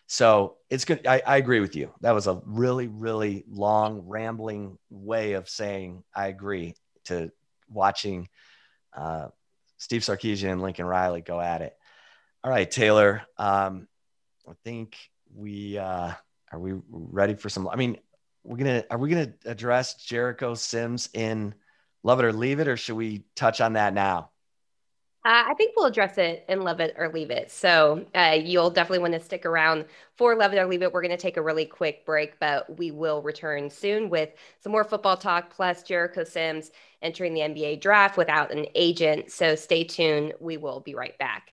So 0.07 0.57
it's 0.69 0.85
good. 0.85 1.07
I, 1.07 1.23
I 1.27 1.37
agree 1.37 1.61
with 1.61 1.75
you. 1.77 1.93
That 2.01 2.13
was 2.13 2.27
a 2.27 2.41
really, 2.45 2.89
really 2.89 3.45
long, 3.49 4.03
rambling 4.07 4.79
way 4.91 5.33
of 5.33 5.49
saying 5.49 6.03
I 6.15 6.29
agree 6.29 6.75
to 7.05 7.31
watching 7.73 8.29
uh, 8.97 9.29
Steve 9.79 10.03
Sarkisian 10.03 10.53
and 10.53 10.63
Lincoln 10.63 10.87
Riley 10.87 11.21
go 11.21 11.41
at 11.41 11.63
it. 11.63 11.77
All 12.45 12.51
right, 12.51 12.71
Taylor. 12.71 13.23
Um, 13.39 13.89
I 14.49 14.53
think 14.65 14.97
we 15.35 15.79
uh, 15.79 16.13
are 16.51 16.59
we 16.59 16.75
ready 16.91 17.35
for 17.35 17.49
some. 17.49 17.69
I 17.69 17.77
mean, 17.77 17.99
we're 18.45 18.59
gonna 18.59 18.85
are 18.91 18.99
we 18.99 19.11
gonna 19.11 19.33
address 19.45 19.95
Jericho 19.95 20.55
Sims 20.55 21.09
in 21.15 21.55
love 22.03 22.21
it 22.21 22.25
or 22.25 22.33
leave 22.33 22.61
it, 22.61 22.69
or 22.69 22.77
should 22.77 22.97
we 22.97 23.25
touch 23.37 23.61
on 23.61 23.75
that 23.75 23.95
now? 23.95 24.31
Uh, 25.25 25.45
I 25.47 25.55
think 25.55 25.75
we'll 25.77 25.87
address 25.87 26.19
it 26.19 26.45
and 26.49 26.65
love 26.65 26.81
it 26.81 26.95
or 26.99 27.09
leave 27.09 27.31
it. 27.31 27.53
So 27.53 28.05
uh, 28.13 28.37
you'll 28.43 28.71
definitely 28.71 28.99
want 28.99 29.15
to 29.15 29.21
stick 29.21 29.47
around 29.47 29.85
for 30.17 30.35
love 30.35 30.53
it 30.53 30.59
or 30.59 30.67
leave 30.67 30.83
it. 30.83 30.93
We're 30.93 31.01
going 31.01 31.13
to 31.13 31.17
take 31.17 31.37
a 31.37 31.43
really 31.43 31.65
quick 31.65 32.05
break, 32.05 32.41
but 32.41 32.77
we 32.77 32.91
will 32.91 33.23
return 33.23 33.71
soon 33.71 34.11
with 34.11 34.31
some 34.59 34.73
more 34.73 34.83
football 34.83 35.17
talk, 35.17 35.55
plus 35.55 35.85
Jericho 35.85 36.25
Sims 36.25 36.73
entering 37.03 37.35
the 37.35 37.41
NBA 37.41 37.81
draft 37.81 38.17
without 38.17 38.53
an 38.53 38.67
agent. 38.75 39.31
So 39.31 39.55
stay 39.55 39.85
tuned. 39.85 40.35
We 40.41 40.57
will 40.57 40.81
be 40.81 40.95
right 40.95 41.17
back. 41.19 41.53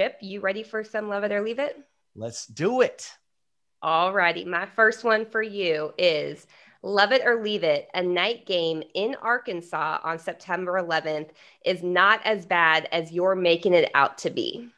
Chip, 0.00 0.16
you 0.22 0.40
ready 0.40 0.62
for 0.62 0.82
some 0.82 1.10
love 1.10 1.24
it 1.24 1.32
or 1.32 1.42
leave 1.42 1.58
it? 1.58 1.78
Let's 2.16 2.46
do 2.46 2.80
it. 2.80 3.12
All 3.82 4.14
righty. 4.14 4.46
My 4.46 4.64
first 4.64 5.04
one 5.04 5.26
for 5.26 5.42
you 5.42 5.92
is 5.98 6.46
love 6.82 7.12
it 7.12 7.20
or 7.22 7.44
leave 7.44 7.64
it. 7.64 7.86
A 7.92 8.02
night 8.02 8.46
game 8.46 8.82
in 8.94 9.14
Arkansas 9.20 9.98
on 10.02 10.18
September 10.18 10.82
11th 10.82 11.32
is 11.66 11.82
not 11.82 12.22
as 12.24 12.46
bad 12.46 12.88
as 12.92 13.12
you're 13.12 13.34
making 13.34 13.74
it 13.74 13.90
out 13.92 14.16
to 14.16 14.30
be. 14.30 14.70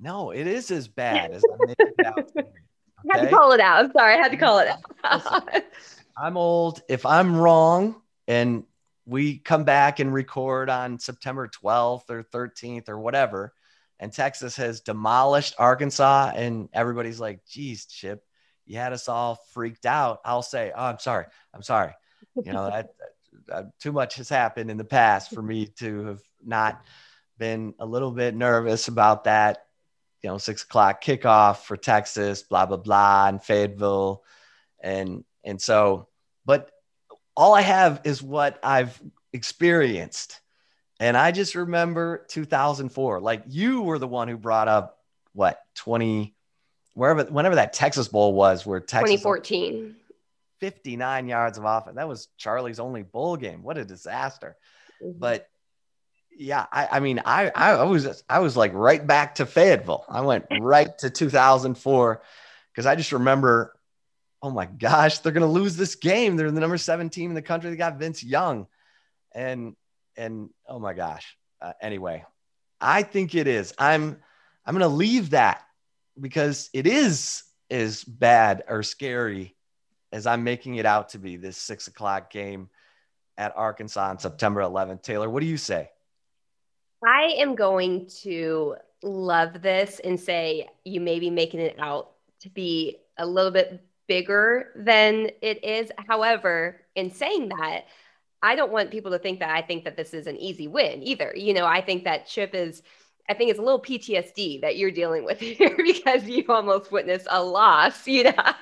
No, 0.00 0.30
it 0.30 0.46
is 0.46 0.70
as 0.70 0.88
bad 0.88 1.32
as 1.32 1.42
I'm 1.52 1.58
making 1.66 1.94
it 1.98 2.06
out 2.06 2.28
to 2.28 2.32
be. 2.32 2.40
Okay? 2.40 2.48
I 3.12 3.18
had 3.18 3.24
to 3.28 3.36
call 3.36 3.52
it 3.52 3.60
out. 3.60 3.84
I'm 3.84 3.92
sorry. 3.92 4.14
I 4.14 4.16
had 4.16 4.30
to 4.30 4.38
call 4.38 4.58
it 4.60 4.68
out. 5.04 5.52
I'm 6.16 6.38
old. 6.38 6.80
If 6.88 7.04
I'm 7.04 7.36
wrong 7.36 7.96
and 8.26 8.64
we 9.04 9.36
come 9.36 9.64
back 9.64 10.00
and 10.00 10.14
record 10.14 10.70
on 10.70 10.98
September 10.98 11.46
12th 11.46 12.08
or 12.08 12.22
13th 12.22 12.88
or 12.88 12.98
whatever, 12.98 13.52
and 14.02 14.12
Texas 14.12 14.56
has 14.56 14.80
demolished 14.80 15.54
Arkansas, 15.58 16.32
and 16.34 16.68
everybody's 16.72 17.20
like, 17.20 17.46
geez, 17.46 17.86
Chip, 17.86 18.24
you 18.66 18.76
had 18.76 18.92
us 18.92 19.08
all 19.08 19.38
freaked 19.52 19.86
out. 19.86 20.18
I'll 20.24 20.42
say, 20.42 20.72
oh, 20.74 20.86
I'm 20.86 20.98
sorry. 20.98 21.26
I'm 21.54 21.62
sorry. 21.62 21.92
You 22.44 22.52
know, 22.52 22.68
that, 22.68 22.90
too 23.78 23.92
much 23.92 24.16
has 24.16 24.28
happened 24.28 24.72
in 24.72 24.76
the 24.76 24.82
past 24.82 25.32
for 25.32 25.40
me 25.40 25.66
to 25.78 26.06
have 26.06 26.20
not 26.44 26.82
been 27.38 27.74
a 27.78 27.86
little 27.86 28.10
bit 28.10 28.34
nervous 28.34 28.88
about 28.88 29.22
that. 29.24 29.66
You 30.20 30.30
know, 30.30 30.38
six 30.38 30.64
o'clock 30.64 31.02
kickoff 31.02 31.58
for 31.58 31.76
Texas, 31.76 32.42
blah 32.42 32.66
blah 32.66 32.78
blah, 32.78 33.28
in 33.28 33.38
Fayetteville, 33.38 34.24
and 34.80 35.22
and 35.44 35.62
so, 35.62 36.08
but 36.44 36.72
all 37.36 37.54
I 37.54 37.60
have 37.60 38.00
is 38.02 38.20
what 38.20 38.58
I've 38.64 39.00
experienced. 39.32 40.40
And 41.02 41.16
I 41.16 41.32
just 41.32 41.56
remember 41.56 42.24
2004. 42.28 43.20
Like 43.20 43.42
you 43.48 43.82
were 43.82 43.98
the 43.98 44.06
one 44.06 44.28
who 44.28 44.36
brought 44.36 44.68
up 44.68 45.00
what 45.32 45.58
20 45.74 46.32
wherever 46.94 47.24
whenever 47.24 47.56
that 47.56 47.72
Texas 47.72 48.06
Bowl 48.06 48.32
was 48.34 48.64
where 48.64 48.78
Texas 48.78 49.10
2014 49.10 49.96
59 50.60 51.26
yards 51.26 51.58
of 51.58 51.64
offense. 51.64 51.96
That 51.96 52.06
was 52.06 52.28
Charlie's 52.38 52.78
only 52.78 53.02
bowl 53.02 53.36
game. 53.36 53.64
What 53.64 53.78
a 53.78 53.84
disaster. 53.84 54.56
Mm-hmm. 55.02 55.18
But 55.18 55.48
yeah, 56.30 56.66
I, 56.70 56.88
I 56.92 57.00
mean, 57.00 57.20
I, 57.24 57.50
I 57.52 57.82
was 57.82 58.22
I 58.28 58.38
was 58.38 58.56
like 58.56 58.72
right 58.72 59.04
back 59.04 59.34
to 59.36 59.46
Fayetteville. 59.46 60.04
I 60.08 60.20
went 60.20 60.46
right 60.60 60.96
to 60.98 61.10
2004 61.10 62.22
because 62.72 62.86
I 62.86 62.94
just 62.94 63.10
remember, 63.10 63.74
oh 64.40 64.50
my 64.50 64.66
gosh, 64.66 65.18
they're 65.18 65.32
gonna 65.32 65.46
lose 65.46 65.74
this 65.74 65.96
game. 65.96 66.36
They're 66.36 66.52
the 66.52 66.60
number 66.60 66.78
seven 66.78 67.10
team 67.10 67.32
in 67.32 67.34
the 67.34 67.42
country. 67.42 67.70
They 67.70 67.76
got 67.76 67.98
Vince 67.98 68.22
Young, 68.22 68.68
and 69.34 69.74
and 70.16 70.50
oh 70.66 70.78
my 70.78 70.94
gosh. 70.94 71.36
Uh, 71.60 71.72
anyway, 71.80 72.24
I 72.80 73.02
think 73.02 73.34
it 73.34 73.46
is. 73.46 73.74
I'm 73.78 74.18
I'm 74.66 74.74
gonna 74.74 74.88
leave 74.88 75.30
that 75.30 75.62
because 76.20 76.70
it 76.72 76.86
is 76.86 77.44
as 77.70 78.04
bad 78.04 78.64
or 78.68 78.82
scary 78.82 79.56
as 80.12 80.26
I'm 80.26 80.44
making 80.44 80.76
it 80.76 80.86
out 80.86 81.10
to 81.10 81.18
be. 81.18 81.36
This 81.36 81.56
six 81.56 81.86
o'clock 81.88 82.30
game 82.30 82.68
at 83.38 83.56
Arkansas 83.56 84.10
on 84.10 84.18
September 84.18 84.60
11th. 84.60 85.02
Taylor, 85.02 85.28
what 85.28 85.40
do 85.40 85.46
you 85.46 85.56
say? 85.56 85.90
I 87.04 87.34
am 87.38 87.54
going 87.54 88.08
to 88.22 88.76
love 89.02 89.62
this 89.62 90.00
and 90.04 90.18
say 90.20 90.68
you 90.84 91.00
may 91.00 91.18
be 91.18 91.30
making 91.30 91.60
it 91.60 91.76
out 91.78 92.12
to 92.40 92.50
be 92.50 92.98
a 93.18 93.26
little 93.26 93.50
bit 93.50 93.82
bigger 94.06 94.72
than 94.76 95.30
it 95.40 95.64
is. 95.64 95.90
However, 96.08 96.80
in 96.94 97.10
saying 97.10 97.48
that, 97.48 97.86
I 98.42 98.56
don't 98.56 98.72
want 98.72 98.90
people 98.90 99.12
to 99.12 99.18
think 99.18 99.38
that 99.38 99.50
I 99.50 99.62
think 99.62 99.84
that 99.84 99.96
this 99.96 100.12
is 100.12 100.26
an 100.26 100.36
easy 100.36 100.66
win 100.66 101.02
either. 101.02 101.32
You 101.36 101.54
know, 101.54 101.64
I 101.64 101.80
think 101.80 102.04
that 102.04 102.26
Chip 102.26 102.54
is, 102.54 102.82
I 103.28 103.34
think 103.34 103.50
it's 103.50 103.58
a 103.58 103.62
little 103.62 103.80
PTSD 103.80 104.60
that 104.62 104.76
you're 104.76 104.90
dealing 104.90 105.24
with 105.24 105.38
here 105.40 105.76
because 105.76 106.24
you 106.24 106.44
almost 106.48 106.90
witnessed 106.90 107.28
a 107.30 107.42
loss, 107.42 108.06
you 108.06 108.24
know, 108.24 108.52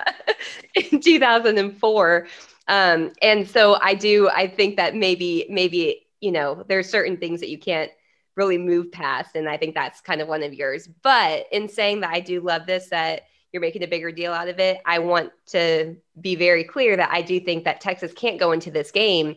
in 0.74 1.00
2004. 1.00 2.26
Um, 2.68 3.12
and 3.22 3.48
so 3.48 3.78
I 3.80 3.94
do, 3.94 4.28
I 4.28 4.46
think 4.46 4.76
that 4.76 4.94
maybe, 4.94 5.46
maybe, 5.48 6.06
you 6.20 6.30
know, 6.30 6.64
there's 6.68 6.88
certain 6.88 7.16
things 7.16 7.40
that 7.40 7.48
you 7.48 7.58
can't 7.58 7.90
really 8.36 8.58
move 8.58 8.92
past. 8.92 9.34
And 9.34 9.48
I 9.48 9.56
think 9.56 9.74
that's 9.74 10.00
kind 10.00 10.20
of 10.20 10.28
one 10.28 10.42
of 10.42 10.54
yours. 10.54 10.88
But 11.02 11.46
in 11.50 11.68
saying 11.68 12.00
that, 12.00 12.12
I 12.12 12.20
do 12.20 12.40
love 12.40 12.66
this, 12.66 12.88
that 12.90 13.22
you're 13.52 13.60
making 13.60 13.82
a 13.82 13.88
bigger 13.88 14.12
deal 14.12 14.32
out 14.32 14.48
of 14.48 14.60
it. 14.60 14.80
I 14.86 15.00
want 15.00 15.32
to 15.48 15.96
be 16.20 16.36
very 16.36 16.62
clear 16.62 16.96
that 16.96 17.10
I 17.10 17.22
do 17.22 17.40
think 17.40 17.64
that 17.64 17.80
Texas 17.80 18.12
can't 18.12 18.38
go 18.38 18.52
into 18.52 18.70
this 18.70 18.90
game 18.90 19.36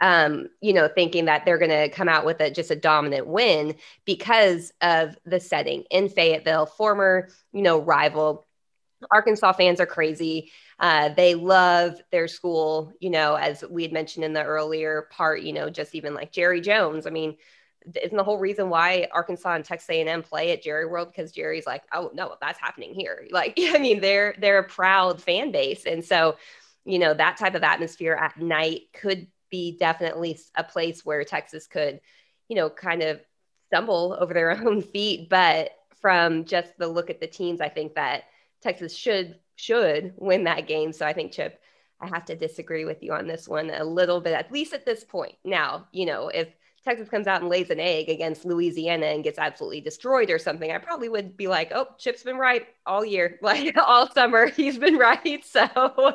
um, 0.00 0.48
you 0.60 0.72
know, 0.72 0.88
thinking 0.88 1.24
that 1.26 1.44
they're 1.44 1.58
going 1.58 1.70
to 1.70 1.88
come 1.88 2.08
out 2.08 2.26
with 2.26 2.40
a 2.40 2.50
just 2.50 2.70
a 2.70 2.76
dominant 2.76 3.26
win 3.26 3.76
because 4.04 4.72
of 4.80 5.16
the 5.24 5.40
setting 5.40 5.84
in 5.90 6.08
Fayetteville, 6.08 6.66
former, 6.66 7.28
you 7.52 7.62
know, 7.62 7.78
rival. 7.78 8.46
Arkansas 9.10 9.52
fans 9.52 9.80
are 9.80 9.86
crazy. 9.86 10.50
Uh, 10.78 11.10
they 11.10 11.34
love 11.34 12.00
their 12.10 12.28
school, 12.28 12.92
you 13.00 13.08
know, 13.08 13.34
as 13.34 13.64
we 13.70 13.82
had 13.82 13.92
mentioned 13.92 14.24
in 14.24 14.32
the 14.32 14.42
earlier 14.42 15.08
part, 15.10 15.42
you 15.42 15.52
know, 15.52 15.70
just 15.70 15.94
even 15.94 16.14
like 16.14 16.32
Jerry 16.32 16.60
Jones. 16.60 17.06
I 17.06 17.10
mean, 17.10 17.36
isn't 18.02 18.16
the 18.16 18.24
whole 18.24 18.38
reason 18.38 18.68
why 18.68 19.08
Arkansas 19.12 19.54
and 19.54 19.64
Texas 19.64 19.88
A&M 19.90 20.22
play 20.22 20.52
at 20.52 20.62
Jerry 20.62 20.86
World 20.86 21.08
because 21.08 21.32
Jerry's 21.32 21.66
like, 21.66 21.84
oh 21.92 22.10
no, 22.14 22.34
that's 22.40 22.58
happening 22.58 22.94
here. 22.94 23.26
Like, 23.36 23.54
I 23.58 23.78
mean, 23.78 24.00
they're 24.00 24.34
they're 24.38 24.58
a 24.58 24.68
proud 24.68 25.22
fan 25.22 25.52
base, 25.52 25.84
and 25.86 26.04
so 26.04 26.36
you 26.84 26.98
know 26.98 27.12
that 27.12 27.36
type 27.36 27.54
of 27.54 27.62
atmosphere 27.62 28.14
at 28.14 28.38
night 28.38 28.82
could 28.94 29.26
be 29.50 29.76
definitely 29.78 30.38
a 30.54 30.64
place 30.64 31.04
where 31.04 31.24
Texas 31.24 31.66
could, 31.66 32.00
you 32.48 32.56
know, 32.56 32.70
kind 32.70 33.02
of 33.02 33.20
stumble 33.66 34.16
over 34.20 34.34
their 34.34 34.50
own 34.66 34.82
feet. 34.82 35.28
But 35.28 35.70
from 36.00 36.44
just 36.44 36.76
the 36.78 36.88
look 36.88 37.10
at 37.10 37.20
the 37.20 37.26
teams, 37.26 37.60
I 37.60 37.68
think 37.68 37.94
that 37.94 38.24
Texas 38.62 38.94
should 38.94 39.38
should 39.56 40.12
win 40.16 40.44
that 40.44 40.66
game. 40.66 40.92
So 40.92 41.06
I 41.06 41.12
think 41.12 41.32
Chip, 41.32 41.60
I 42.00 42.08
have 42.08 42.26
to 42.26 42.36
disagree 42.36 42.84
with 42.84 43.02
you 43.02 43.12
on 43.12 43.26
this 43.26 43.48
one 43.48 43.70
a 43.70 43.84
little 43.84 44.20
bit, 44.20 44.34
at 44.34 44.52
least 44.52 44.74
at 44.74 44.84
this 44.84 45.02
point. 45.02 45.34
Now, 45.44 45.88
you 45.92 46.04
know, 46.04 46.28
if 46.28 46.48
Texas 46.86 47.08
comes 47.08 47.26
out 47.26 47.40
and 47.40 47.50
lays 47.50 47.70
an 47.70 47.80
egg 47.80 48.08
against 48.08 48.44
Louisiana 48.44 49.06
and 49.06 49.24
gets 49.24 49.40
absolutely 49.40 49.80
destroyed 49.80 50.30
or 50.30 50.38
something, 50.38 50.70
I 50.70 50.78
probably 50.78 51.08
would 51.08 51.36
be 51.36 51.48
like, 51.48 51.72
oh, 51.74 51.88
Chip's 51.98 52.22
been 52.22 52.38
right 52.38 52.64
all 52.86 53.04
year, 53.04 53.38
like 53.42 53.76
all 53.76 54.08
summer. 54.12 54.46
He's 54.46 54.78
been 54.78 54.96
right. 54.98 55.44
So 55.44 55.62
uh, 55.74 56.14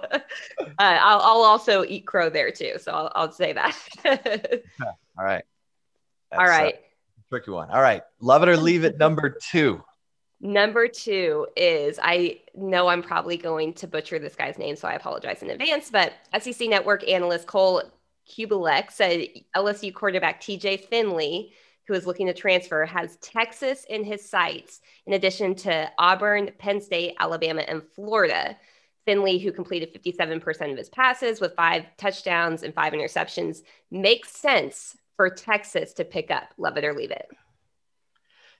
I'll, 0.80 1.20
I'll, 1.20 1.44
also 1.44 1.84
eat 1.84 2.08
crow 2.08 2.30
there 2.30 2.52
too. 2.52 2.76
So 2.80 2.94
I'll, 2.94 3.12
I'll 3.16 3.32
say 3.34 3.52
that. 3.52 3.78
all 5.20 5.26
right. 5.26 5.44
That's 6.32 6.40
all 6.40 6.48
right. 6.48 6.76
tricky 7.28 7.52
one. 7.52 7.70
All 7.70 7.82
right. 7.82 8.04
Love 8.22 8.44
it 8.44 8.50
or 8.50 8.56
leave 8.56 8.86
it. 8.86 8.98
Number 8.98 9.30
two. 9.30 9.84
Number 10.40 10.88
two 10.88 11.48
is 11.58 12.00
I 12.02 12.40
know 12.56 12.88
I'm 12.88 13.04
probably 13.04 13.36
going 13.36 13.74
to 13.74 13.88
butcher 13.88 14.20
this 14.20 14.36
guy's 14.36 14.58
name, 14.58 14.78
so 14.78 14.88
I 14.88 14.94
apologize 14.94 15.44
in 15.44 15.50
advance. 15.50 15.92
But 15.92 16.14
SEC 16.40 16.70
Network 16.70 17.08
analyst 17.08 17.46
Cole 17.46 17.84
Cubelic 18.32 18.92
said 18.92 19.28
LSU 19.56 19.94
quarterback 19.94 20.42
TJ 20.42 20.86
Finley, 20.86 21.54
who 21.88 21.94
is 21.94 22.06
looking 22.06 22.28
to 22.28 22.34
transfer, 22.34 22.86
has 22.86 23.18
Texas 23.18 23.86
in 23.90 24.04
his 24.04 24.28
sights, 24.28 24.80
in 25.06 25.14
addition 25.14 25.56
to 25.56 25.92
Auburn, 25.98 26.52
Penn 26.58 26.80
State, 26.80 27.16
Alabama, 27.20 27.62
and 27.62 27.84
Florida. 27.84 28.58
Finley, 29.06 29.40
who 29.40 29.52
completed 29.52 29.92
57% 29.94 30.72
of 30.72 30.78
his 30.78 30.90
passes 30.90 31.42
with 31.42 31.56
five 31.56 31.86
touchdowns 31.98 32.62
and 32.62 32.74
five 32.74 32.94
interceptions, 32.94 33.64
makes 33.90 34.32
sense 34.32 34.96
for 35.16 35.30
Texas 35.30 35.94
to 35.94 36.06
pick 36.06 36.30
up. 36.30 36.54
Love 36.58 36.78
it 36.78 36.86
or 36.86 36.94
leave 36.94 37.12
it. 37.12 37.28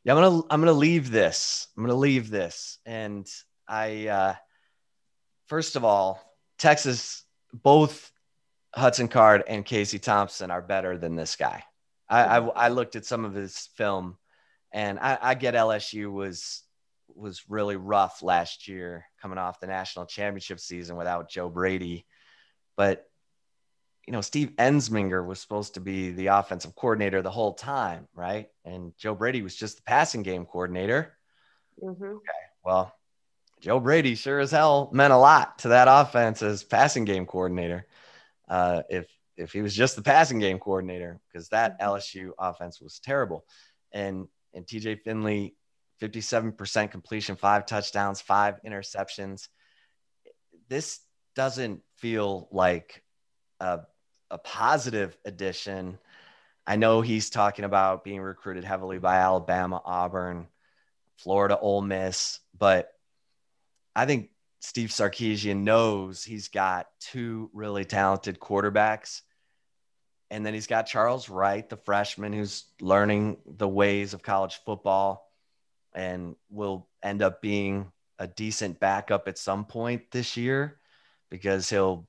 Yeah, 0.04 0.16
I'm 0.16 0.22
gonna 0.22 0.44
I'm 0.50 0.62
gonna 0.62 0.74
leave 0.74 1.12
this. 1.12 1.68
I'm 1.78 1.84
gonna 1.84 1.94
leave 1.94 2.32
this, 2.32 2.80
and 2.88 3.28
I 3.68 4.08
uh, 4.08 4.36
first 5.48 5.76
of 5.76 5.86
all, 5.86 6.20
Texas 6.58 7.24
both 7.54 8.12
Hudson 8.74 9.08
Card 9.08 9.44
and 9.48 9.66
Casey 9.66 10.00
Thompson 10.00 10.52
are 10.52 10.62
better 10.62 10.98
than 10.98 11.16
this 11.16 11.36
guy. 11.36 11.64
I, 12.10 12.24
I, 12.24 12.48
I 12.48 12.68
looked 12.70 12.96
at 12.96 13.06
some 13.06 13.26
of 13.26 13.34
his 13.34 13.70
film, 13.76 14.18
and 14.72 15.00
I, 15.00 15.18
I 15.22 15.34
get 15.36 15.56
LSU 15.56 16.12
was 16.12 16.64
was 17.14 17.50
really 17.50 17.76
rough 17.76 18.24
last 18.24 18.68
year, 18.68 19.06
coming 19.22 19.38
off 19.38 19.60
the 19.60 19.68
national 19.68 20.06
championship 20.06 20.60
season 20.60 20.96
without 20.96 21.30
Joe 21.30 21.50
Brady. 21.50 22.06
But 22.78 23.06
you 24.08 24.14
know, 24.14 24.22
Steve 24.22 24.52
Ensminger 24.58 25.26
was 25.26 25.40
supposed 25.40 25.76
to 25.76 25.80
be 25.80 26.12
the 26.12 26.28
offensive 26.28 26.76
coordinator 26.76 27.22
the 27.22 27.30
whole 27.30 27.54
time, 27.54 28.08
right? 28.16 28.50
And 28.66 28.94
Joe 28.98 29.14
Brady 29.14 29.42
was 29.42 29.56
just 29.56 29.78
the 29.78 29.84
passing 29.84 30.24
game 30.24 30.46
coordinator. 30.46 31.18
Mm-hmm. 31.82 32.04
Okay. 32.04 32.44
Well, 32.64 32.94
Joe 33.62 33.80
Brady 33.80 34.16
sure 34.16 34.40
as 34.40 34.52
hell 34.52 34.90
meant 34.92 35.14
a 35.14 35.18
lot 35.18 35.60
to 35.60 35.70
that 35.70 35.88
offense 35.88 36.42
as 36.42 36.64
passing 36.64 37.06
game 37.06 37.26
coordinator. 37.26 37.86
Uh, 38.52 38.84
if 38.90 39.08
if 39.38 39.54
he 39.54 39.62
was 39.62 39.74
just 39.74 39.96
the 39.96 40.02
passing 40.02 40.38
game 40.38 40.60
coordinator, 40.60 41.22
because 41.32 41.48
that 41.50 41.80
mm-hmm. 41.80 41.90
LSU 41.90 42.32
offense 42.38 42.82
was 42.82 43.00
terrible, 43.00 43.46
and 43.94 44.28
and 44.54 44.68
TJ 44.68 45.02
Finley, 45.04 45.56
fifty 46.02 46.20
seven 46.20 46.52
percent 46.52 46.92
completion, 46.92 47.38
five 47.38 47.66
touchdowns, 47.66 48.20
five 48.20 48.56
interceptions. 48.68 49.48
This 50.68 51.00
doesn't 51.34 51.82
feel 51.96 52.50
like 52.52 53.04
a, 53.62 53.80
a 54.30 54.38
positive 54.38 55.18
addition. 55.24 55.98
I 56.68 56.76
know 56.76 57.00
he's 57.00 57.30
talking 57.30 57.64
about 57.64 58.04
being 58.04 58.20
recruited 58.20 58.66
heavily 58.66 59.00
by 59.00 59.16
Alabama, 59.18 59.82
Auburn, 59.86 60.48
Florida, 61.20 61.58
Ole 61.58 61.82
Miss, 61.82 62.42
but 62.58 62.92
I 63.96 64.06
think 64.06 64.30
Steve 64.62 64.90
Sarkisian 64.90 65.64
knows 65.64 66.24
he's 66.24 66.48
got 66.48 66.88
two 67.00 67.50
really 67.52 67.84
talented 67.84 68.40
quarterbacks. 68.40 69.22
And 70.30 70.46
then 70.46 70.54
he's 70.54 70.68
got 70.68 70.86
Charles 70.86 71.30
Wright, 71.30 71.68
the 71.68 71.78
freshman 71.78 72.32
who's 72.32 72.66
learning 72.80 73.38
the 73.46 73.68
ways 73.68 74.14
of 74.14 74.22
college 74.22 74.62
football 74.64 75.28
and 75.94 76.36
will 76.50 76.88
end 77.02 77.24
up 77.24 77.42
being 77.42 77.92
a 78.20 78.28
decent 78.28 78.80
backup 78.80 79.28
at 79.28 79.40
some 79.40 79.66
point 79.66 80.12
this 80.12 80.38
year 80.38 80.80
because 81.32 81.68
he'll 81.70 82.08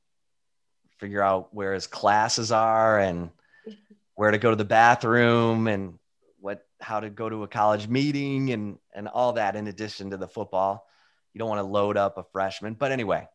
figure 0.99 1.23
out 1.23 1.55
where 1.55 1.73
his 1.73 1.87
classes 1.87 2.53
are 2.53 3.01
and 3.01 3.31
where 4.15 4.31
to 4.31 4.39
go 4.39 4.51
to 4.51 4.57
the 4.57 4.65
bathroom 4.65 5.67
and 5.69 5.99
what 6.39 6.67
how 6.81 7.01
to 7.01 7.09
go 7.09 7.29
to 7.29 7.45
a 7.45 7.49
college 7.49 7.89
meeting 7.89 8.53
and 8.53 8.79
and 8.95 9.09
all 9.09 9.33
that 9.33 9.57
in 9.57 9.69
addition 9.69 10.11
to 10.11 10.17
the 10.17 10.29
football 10.29 10.87
you 11.33 11.39
don't 11.39 11.49
want 11.49 11.61
to 11.61 11.67
load 11.67 11.97
up 11.97 12.19
a 12.19 12.25
freshman. 12.33 12.75
But 12.75 12.93
anyway, 12.93 13.29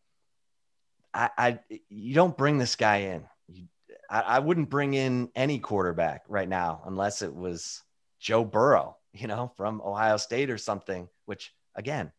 I, 1.13 1.29
I 1.37 1.59
you 1.89 2.13
don't 2.13 2.37
bring 2.37 2.57
this 2.57 2.75
guy 2.75 2.97
in. 2.97 3.23
You, 3.47 3.65
I, 4.09 4.21
I 4.21 4.39
wouldn't 4.39 4.69
bring 4.69 4.93
in 4.93 5.29
any 5.35 5.59
quarterback 5.59 6.23
right 6.27 6.47
now 6.47 6.81
unless 6.85 7.21
it 7.21 7.33
was 7.33 7.83
Joe 8.19 8.43
Burrow, 8.43 8.97
you 9.13 9.27
know, 9.27 9.51
from 9.57 9.81
Ohio 9.81 10.17
State 10.17 10.49
or 10.49 10.57
something. 10.57 11.07
Which 11.25 11.53
again, 11.75 12.11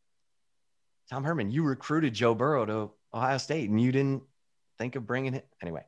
Tom 1.11 1.25
Herman, 1.25 1.51
you 1.51 1.63
recruited 1.63 2.15
Joe 2.15 2.35
Burrow 2.35 2.67
to 2.67 2.91
Ohio 3.15 3.39
State, 3.39 3.71
and 3.71 3.81
you 3.81 3.93
didn't 3.93 4.23
think 4.79 4.97
of 4.97 5.07
bringing 5.07 5.35
it 5.35 5.47
anyway. 5.63 5.85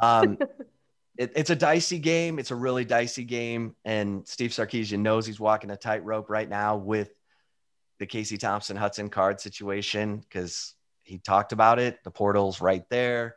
Um, 0.00 0.38
it, 1.18 1.32
it's 1.36 1.50
a 1.50 1.56
dicey 1.56 1.98
game. 1.98 2.38
It's 2.38 2.50
a 2.50 2.56
really 2.56 2.84
dicey 2.84 3.24
game, 3.24 3.76
and 3.84 4.26
Steve 4.26 4.50
Sarkisian 4.50 5.00
knows 5.00 5.26
he's 5.26 5.40
walking 5.40 5.70
a 5.70 5.76
tightrope 5.76 6.30
right 6.30 6.48
now 6.48 6.76
with 6.76 7.10
the 7.98 8.06
Casey 8.06 8.38
Thompson 8.38 8.76
Hudson 8.76 9.08
Card 9.08 9.40
situation 9.40 10.18
because 10.18 10.74
he 11.02 11.18
talked 11.18 11.52
about 11.52 11.78
it. 11.78 12.02
The 12.04 12.10
portal's 12.10 12.60
right 12.60 12.88
there, 12.90 13.36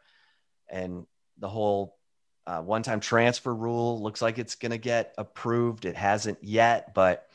and 0.70 1.06
the 1.38 1.50
whole 1.50 1.98
uh, 2.46 2.62
one-time 2.62 3.00
transfer 3.00 3.54
rule 3.54 4.02
looks 4.02 4.22
like 4.22 4.38
it's 4.38 4.56
going 4.56 4.72
to 4.72 4.78
get 4.78 5.14
approved. 5.18 5.86
It 5.86 5.96
hasn't 5.96 6.44
yet, 6.44 6.94
but 6.94 7.28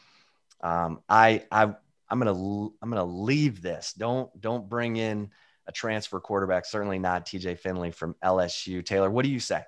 um, 0.61 1.01
I 1.09 1.45
I 1.51 1.75
I'm 2.09 2.19
gonna 2.19 2.69
I'm 2.83 2.91
gonna 2.91 3.05
leave 3.05 3.63
this. 3.63 3.93
Don't 3.97 4.31
don't 4.41 4.69
bring 4.69 4.97
in 4.97 5.31
a 5.67 5.73
transfer 5.73 6.21
quarterback. 6.21 6.65
Certainly 6.65 6.99
not 6.99 7.27
TJ 7.27 7.59
Finley 7.59 7.91
from 7.91 8.15
LSU. 8.23 8.85
Taylor, 8.85 9.11
what 9.11 9.25
do 9.25 9.31
you 9.31 9.41
say? 9.41 9.63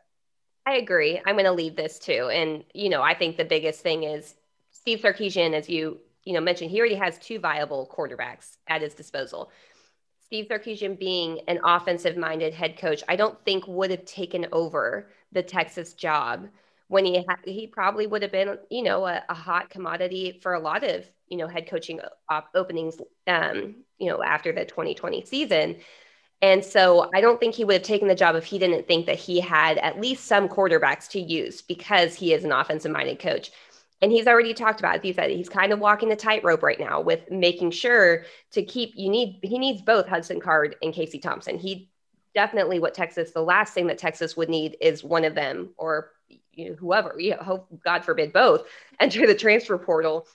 I 0.67 0.77
agree. 0.77 1.21
I'm 1.25 1.35
going 1.35 1.47
to 1.47 1.53
leave 1.53 1.77
this 1.77 1.99
too. 1.99 2.29
And, 2.31 2.63
you 2.75 2.91
know, 2.91 3.03
I 3.03 3.15
think 3.15 3.37
the 3.37 3.45
biggest 3.45 3.81
thing 3.81 4.05
is 4.05 4.35
Steve 4.71 5.01
Sarkisian, 5.01 5.55
as 5.55 5.69
you 5.69 5.99
you 6.29 6.35
know, 6.35 6.43
mentioned 6.43 6.71
he 6.71 6.79
already 6.79 6.95
has 6.95 7.19
two 7.19 7.39
viable 7.39 7.91
quarterbacks 7.91 8.59
at 8.67 8.83
his 8.83 8.93
disposal. 8.93 9.51
Steve 10.27 10.45
Sarkisian 10.51 10.99
being 10.99 11.41
an 11.49 11.59
offensive 11.65 12.19
minded 12.19 12.53
head 12.53 12.77
coach, 12.77 13.03
I 13.09 13.17
don't 13.17 13.43
think 13.47 13.67
would 13.67 13.91
have 13.91 14.05
taken 14.05 14.47
over 14.53 15.09
the 15.33 15.43
Texas 15.43 15.95
job 15.95 16.47
when 16.89 17.07
he 17.07 17.25
ha- 17.27 17.41
he 17.47 17.67
probably 17.67 18.07
would 18.07 18.21
have 18.21 18.31
been, 18.31 18.59
you 18.69 18.83
know, 18.83 19.07
a, 19.07 19.25
a, 19.31 19.33
hot 19.33 19.71
commodity 19.71 20.39
for 20.43 20.53
a 20.53 20.61
lot 20.61 20.85
of, 20.85 21.11
you 21.29 21.39
know, 21.39 21.49
head 21.49 21.67
coaching 21.67 21.99
op- 22.29 22.51
openings, 22.55 22.99
um, 23.27 23.77
you 23.97 24.11
know, 24.11 24.23
after 24.23 24.53
the 24.53 24.67
2020 24.67 25.25
season. 25.25 25.77
And 26.43 26.63
so 26.63 27.11
I 27.15 27.23
don't 27.23 27.41
think 27.41 27.55
he 27.55 27.65
would 27.65 27.77
have 27.77 27.83
taken 27.83 28.07
the 28.07 28.15
job 28.15 28.37
if 28.37 28.45
he 28.45 28.59
didn't 28.59 28.87
think 28.87 29.07
that 29.07 29.19
he 29.19 29.41
had 29.41 29.79
at 29.79 29.99
least 29.99 30.27
some 30.27 30.47
quarterbacks 30.47 31.09
to 31.13 31.21
use 31.21 31.63
because 31.63 32.15
he 32.15 32.35
is 32.35 32.45
an 32.45 32.53
offensive 32.53 32.93
minded 32.93 33.19
coach 33.19 33.51
and 34.01 34.13
he's 34.13 34.27
already 34.27 34.55
talked 34.55 34.81
about 34.81 34.97
it. 34.97 35.05
He 35.05 35.13
said 35.13 35.31
he's 35.31 35.49
kind 35.49 35.73
of 35.73 35.81
walking 35.81 36.09
the 36.09 36.17
tightrope 36.17 36.63
right 36.63 36.79
now 36.79 37.01
with 37.01 37.31
making 37.31 37.73
sure 37.73 38.25
to 38.53 38.63
keep 38.63 38.93
you 38.95 39.09
need 39.11 39.41
he 39.43 39.59
needs 39.59 39.83
both 39.83 40.07
Hudson 40.07 40.41
Card 40.41 40.77
and 40.83 40.95
Casey 40.95 41.19
Thompson. 41.19 41.59
He 41.59 41.91
definitely 42.35 42.79
what 42.79 42.95
Texas 42.95 43.33
the 43.33 43.43
last 43.43 43.75
thing 43.75 43.89
that 43.89 43.99
Texas 43.99 44.37
would 44.37 44.49
need 44.49 44.77
is 44.81 45.03
one 45.03 45.25
of 45.25 45.35
them 45.35 45.71
or 45.77 46.13
you 46.53 46.71
know, 46.71 46.77
whoever 46.77 47.15
you 47.19 47.33
know, 47.33 47.39
hope 47.39 47.69
God 47.85 48.05
forbid 48.05 48.33
both 48.33 48.67
enter 49.01 49.27
the 49.27 49.35
transfer 49.35 49.79
portal. 49.79 50.27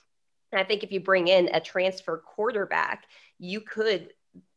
And 0.52 0.60
I 0.60 0.64
think 0.64 0.82
if 0.82 0.92
you 0.92 1.00
bring 1.00 1.28
in 1.28 1.48
a 1.52 1.60
transfer 1.60 2.18
quarterback, 2.18 3.06
you 3.38 3.60
could 3.60 4.10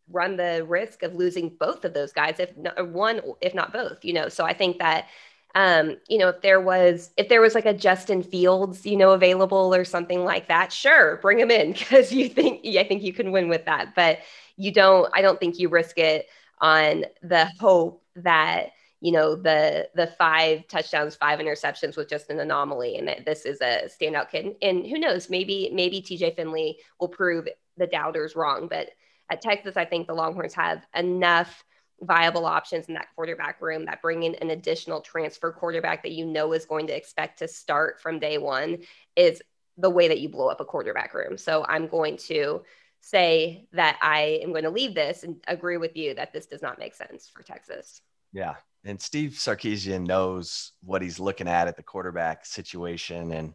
run 0.09 0.37
the 0.37 0.65
risk 0.67 1.03
of 1.03 1.15
losing 1.15 1.49
both 1.59 1.83
of 1.83 1.93
those 1.93 2.13
guys 2.13 2.39
if 2.39 2.55
not, 2.57 2.87
one 2.89 3.21
if 3.41 3.53
not 3.53 3.73
both 3.73 4.05
you 4.05 4.13
know 4.13 4.29
so 4.29 4.45
i 4.45 4.53
think 4.53 4.79
that 4.79 5.07
um, 5.55 5.97
you 6.07 6.17
know, 6.17 6.29
if 6.29 6.41
there 6.41 6.61
was 6.61 7.11
if 7.17 7.29
there 7.29 7.41
was 7.41 7.55
like 7.55 7.65
a 7.65 7.73
Justin 7.73 8.21
Fields, 8.21 8.85
you 8.85 8.95
know, 8.95 9.11
available 9.11 9.73
or 9.73 9.85
something 9.85 10.23
like 10.23 10.47
that, 10.47 10.71
sure, 10.71 11.17
bring 11.17 11.39
him 11.39 11.51
in 11.51 11.71
because 11.73 12.11
you 12.11 12.29
think 12.29 12.65
I 12.65 12.83
think 12.83 13.03
you 13.03 13.13
can 13.13 13.31
win 13.31 13.49
with 13.49 13.65
that. 13.65 13.95
But 13.95 14.19
you 14.55 14.71
don't. 14.71 15.09
I 15.13 15.21
don't 15.21 15.39
think 15.39 15.59
you 15.59 15.69
risk 15.69 15.97
it 15.97 16.27
on 16.59 17.05
the 17.21 17.45
hope 17.59 18.03
that 18.17 18.71
you 18.99 19.11
know 19.11 19.35
the 19.35 19.89
the 19.95 20.07
five 20.07 20.67
touchdowns, 20.67 21.15
five 21.15 21.39
interceptions 21.39 21.95
was 21.95 22.07
just 22.07 22.29
an 22.29 22.39
anomaly, 22.39 22.97
and 22.97 23.07
that 23.07 23.25
this 23.25 23.45
is 23.45 23.61
a 23.61 23.83
standout 23.87 24.29
kid. 24.29 24.55
And 24.61 24.85
who 24.85 24.99
knows? 24.99 25.29
Maybe 25.29 25.69
maybe 25.73 26.01
TJ 26.01 26.35
Finley 26.35 26.77
will 26.99 27.07
prove 27.07 27.47
the 27.77 27.87
doubters 27.87 28.35
wrong. 28.35 28.67
But 28.67 28.89
at 29.29 29.41
Texas, 29.41 29.77
I 29.77 29.85
think 29.85 30.07
the 30.07 30.13
Longhorns 30.13 30.53
have 30.55 30.85
enough 30.95 31.63
viable 32.01 32.45
options 32.45 32.87
in 32.87 32.93
that 32.93 33.07
quarterback 33.15 33.61
room 33.61 33.85
that 33.85 34.01
bring 34.01 34.23
in 34.23 34.35
an 34.35 34.51
additional 34.51 35.01
transfer 35.01 35.51
quarterback 35.51 36.03
that 36.03 36.11
you 36.11 36.25
know 36.25 36.53
is 36.53 36.65
going 36.65 36.87
to 36.87 36.95
expect 36.95 37.39
to 37.39 37.47
start 37.47 37.99
from 37.99 38.19
day 38.19 38.37
one 38.37 38.77
is 39.15 39.41
the 39.77 39.89
way 39.89 40.07
that 40.07 40.19
you 40.19 40.29
blow 40.29 40.47
up 40.47 40.61
a 40.61 40.65
quarterback 40.65 41.13
room. 41.13 41.37
So 41.37 41.65
I'm 41.67 41.87
going 41.87 42.17
to 42.17 42.63
say 43.01 43.65
that 43.73 43.97
I 44.01 44.39
am 44.43 44.51
going 44.51 44.63
to 44.63 44.69
leave 44.69 44.93
this 44.93 45.23
and 45.23 45.37
agree 45.47 45.77
with 45.77 45.95
you 45.95 46.13
that 46.15 46.33
this 46.33 46.47
does 46.47 46.61
not 46.61 46.79
make 46.79 46.95
sense 46.95 47.29
for 47.33 47.43
Texas. 47.43 48.01
Yeah. 48.33 48.55
And 48.83 49.01
Steve 49.01 49.31
Sarkisian 49.31 50.05
knows 50.05 50.73
what 50.83 51.01
he's 51.01 51.19
looking 51.19 51.47
at 51.47 51.67
at 51.67 51.77
the 51.77 51.83
quarterback 51.83 52.45
situation. 52.45 53.31
And 53.31 53.53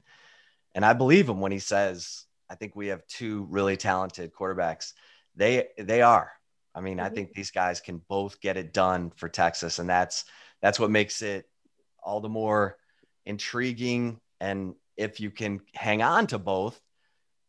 and 0.74 0.84
I 0.84 0.94
believe 0.94 1.28
him 1.28 1.40
when 1.40 1.52
he 1.52 1.58
says, 1.58 2.24
I 2.48 2.54
think 2.54 2.74
we 2.74 2.88
have 2.88 3.06
two 3.06 3.46
really 3.50 3.76
talented 3.76 4.32
quarterbacks. 4.32 4.92
They 5.36 5.68
they 5.78 6.02
are. 6.02 6.32
I 6.74 6.80
mean, 6.80 6.98
mm-hmm. 6.98 7.06
I 7.06 7.10
think 7.10 7.32
these 7.32 7.50
guys 7.50 7.80
can 7.80 8.00
both 8.08 8.40
get 8.40 8.56
it 8.56 8.72
done 8.72 9.10
for 9.16 9.28
Texas, 9.28 9.78
and 9.78 9.88
that's 9.88 10.24
that's 10.60 10.80
what 10.80 10.90
makes 10.90 11.22
it 11.22 11.48
all 12.02 12.20
the 12.20 12.28
more 12.28 12.76
intriguing. 13.26 14.20
And 14.40 14.74
if 14.96 15.20
you 15.20 15.30
can 15.30 15.60
hang 15.74 16.02
on 16.02 16.26
to 16.28 16.38
both, 16.38 16.80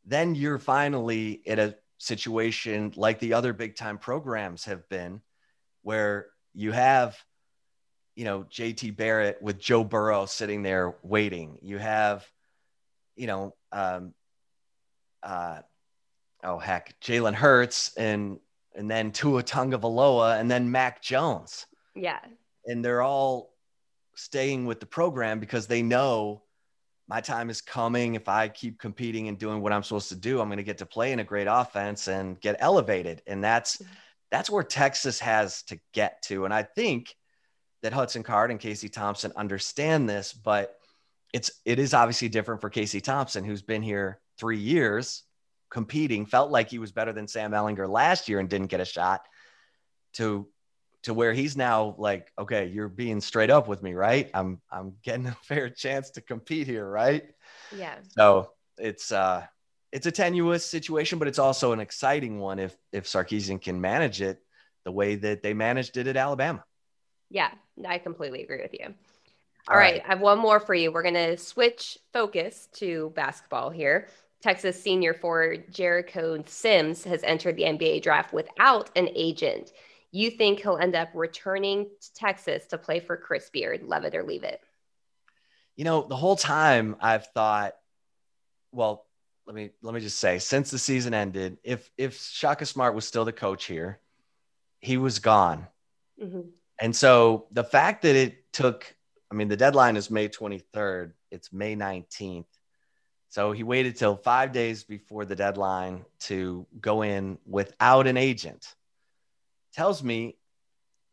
then 0.06 0.36
you're 0.36 0.60
finally 0.60 1.32
in 1.32 1.60
a 1.60 1.76
situation 1.98 2.94
like 2.96 3.20
the 3.20 3.34
other 3.34 3.54
big 3.54 3.76
time 3.76 3.98
programs 3.98 4.66
have 4.66 4.88
been, 4.90 5.22
where 5.82 6.28
you 6.54 6.72
have, 6.72 7.18
you 8.16 8.26
know, 8.26 8.44
JT 8.44 8.96
Barrett 8.96 9.42
with 9.42 9.60
Joe 9.60 9.84
Burrow 9.84 10.26
sitting 10.26 10.64
there 10.64 10.96
waiting. 11.02 11.58
You 11.62 11.78
have, 11.78 12.28
you 13.16 13.28
know, 13.28 13.56
um, 13.72 14.14
uh, 15.24 15.60
oh 16.44 16.60
heck, 16.60 17.00
Jalen 17.00 17.34
Hurts 17.34 17.96
and 17.96 18.40
and 18.76 18.90
then 18.90 19.12
Tua 19.12 19.44
Tagovailoa, 19.44 20.40
and 20.40 20.50
then 20.50 20.72
Mac 20.72 21.02
Jones. 21.02 21.66
Yeah. 21.96 22.20
And 22.66 22.84
they're 22.84 23.02
all 23.02 23.54
staying 24.16 24.66
with 24.66 24.80
the 24.80 24.86
program 24.86 25.40
because 25.40 25.68
they 25.68 25.82
know 25.82 26.44
my 27.08 27.22
time 27.22 27.50
is 27.50 27.62
coming. 27.62 28.16
If 28.16 28.30
I 28.30 28.48
keep 28.48 28.80
competing 28.80 29.28
and 29.28 29.38
doing 29.38 29.62
what 29.62 29.74
I'm 29.74 29.84
supposed 29.84 30.10
to 30.10 30.16
do, 30.16 30.40
I'm 30.40 30.48
going 30.48 30.58
to 30.58 30.64
get 30.64 30.78
to 30.80 30.86
play 30.86 31.12
in 31.12 31.20
a 31.20 31.24
great 31.24 31.48
offense 31.50 32.08
and 32.08 32.40
get 32.40 32.56
elevated. 32.60 33.22
And 33.28 33.44
that's 33.44 33.82
that's 34.32 34.50
where 34.50 34.64
Texas 34.64 35.20
has 35.20 35.64
to 35.64 35.80
get 35.94 36.22
to. 36.24 36.46
And 36.46 36.54
I 36.54 36.64
think 36.64 37.16
that 37.84 37.94
Hudson 37.94 38.24
Card 38.24 38.50
and 38.50 38.60
Casey 38.60 38.90
Thompson 38.90 39.32
understand 39.36 40.10
this, 40.10 40.34
but 40.34 40.76
it's 41.34 41.52
it 41.66 41.80
is 41.80 41.94
obviously 41.94 42.30
different 42.30 42.62
for 42.62 42.70
Casey 42.70 43.02
Thompson, 43.02 43.44
who's 43.44 43.62
been 43.62 43.84
here 43.84 44.20
three 44.38 44.58
years 44.58 45.24
competing, 45.74 46.28
felt 46.28 46.52
like 46.52 46.70
he 46.70 46.78
was 46.78 46.92
better 46.92 47.12
than 47.12 47.28
Sam 47.28 47.52
Ehlinger 47.52 47.90
last 47.90 48.30
year 48.30 48.40
and 48.40 48.48
didn't 48.48 48.68
get 48.68 48.80
a 48.80 48.86
shot, 48.86 49.22
to 50.14 50.48
to 51.02 51.14
where 51.14 51.34
he's 51.34 51.58
now 51.58 51.96
like, 51.98 52.32
okay, 52.40 52.68
you're 52.68 52.88
being 52.88 53.20
straight 53.20 53.50
up 53.50 53.68
with 53.68 53.82
me, 53.82 53.94
right? 53.94 54.30
I'm 54.36 54.62
I'm 54.72 54.94
getting 55.04 55.28
a 55.36 55.38
fair 55.42 55.70
chance 55.70 56.12
to 56.12 56.22
compete 56.22 56.68
here, 56.68 56.88
right? 56.88 57.24
Yeah. 57.76 57.96
So 58.10 58.52
it's 58.78 59.12
uh 59.12 59.46
it's 59.92 60.06
a 60.06 60.12
tenuous 60.12 60.64
situation, 60.64 61.18
but 61.18 61.28
it's 61.28 61.40
also 61.40 61.72
an 61.72 61.80
exciting 61.80 62.40
one 62.40 62.60
if 62.60 62.78
if 62.92 63.06
Sarkisian 63.06 63.60
can 63.60 63.82
manage 63.82 64.22
it 64.22 64.40
the 64.86 64.92
way 64.92 65.16
that 65.16 65.42
they 65.42 65.56
managed 65.56 65.98
it 65.98 66.06
at 66.06 66.18
Alabama. 66.18 66.64
Yeah, 67.32 67.50
I 67.88 67.98
completely 67.98 68.44
agree 68.44 68.62
with 68.62 68.74
you. 68.74 68.94
All, 69.68 69.74
All 69.74 69.78
right. 69.78 69.94
right, 69.94 70.04
I 70.06 70.10
have 70.10 70.20
one 70.20 70.38
more 70.38 70.60
for 70.60 70.76
you. 70.76 70.92
We're 70.92 71.04
going 71.04 71.14
to 71.16 71.38
switch 71.38 71.98
focus 72.12 72.68
to 72.74 73.12
basketball 73.16 73.70
here. 73.70 74.08
Texas 74.44 74.82
senior 74.82 75.14
forward 75.14 75.74
Jericho 75.74 76.44
Sims 76.46 77.06
has 77.06 77.24
entered 77.24 77.56
the 77.56 77.64
NBA 77.64 78.02
draft 78.02 78.34
without 78.34 78.90
an 78.98 79.08
agent. 79.16 79.72
You 80.12 80.30
think 80.30 80.60
he'll 80.60 80.78
end 80.78 80.96
up 80.96 81.08
returning 81.14 81.86
to 81.86 82.14
Texas 82.14 82.66
to 82.68 82.78
play 82.78 83.00
for 83.00 83.16
Chris 83.16 83.50
Beard? 83.50 83.84
Love 83.84 84.04
it 84.04 84.14
or 84.14 84.22
leave 84.22 84.44
it? 84.44 84.60
You 85.78 85.86
know, 85.86 86.06
the 86.06 86.18
whole 86.18 86.36
time 86.36 86.98
I've 87.00 87.26
thought, 87.28 87.76
well, 88.74 89.06
let 89.48 89.56
me 89.56 89.70
let 89.82 89.94
me 89.94 90.02
just 90.02 90.20
say, 90.20 90.40
since 90.40 90.70
the 90.70 90.78
season 90.78 91.14
ended, 91.14 91.58
if 91.64 91.90
if 91.98 92.20
Shaka 92.20 92.66
Smart 92.66 92.96
was 92.96 93.08
still 93.08 93.24
the 93.24 93.32
coach 93.32 93.64
here, 93.64 94.02
he 94.82 94.98
was 94.98 95.20
gone. 95.20 95.68
Mm-hmm. 96.22 96.50
And 96.82 96.94
so 96.94 97.48
the 97.52 97.64
fact 97.64 98.02
that 98.02 98.18
it 98.18 98.52
took, 98.52 98.94
I 99.32 99.36
mean, 99.36 99.48
the 99.48 99.56
deadline 99.56 99.96
is 99.96 100.12
May 100.12 100.28
23rd, 100.28 101.14
it's 101.32 101.54
May 101.54 101.78
19th. 101.78 102.46
So 103.34 103.52
he 103.52 103.64
waited 103.64 103.96
till 103.96 104.16
five 104.16 104.52
days 104.52 104.84
before 104.84 105.26
the 105.26 105.36
deadline 105.36 106.06
to 106.20 106.68
go 106.80 107.02
in 107.02 107.40
without 107.48 108.06
an 108.06 108.16
agent. 108.16 108.76
Tells 109.74 110.04
me, 110.04 110.38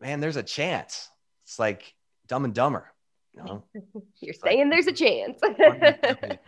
man, 0.03 0.21
there's 0.21 0.37
a 0.37 0.43
chance. 0.43 1.09
It's 1.45 1.59
like 1.59 1.95
dumb 2.27 2.45
and 2.45 2.53
dumber. 2.53 2.93
You 3.33 3.43
know? 3.43 3.65
You're 4.21 4.35
saying 4.35 4.69
like, 4.69 4.71
there's 4.71 4.87
a 4.87 4.93
chance. 4.93 5.41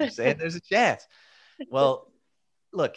You're 0.00 0.10
saying 0.10 0.38
there's 0.38 0.56
a 0.56 0.60
chance. 0.60 1.06
Well, 1.70 2.10
look, 2.72 2.96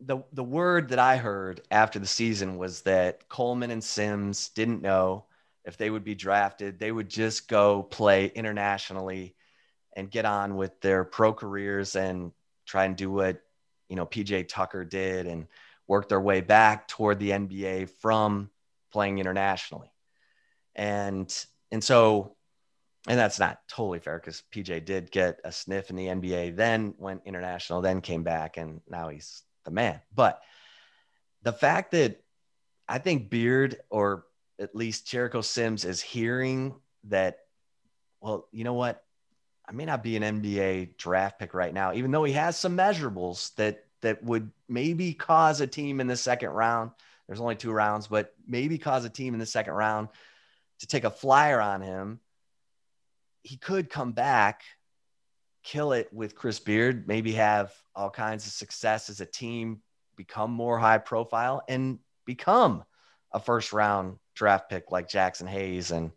the 0.00 0.24
the 0.32 0.42
word 0.42 0.88
that 0.88 0.98
I 0.98 1.16
heard 1.16 1.60
after 1.70 2.00
the 2.00 2.08
season 2.08 2.58
was 2.58 2.80
that 2.80 3.28
Coleman 3.28 3.70
and 3.70 3.84
Sims 3.84 4.48
didn't 4.48 4.82
know 4.82 5.26
if 5.64 5.76
they 5.76 5.90
would 5.90 6.02
be 6.02 6.16
drafted. 6.16 6.80
They 6.80 6.90
would 6.90 7.08
just 7.08 7.46
go 7.46 7.84
play 7.84 8.32
internationally 8.34 9.36
and 9.94 10.10
get 10.10 10.24
on 10.24 10.56
with 10.56 10.80
their 10.80 11.04
pro 11.04 11.32
careers 11.32 11.96
and 11.96 12.32
try 12.66 12.84
and 12.84 12.96
do 12.96 13.10
what 13.10 13.40
you 13.88 13.96
know 13.96 14.06
PJ 14.06 14.48
Tucker 14.48 14.84
did 14.84 15.26
and 15.26 15.46
work 15.86 16.08
their 16.08 16.20
way 16.20 16.40
back 16.40 16.88
toward 16.88 17.18
the 17.18 17.30
NBA 17.30 17.90
from 18.00 18.50
playing 18.92 19.18
internationally. 19.18 19.92
And 20.74 21.32
and 21.70 21.82
so 21.82 22.36
and 23.08 23.18
that's 23.18 23.38
not 23.38 23.60
totally 23.68 23.98
fair 23.98 24.18
because 24.18 24.42
PJ 24.54 24.84
did 24.84 25.10
get 25.10 25.40
a 25.44 25.50
sniff 25.50 25.90
in 25.90 25.96
the 25.96 26.06
NBA, 26.06 26.54
then 26.56 26.94
went 26.98 27.22
international, 27.24 27.80
then 27.80 28.00
came 28.00 28.22
back, 28.22 28.56
and 28.56 28.80
now 28.88 29.08
he's 29.08 29.42
the 29.64 29.72
man. 29.72 30.00
But 30.14 30.40
the 31.42 31.52
fact 31.52 31.90
that 31.92 32.22
I 32.88 32.98
think 32.98 33.28
Beard 33.28 33.78
or 33.90 34.24
at 34.60 34.76
least 34.76 35.08
Jericho 35.08 35.40
Sims 35.40 35.84
is 35.84 36.00
hearing 36.00 36.74
that, 37.04 37.38
well, 38.20 38.46
you 38.52 38.62
know 38.62 38.74
what? 38.74 39.02
I 39.72 39.74
may 39.74 39.86
not 39.86 40.02
be 40.02 40.16
an 40.16 40.22
NBA 40.22 40.98
draft 40.98 41.38
pick 41.38 41.54
right 41.54 41.72
now, 41.72 41.94
even 41.94 42.10
though 42.10 42.24
he 42.24 42.34
has 42.34 42.58
some 42.58 42.76
measurables 42.76 43.54
that 43.54 43.84
that 44.02 44.22
would 44.22 44.50
maybe 44.68 45.14
cause 45.14 45.60
a 45.60 45.66
team 45.66 46.00
in 46.00 46.06
the 46.06 46.16
second 46.16 46.50
round. 46.50 46.90
There's 47.26 47.40
only 47.40 47.56
two 47.56 47.72
rounds, 47.72 48.08
but 48.08 48.34
maybe 48.46 48.76
cause 48.76 49.04
a 49.04 49.10
team 49.10 49.32
in 49.32 49.40
the 49.40 49.46
second 49.46 49.72
round 49.72 50.08
to 50.80 50.86
take 50.86 51.04
a 51.04 51.10
flyer 51.10 51.60
on 51.60 51.80
him. 51.80 52.20
He 53.44 53.56
could 53.56 53.88
come 53.88 54.12
back, 54.12 54.62
kill 55.62 55.92
it 55.92 56.12
with 56.12 56.34
Chris 56.34 56.58
Beard, 56.58 57.08
maybe 57.08 57.32
have 57.32 57.72
all 57.94 58.10
kinds 58.10 58.46
of 58.46 58.52
success 58.52 59.08
as 59.08 59.20
a 59.20 59.26
team, 59.26 59.80
become 60.16 60.50
more 60.50 60.78
high 60.78 60.98
profile, 60.98 61.62
and 61.66 61.98
become 62.26 62.84
a 63.32 63.40
first 63.40 63.72
round 63.72 64.18
draft 64.34 64.68
pick 64.68 64.90
like 64.90 65.08
Jaxson 65.08 65.48
Hayes 65.48 65.92
and 65.92 66.10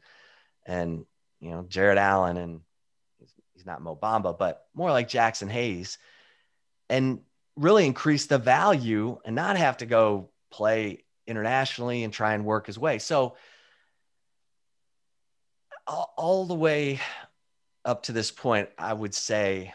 and 0.65 1.05
you 1.39 1.51
know 1.51 1.63
Jarrett 1.69 1.99
Allen 1.99 2.35
and 2.35 2.61
he's 3.55 3.65
not 3.65 3.81
Mo 3.81 3.95
Bamba, 3.95 4.37
but 4.37 4.67
more 4.75 4.91
like 4.91 5.09
Jaxson 5.09 5.49
Hayes, 5.49 5.97
and 6.89 7.21
really 7.55 7.85
increase 7.85 8.27
the 8.27 8.37
value 8.37 9.17
and 9.25 9.35
not 9.35 9.57
have 9.57 9.77
to 9.77 9.85
go 9.85 10.29
play 10.51 11.03
internationally 11.25 12.03
and 12.03 12.13
try 12.13 12.33
and 12.33 12.45
work 12.45 12.67
his 12.67 12.77
way. 12.77 12.99
So 12.99 13.35
all, 15.87 16.45
the 16.45 16.55
way 16.55 16.99
up 17.83 18.03
to 18.03 18.11
this 18.11 18.31
point, 18.31 18.69
I 18.77 18.93
would 18.93 19.13
say 19.13 19.73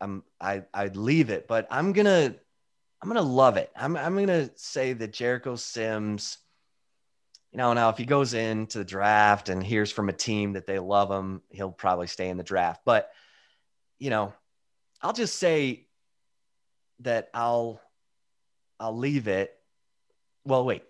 I'm 0.00 0.24
I 0.40 0.64
I'd 0.74 0.96
leave 0.96 1.30
it, 1.30 1.46
but 1.46 1.68
I'm 1.70 1.92
gonna 1.92 2.34
I'm 3.00 3.08
gonna 3.08 3.22
love 3.22 3.56
it. 3.56 3.70
I'm 3.76 3.96
I'm 3.96 4.16
gonna 4.16 4.50
say 4.56 4.92
that 4.92 5.12
Jericho 5.12 5.54
Sims 5.54 6.38
you 7.52 7.58
know, 7.58 7.74
now 7.74 7.90
if 7.90 7.98
he 7.98 8.06
goes 8.06 8.32
into 8.32 8.78
the 8.78 8.84
draft 8.84 9.50
and 9.50 9.62
hears 9.62 9.92
from 9.92 10.08
a 10.08 10.12
team 10.12 10.54
that 10.54 10.66
they 10.66 10.78
love 10.78 11.10
him, 11.10 11.42
he'll 11.50 11.70
probably 11.70 12.06
stay 12.06 12.30
in 12.30 12.38
the 12.38 12.42
draft. 12.42 12.80
But, 12.84 13.10
you 13.98 14.08
know, 14.08 14.32
I'll 15.02 15.12
just 15.12 15.38
say 15.38 15.86
that 17.00 17.28
I'll 17.34 17.80
I'll 18.80 18.96
leave 18.96 19.28
it. 19.28 19.54
Well, 20.44 20.64
wait. 20.64 20.82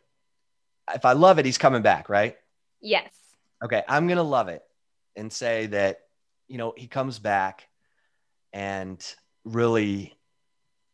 If 0.95 1.05
I 1.05 1.13
love 1.13 1.39
it, 1.39 1.47
he's 1.47 1.59
coming 1.59 1.83
back, 1.83 2.09
right? 2.09 2.37
Yes. 2.81 3.13
Okay, 3.63 3.83
I'm 3.89 4.07
gonna 4.07 4.23
love 4.23 4.49
it 4.49 4.63
and 5.17 5.33
say 5.33 5.67
that, 5.67 6.01
you 6.47 6.59
know, 6.59 6.75
he 6.77 6.87
comes 6.87 7.19
back 7.19 7.69
and 8.53 9.05
really 9.45 10.15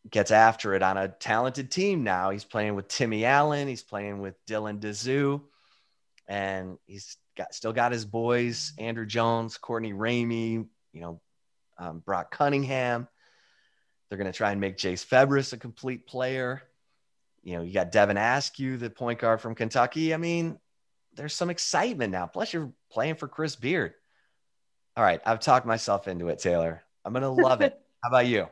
gets 0.08 0.30
after 0.30 0.74
it 0.74 0.82
on 0.82 0.96
a 0.96 1.08
talented 1.08 1.70
team 1.70 2.04
now. 2.04 2.30
He's 2.30 2.44
playing 2.44 2.74
with 2.74 2.88
Timmy 2.88 3.26
Allen, 3.26 3.68
he's 3.68 3.82
playing 3.82 4.20
with 4.20 4.34
Dylan 4.46 4.80
Disu 4.80 5.42
and 6.28 6.78
he's 6.86 7.16
got 7.36 7.54
still 7.54 7.72
got 7.72 7.92
his 7.92 8.04
boys 8.04 8.72
Andrew 8.78 9.06
Jones, 9.06 9.56
Courtney 9.56 9.92
Ramey, 9.92 10.66
you 10.92 11.00
know, 11.00 11.20
um, 11.78 12.00
Brock 12.00 12.30
Cunningham. 12.30 13.08
They're 14.08 14.18
going 14.18 14.30
to 14.30 14.36
try 14.36 14.52
and 14.52 14.60
make 14.60 14.78
Jase 14.78 15.04
Febres 15.04 15.52
a 15.52 15.56
complete 15.56 16.06
player. 16.06 16.62
You 17.42 17.56
know, 17.56 17.62
you 17.62 17.72
got 17.72 17.92
Devin 17.92 18.16
Askew, 18.16 18.76
the 18.76 18.90
point 18.90 19.18
guard 19.18 19.40
from 19.40 19.54
Kentucky. 19.54 20.14
I 20.14 20.16
mean, 20.16 20.58
there's 21.14 21.34
some 21.34 21.50
excitement 21.50 22.12
now. 22.12 22.26
Plus, 22.26 22.52
you're 22.52 22.72
playing 22.90 23.16
for 23.16 23.28
Chris 23.28 23.56
Beard. 23.56 23.94
All 24.96 25.04
right, 25.04 25.20
I've 25.24 25.40
talked 25.40 25.66
myself 25.66 26.08
into 26.08 26.28
it, 26.28 26.38
Taylor. 26.38 26.82
I'm 27.04 27.12
going 27.12 27.22
to 27.22 27.28
love 27.28 27.60
it. 27.60 27.78
How 28.02 28.10
about 28.10 28.26
you? 28.26 28.48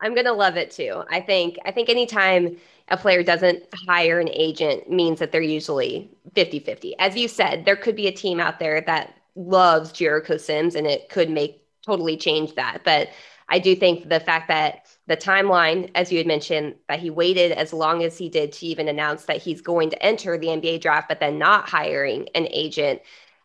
I'm 0.00 0.14
gonna 0.14 0.32
love 0.32 0.56
it 0.56 0.70
too. 0.70 1.02
I 1.10 1.20
think 1.20 1.58
I 1.64 1.70
think 1.72 1.88
anytime 1.88 2.56
a 2.88 2.96
player 2.96 3.22
doesn't 3.22 3.64
hire 3.86 4.20
an 4.20 4.28
agent 4.28 4.90
means 4.90 5.18
that 5.18 5.32
they're 5.32 5.40
usually 5.42 6.10
50-50. 6.34 6.94
As 6.98 7.16
you 7.16 7.28
said, 7.28 7.64
there 7.64 7.76
could 7.76 7.96
be 7.96 8.06
a 8.06 8.12
team 8.12 8.38
out 8.38 8.58
there 8.60 8.80
that 8.82 9.14
loves 9.34 9.90
Jericho 9.92 10.36
Sims 10.36 10.74
and 10.74 10.86
it 10.86 11.08
could 11.08 11.30
make 11.30 11.62
totally 11.84 12.16
change 12.16 12.54
that. 12.54 12.82
But 12.84 13.08
I 13.48 13.58
do 13.58 13.74
think 13.76 14.08
the 14.08 14.20
fact 14.20 14.48
that 14.48 14.88
the 15.06 15.16
timeline, 15.16 15.90
as 15.94 16.10
you 16.10 16.18
had 16.18 16.26
mentioned, 16.26 16.74
that 16.88 16.98
he 17.00 17.10
waited 17.10 17.52
as 17.52 17.72
long 17.72 18.02
as 18.02 18.18
he 18.18 18.28
did 18.28 18.52
to 18.52 18.66
even 18.66 18.88
announce 18.88 19.24
that 19.26 19.38
he's 19.42 19.60
going 19.60 19.90
to 19.90 20.02
enter 20.02 20.36
the 20.36 20.48
NBA 20.48 20.80
draft, 20.80 21.08
but 21.08 21.20
then 21.20 21.38
not 21.38 21.68
hiring 21.68 22.28
an 22.34 22.48
agent. 22.50 23.00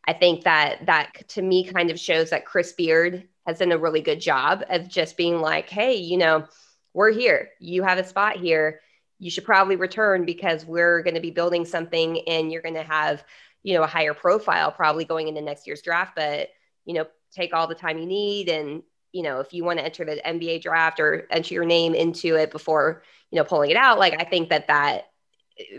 I 0.05 0.13
think 0.13 0.43
that 0.43 0.85
that 0.87 1.27
to 1.29 1.41
me 1.41 1.63
kind 1.63 1.91
of 1.91 1.99
shows 1.99 2.31
that 2.31 2.45
Chris 2.45 2.73
Beard 2.73 3.27
has 3.45 3.59
done 3.59 3.71
a 3.71 3.77
really 3.77 4.01
good 4.01 4.19
job 4.19 4.63
of 4.69 4.87
just 4.87 5.17
being 5.17 5.39
like, 5.39 5.69
hey, 5.69 5.95
you 5.95 6.17
know, 6.17 6.45
we're 6.93 7.11
here. 7.11 7.49
You 7.59 7.83
have 7.83 7.97
a 7.97 8.03
spot 8.03 8.37
here. 8.37 8.81
You 9.19 9.31
should 9.31 9.45
probably 9.45 9.75
return 9.75 10.25
because 10.25 10.65
we're 10.65 11.01
going 11.03 11.15
to 11.15 11.21
be 11.21 11.31
building 11.31 11.65
something 11.65 12.21
and 12.27 12.51
you're 12.51 12.61
going 12.61 12.75
to 12.75 12.83
have, 12.83 13.23
you 13.63 13.73
know, 13.73 13.83
a 13.83 13.87
higher 13.87 14.13
profile 14.13 14.71
probably 14.71 15.05
going 15.05 15.27
into 15.27 15.41
next 15.41 15.67
year's 15.67 15.81
draft. 15.81 16.15
But, 16.15 16.49
you 16.85 16.93
know, 16.93 17.05
take 17.31 17.53
all 17.53 17.67
the 17.67 17.75
time 17.75 17.97
you 17.97 18.05
need. 18.05 18.49
And, 18.49 18.83
you 19.11 19.23
know, 19.23 19.39
if 19.39 19.53
you 19.53 19.63
want 19.63 19.79
to 19.79 19.85
enter 19.85 20.05
the 20.05 20.21
NBA 20.25 20.61
draft 20.61 20.99
or 20.99 21.27
enter 21.31 21.53
your 21.53 21.65
name 21.65 21.93
into 21.93 22.35
it 22.35 22.51
before, 22.51 23.03
you 23.31 23.37
know, 23.37 23.43
pulling 23.43 23.71
it 23.71 23.77
out, 23.77 23.99
like 23.99 24.19
I 24.19 24.23
think 24.23 24.49
that 24.49 24.67
that 24.67 25.07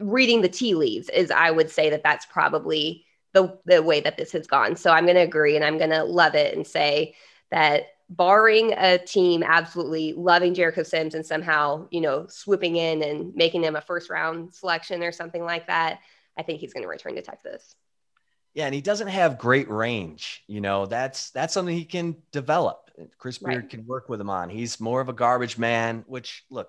reading 0.01 0.41
the 0.41 0.49
tea 0.49 0.75
leaves 0.75 1.09
is, 1.09 1.31
I 1.31 1.51
would 1.51 1.71
say 1.71 1.91
that 1.91 2.03
that's 2.03 2.27
probably 2.27 3.05
the, 3.33 3.59
the 3.65 3.83
way 3.83 4.01
that 4.01 4.17
this 4.17 4.33
has 4.33 4.47
gone. 4.47 4.77
So 4.77 4.91
I'm 4.91 5.05
going 5.05 5.17
to 5.17 5.23
agree 5.23 5.57
and 5.57 5.65
I'm 5.65 5.79
going 5.79 5.91
to 5.91 6.05
love 6.05 6.35
it 6.35 6.57
and 6.57 6.67
say, 6.67 7.15
that 7.53 7.85
barring 8.09 8.73
a 8.77 8.99
team 8.99 9.43
absolutely 9.43 10.13
loving 10.15 10.55
Jericho 10.55 10.83
Sims 10.83 11.15
and 11.15 11.25
somehow, 11.25 11.87
you 11.91 12.01
know, 12.01 12.27
swooping 12.29 12.77
in 12.77 13.03
and 13.03 13.35
making 13.35 13.63
him 13.63 13.77
a 13.77 13.81
first 13.81 14.11
round 14.11 14.53
selection 14.53 15.03
or 15.03 15.13
something 15.13 15.45
like 15.45 15.67
that, 15.69 16.01
I 16.37 16.43
think 16.43 16.61
he's 16.61 16.73
going 16.73 16.83
to 16.83 16.89
return 16.89 17.15
to 17.15 17.23
Texas. 17.23 17.77
Yeah, 18.55 18.67
and 18.67 18.75
he 18.75 18.81
doesn't 18.81 19.09
have 19.09 19.39
great 19.39 19.71
range. 19.71 20.43
You 20.47 20.61
know, 20.61 20.87
that's 20.87 21.31
that's 21.31 21.55
something 21.55 21.75
he 21.75 21.85
can 21.85 22.17
develop. 22.33 22.91
Chris 23.17 23.39
Beard 23.39 23.63
right. 23.63 23.71
can 23.71 23.87
work 23.87 24.09
with 24.09 24.21
him 24.21 24.29
on. 24.29 24.51
He's 24.51 24.79
more 24.81 25.01
of 25.01 25.09
a 25.09 25.15
garbage 25.15 25.57
man, 25.57 26.05
which 26.07 26.45
look, 26.51 26.69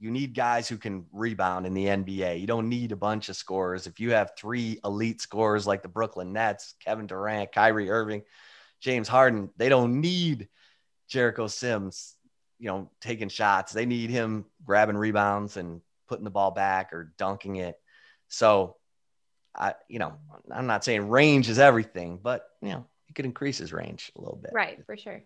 you 0.00 0.10
need 0.10 0.34
guys 0.34 0.68
who 0.68 0.76
can 0.76 1.06
rebound 1.12 1.66
in 1.66 1.74
the 1.74 1.86
NBA. 1.86 2.40
You 2.40 2.48
don't 2.48 2.68
need 2.68 2.90
a 2.90 2.96
bunch 2.96 3.28
of 3.28 3.36
scorers. 3.36 3.86
If 3.86 4.00
you 4.00 4.10
have 4.10 4.32
three 4.36 4.80
elite 4.84 5.20
scorers 5.20 5.68
like 5.68 5.82
the 5.82 5.88
Brooklyn 5.88 6.32
Nets, 6.32 6.74
Kevin 6.84 7.06
Durant, 7.06 7.52
Kyrie 7.52 7.90
Irving, 7.90 8.22
James 8.84 9.08
Harden, 9.08 9.48
they 9.56 9.70
don't 9.70 10.02
need 10.02 10.48
Jericho 11.08 11.46
Sims, 11.46 12.16
you 12.58 12.68
know, 12.68 12.90
taking 13.00 13.30
shots. 13.30 13.72
They 13.72 13.86
need 13.86 14.10
him 14.10 14.44
grabbing 14.62 14.98
rebounds 14.98 15.56
and 15.56 15.80
putting 16.06 16.24
the 16.24 16.30
ball 16.30 16.50
back 16.50 16.92
or 16.92 17.14
dunking 17.16 17.56
it. 17.56 17.76
So, 18.28 18.76
I, 19.56 19.74
you 19.88 19.98
know, 19.98 20.12
I'm 20.52 20.66
not 20.66 20.84
saying 20.84 21.08
range 21.08 21.48
is 21.48 21.58
everything, 21.58 22.20
but 22.22 22.46
you 22.60 22.72
know, 22.72 22.84
he 23.06 23.14
could 23.14 23.24
increase 23.24 23.56
his 23.56 23.72
range 23.72 24.12
a 24.18 24.20
little 24.20 24.36
bit. 24.36 24.50
Right, 24.52 24.84
for 24.84 24.98
sure. 24.98 25.22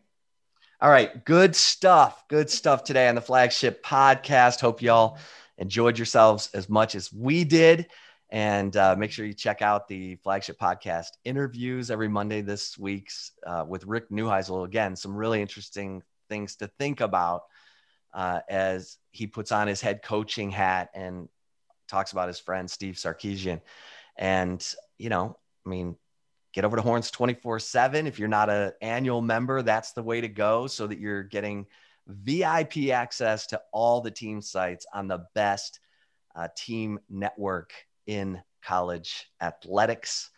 All 0.80 0.90
right, 0.90 1.24
good 1.24 1.56
stuff. 1.56 2.28
Good 2.28 2.50
stuff 2.50 2.84
today 2.84 3.08
on 3.08 3.16
the 3.16 3.20
flagship 3.20 3.84
podcast. 3.84 4.60
Hope 4.60 4.82
y'all 4.82 5.18
enjoyed 5.56 5.98
yourselves 5.98 6.50
as 6.54 6.68
much 6.68 6.94
as 6.94 7.12
we 7.12 7.42
did. 7.42 7.88
And 8.30 8.76
uh, 8.76 8.94
make 8.96 9.10
sure 9.10 9.24
you 9.24 9.32
check 9.32 9.62
out 9.62 9.88
the 9.88 10.16
flagship 10.16 10.58
podcast 10.58 11.08
interviews 11.24 11.90
every 11.90 12.08
Monday 12.08 12.42
this 12.42 12.76
week's 12.78 13.32
uh, 13.46 13.64
with 13.66 13.86
Rick 13.86 14.10
Neuheisel. 14.10 14.66
Again, 14.66 14.96
some 14.96 15.16
really 15.16 15.40
interesting 15.40 16.02
things 16.28 16.56
to 16.56 16.68
think 16.78 17.00
about 17.00 17.44
uh, 18.12 18.40
as 18.48 18.98
he 19.12 19.26
puts 19.26 19.50
on 19.50 19.66
his 19.66 19.80
head 19.80 20.02
coaching 20.02 20.50
hat 20.50 20.90
and 20.94 21.28
talks 21.88 22.12
about 22.12 22.28
his 22.28 22.38
friend 22.38 22.70
Steve 22.70 22.96
Sarkisian. 22.96 23.62
And, 24.16 24.64
you 24.98 25.08
know, 25.08 25.38
I 25.64 25.68
mean, 25.68 25.96
get 26.52 26.66
over 26.66 26.76
to 26.76 26.82
Horns 26.82 27.10
24 27.10 27.60
7. 27.60 28.06
If 28.06 28.18
you're 28.18 28.28
not 28.28 28.50
an 28.50 28.72
annual 28.82 29.22
member, 29.22 29.62
that's 29.62 29.92
the 29.92 30.02
way 30.02 30.20
to 30.20 30.28
go 30.28 30.66
so 30.66 30.86
that 30.86 30.98
you're 30.98 31.22
getting 31.22 31.66
VIP 32.06 32.90
access 32.90 33.46
to 33.48 33.62
all 33.72 34.02
the 34.02 34.10
team 34.10 34.42
sites 34.42 34.84
on 34.92 35.08
the 35.08 35.26
best 35.34 35.80
uh, 36.34 36.48
team 36.54 36.98
network 37.08 37.72
in 38.08 38.42
college 38.64 39.30
athletics. 39.40 40.30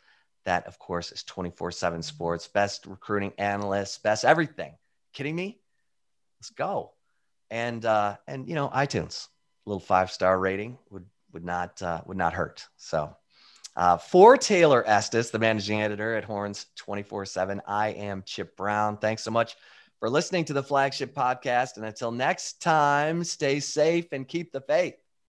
That, 0.44 0.66
of 0.66 0.78
course, 0.78 1.12
is 1.12 1.22
24 1.24 1.70
7 1.70 2.02
sports, 2.02 2.48
best 2.48 2.84
recruiting 2.86 3.32
analyst, 3.38 4.02
best 4.02 4.24
everything. 4.24 4.74
Kidding 5.14 5.36
me? 5.36 5.60
Let's 6.38 6.50
go. 6.50 6.92
And, 7.50 7.84
uh, 7.84 8.16
and, 8.26 8.48
you 8.48 8.54
know, 8.54 8.68
iTunes, 8.68 9.28
a 9.66 9.70
little 9.70 9.80
five 9.80 10.10
star 10.10 10.38
rating 10.38 10.78
would, 10.90 11.06
would 11.32 11.44
not, 11.44 11.80
uh, 11.82 12.02
would 12.06 12.16
not 12.16 12.32
hurt. 12.32 12.66
So, 12.76 13.16
uh, 13.76 13.96
for 13.96 14.36
Taylor 14.36 14.86
Estes, 14.86 15.30
the 15.30 15.38
managing 15.38 15.80
editor 15.80 16.16
at 16.16 16.24
Horns 16.24 16.66
24 16.76 17.26
7, 17.26 17.62
I 17.66 17.88
am 17.90 18.22
Chip 18.26 18.56
Brown. 18.56 18.96
Thanks 18.96 19.22
so 19.22 19.30
much 19.30 19.56
for 20.00 20.10
listening 20.10 20.44
to 20.46 20.52
the 20.52 20.62
flagship 20.62 21.14
podcast. 21.14 21.76
And 21.76 21.84
until 21.84 22.10
next 22.10 22.60
time, 22.60 23.22
stay 23.22 23.60
safe 23.60 24.12
and 24.12 24.26
keep 24.26 24.52
the 24.52 24.62
faith. 24.62 24.94